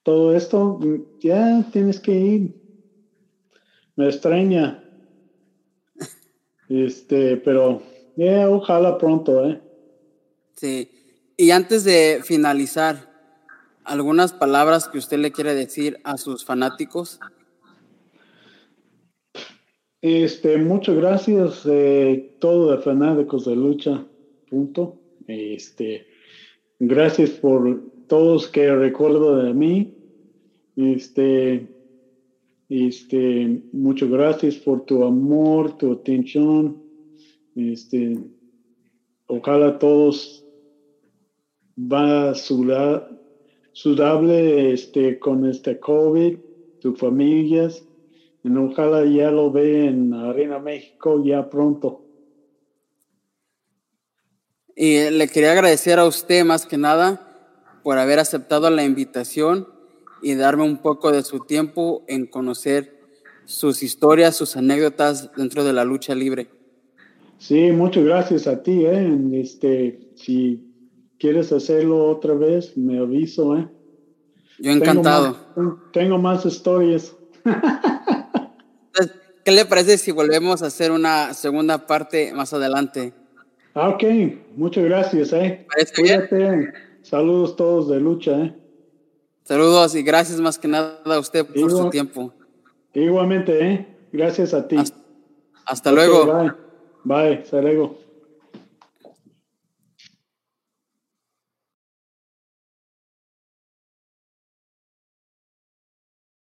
Todo 0.03 0.33
esto, 0.33 0.79
ya 1.19 1.69
tienes 1.73 1.99
que 1.99 2.13
ir. 2.13 2.55
Me 3.97 4.07
extraña. 4.07 4.81
Este, 6.69 7.37
pero 7.37 7.81
ya 8.17 8.49
ojalá 8.49 8.97
pronto, 8.97 9.47
¿eh? 9.47 9.61
Sí. 10.55 10.89
Y 11.37 11.51
antes 11.51 11.83
de 11.83 12.21
finalizar, 12.23 13.13
¿algunas 13.83 14.33
palabras 14.33 14.89
que 14.89 14.97
usted 14.97 15.19
le 15.19 15.31
quiere 15.31 15.53
decir 15.53 15.99
a 16.03 16.17
sus 16.17 16.43
fanáticos? 16.43 17.19
Este, 20.01 20.57
muchas 20.57 20.95
gracias, 20.95 21.61
eh, 21.65 22.35
todo 22.39 22.71
de 22.71 22.81
fanáticos 22.81 23.45
de 23.45 23.55
lucha, 23.55 24.03
punto. 24.49 24.99
Este, 25.27 26.07
gracias 26.79 27.29
por 27.31 27.83
todos 28.07 28.47
que 28.47 28.73
recuerdo 28.73 29.43
de 29.43 29.53
mí. 29.53 29.93
Este, 30.75 31.67
este, 32.69 33.61
muchas 33.73 34.09
gracias 34.09 34.55
por 34.55 34.85
tu 34.85 35.03
amor, 35.03 35.77
tu 35.77 35.93
atención. 35.93 36.86
Este, 37.57 38.19
ojalá 39.25 39.79
todos 39.79 40.45
va 41.75 42.35
sudable 43.73 44.73
este, 44.73 45.17
con 45.17 45.49
este 45.49 45.79
COVID, 45.79 46.37
tus 46.79 46.99
familias. 46.99 47.83
Y 48.43 48.55
ojalá 48.55 49.05
ya 49.05 49.31
lo 49.31 49.51
ve 49.51 49.87
en 49.87 50.13
Arena 50.13 50.59
México 50.59 51.23
ya 51.25 51.49
pronto. 51.49 52.05
Y 54.75 55.09
le 55.09 55.27
quería 55.27 55.53
agradecer 55.53 55.97
a 55.97 56.05
usted 56.05 56.45
más 56.45 56.67
que 56.67 56.77
nada 56.77 57.23
por 57.81 57.97
haber 57.97 58.19
aceptado 58.19 58.69
la 58.69 58.83
invitación 58.83 59.67
y 60.21 60.35
darme 60.35 60.63
un 60.63 60.77
poco 60.77 61.11
de 61.11 61.23
su 61.23 61.39
tiempo 61.39 62.03
en 62.07 62.27
conocer 62.27 63.01
sus 63.45 63.81
historias, 63.81 64.35
sus 64.35 64.55
anécdotas 64.55 65.31
dentro 65.35 65.63
de 65.63 65.73
la 65.73 65.83
lucha 65.83 66.13
libre. 66.13 66.56
Sí, 67.37 67.71
muchas 67.71 68.03
gracias 68.03 68.47
a 68.47 68.61
ti. 68.63 68.85
¿eh? 68.85 69.17
Este, 69.33 70.11
si 70.15 70.63
quieres 71.19 71.51
hacerlo 71.51 72.09
otra 72.09 72.33
vez, 72.33 72.75
me 72.77 72.99
aviso, 72.99 73.57
¿eh? 73.57 73.67
Yo 74.59 74.71
encantado. 74.71 75.37
Tengo 75.93 76.17
más, 76.17 76.45
historias. 76.45 77.15
¿Qué 79.45 79.51
le 79.51 79.65
parece 79.65 79.97
si 79.97 80.11
volvemos 80.11 80.61
a 80.61 80.67
hacer 80.67 80.91
una 80.91 81.33
segunda 81.33 81.85
parte 81.85 82.33
más 82.33 82.53
adelante? 82.53 83.13
Ah, 83.73 83.89
ok, 83.89 84.03
muchas 84.55 84.83
gracias, 84.83 85.31
¿eh? 85.33 85.65
Cuídate. 85.95 86.73
Saludos 87.03 87.55
todos 87.55 87.87
de 87.87 87.99
lucha, 87.99 88.31
¿eh? 88.31 88.55
Saludos 89.43 89.95
y 89.95 90.03
gracias 90.03 90.41
más 90.41 90.57
que 90.57 90.67
nada 90.67 90.99
a 91.05 91.19
usted 91.19 91.45
por 91.45 91.71
su 91.71 91.89
tiempo. 91.89 92.33
Igualmente, 92.93 93.65
¿eh? 93.65 93.87
Gracias 94.11 94.53
a 94.53 94.67
ti. 94.67 94.77
Hasta, 95.65 95.91
luego. 95.91 96.25
Bye. 96.25 96.66
Bye. 97.07 97.39
Hasta 97.41 97.61
luego. 97.61 98.06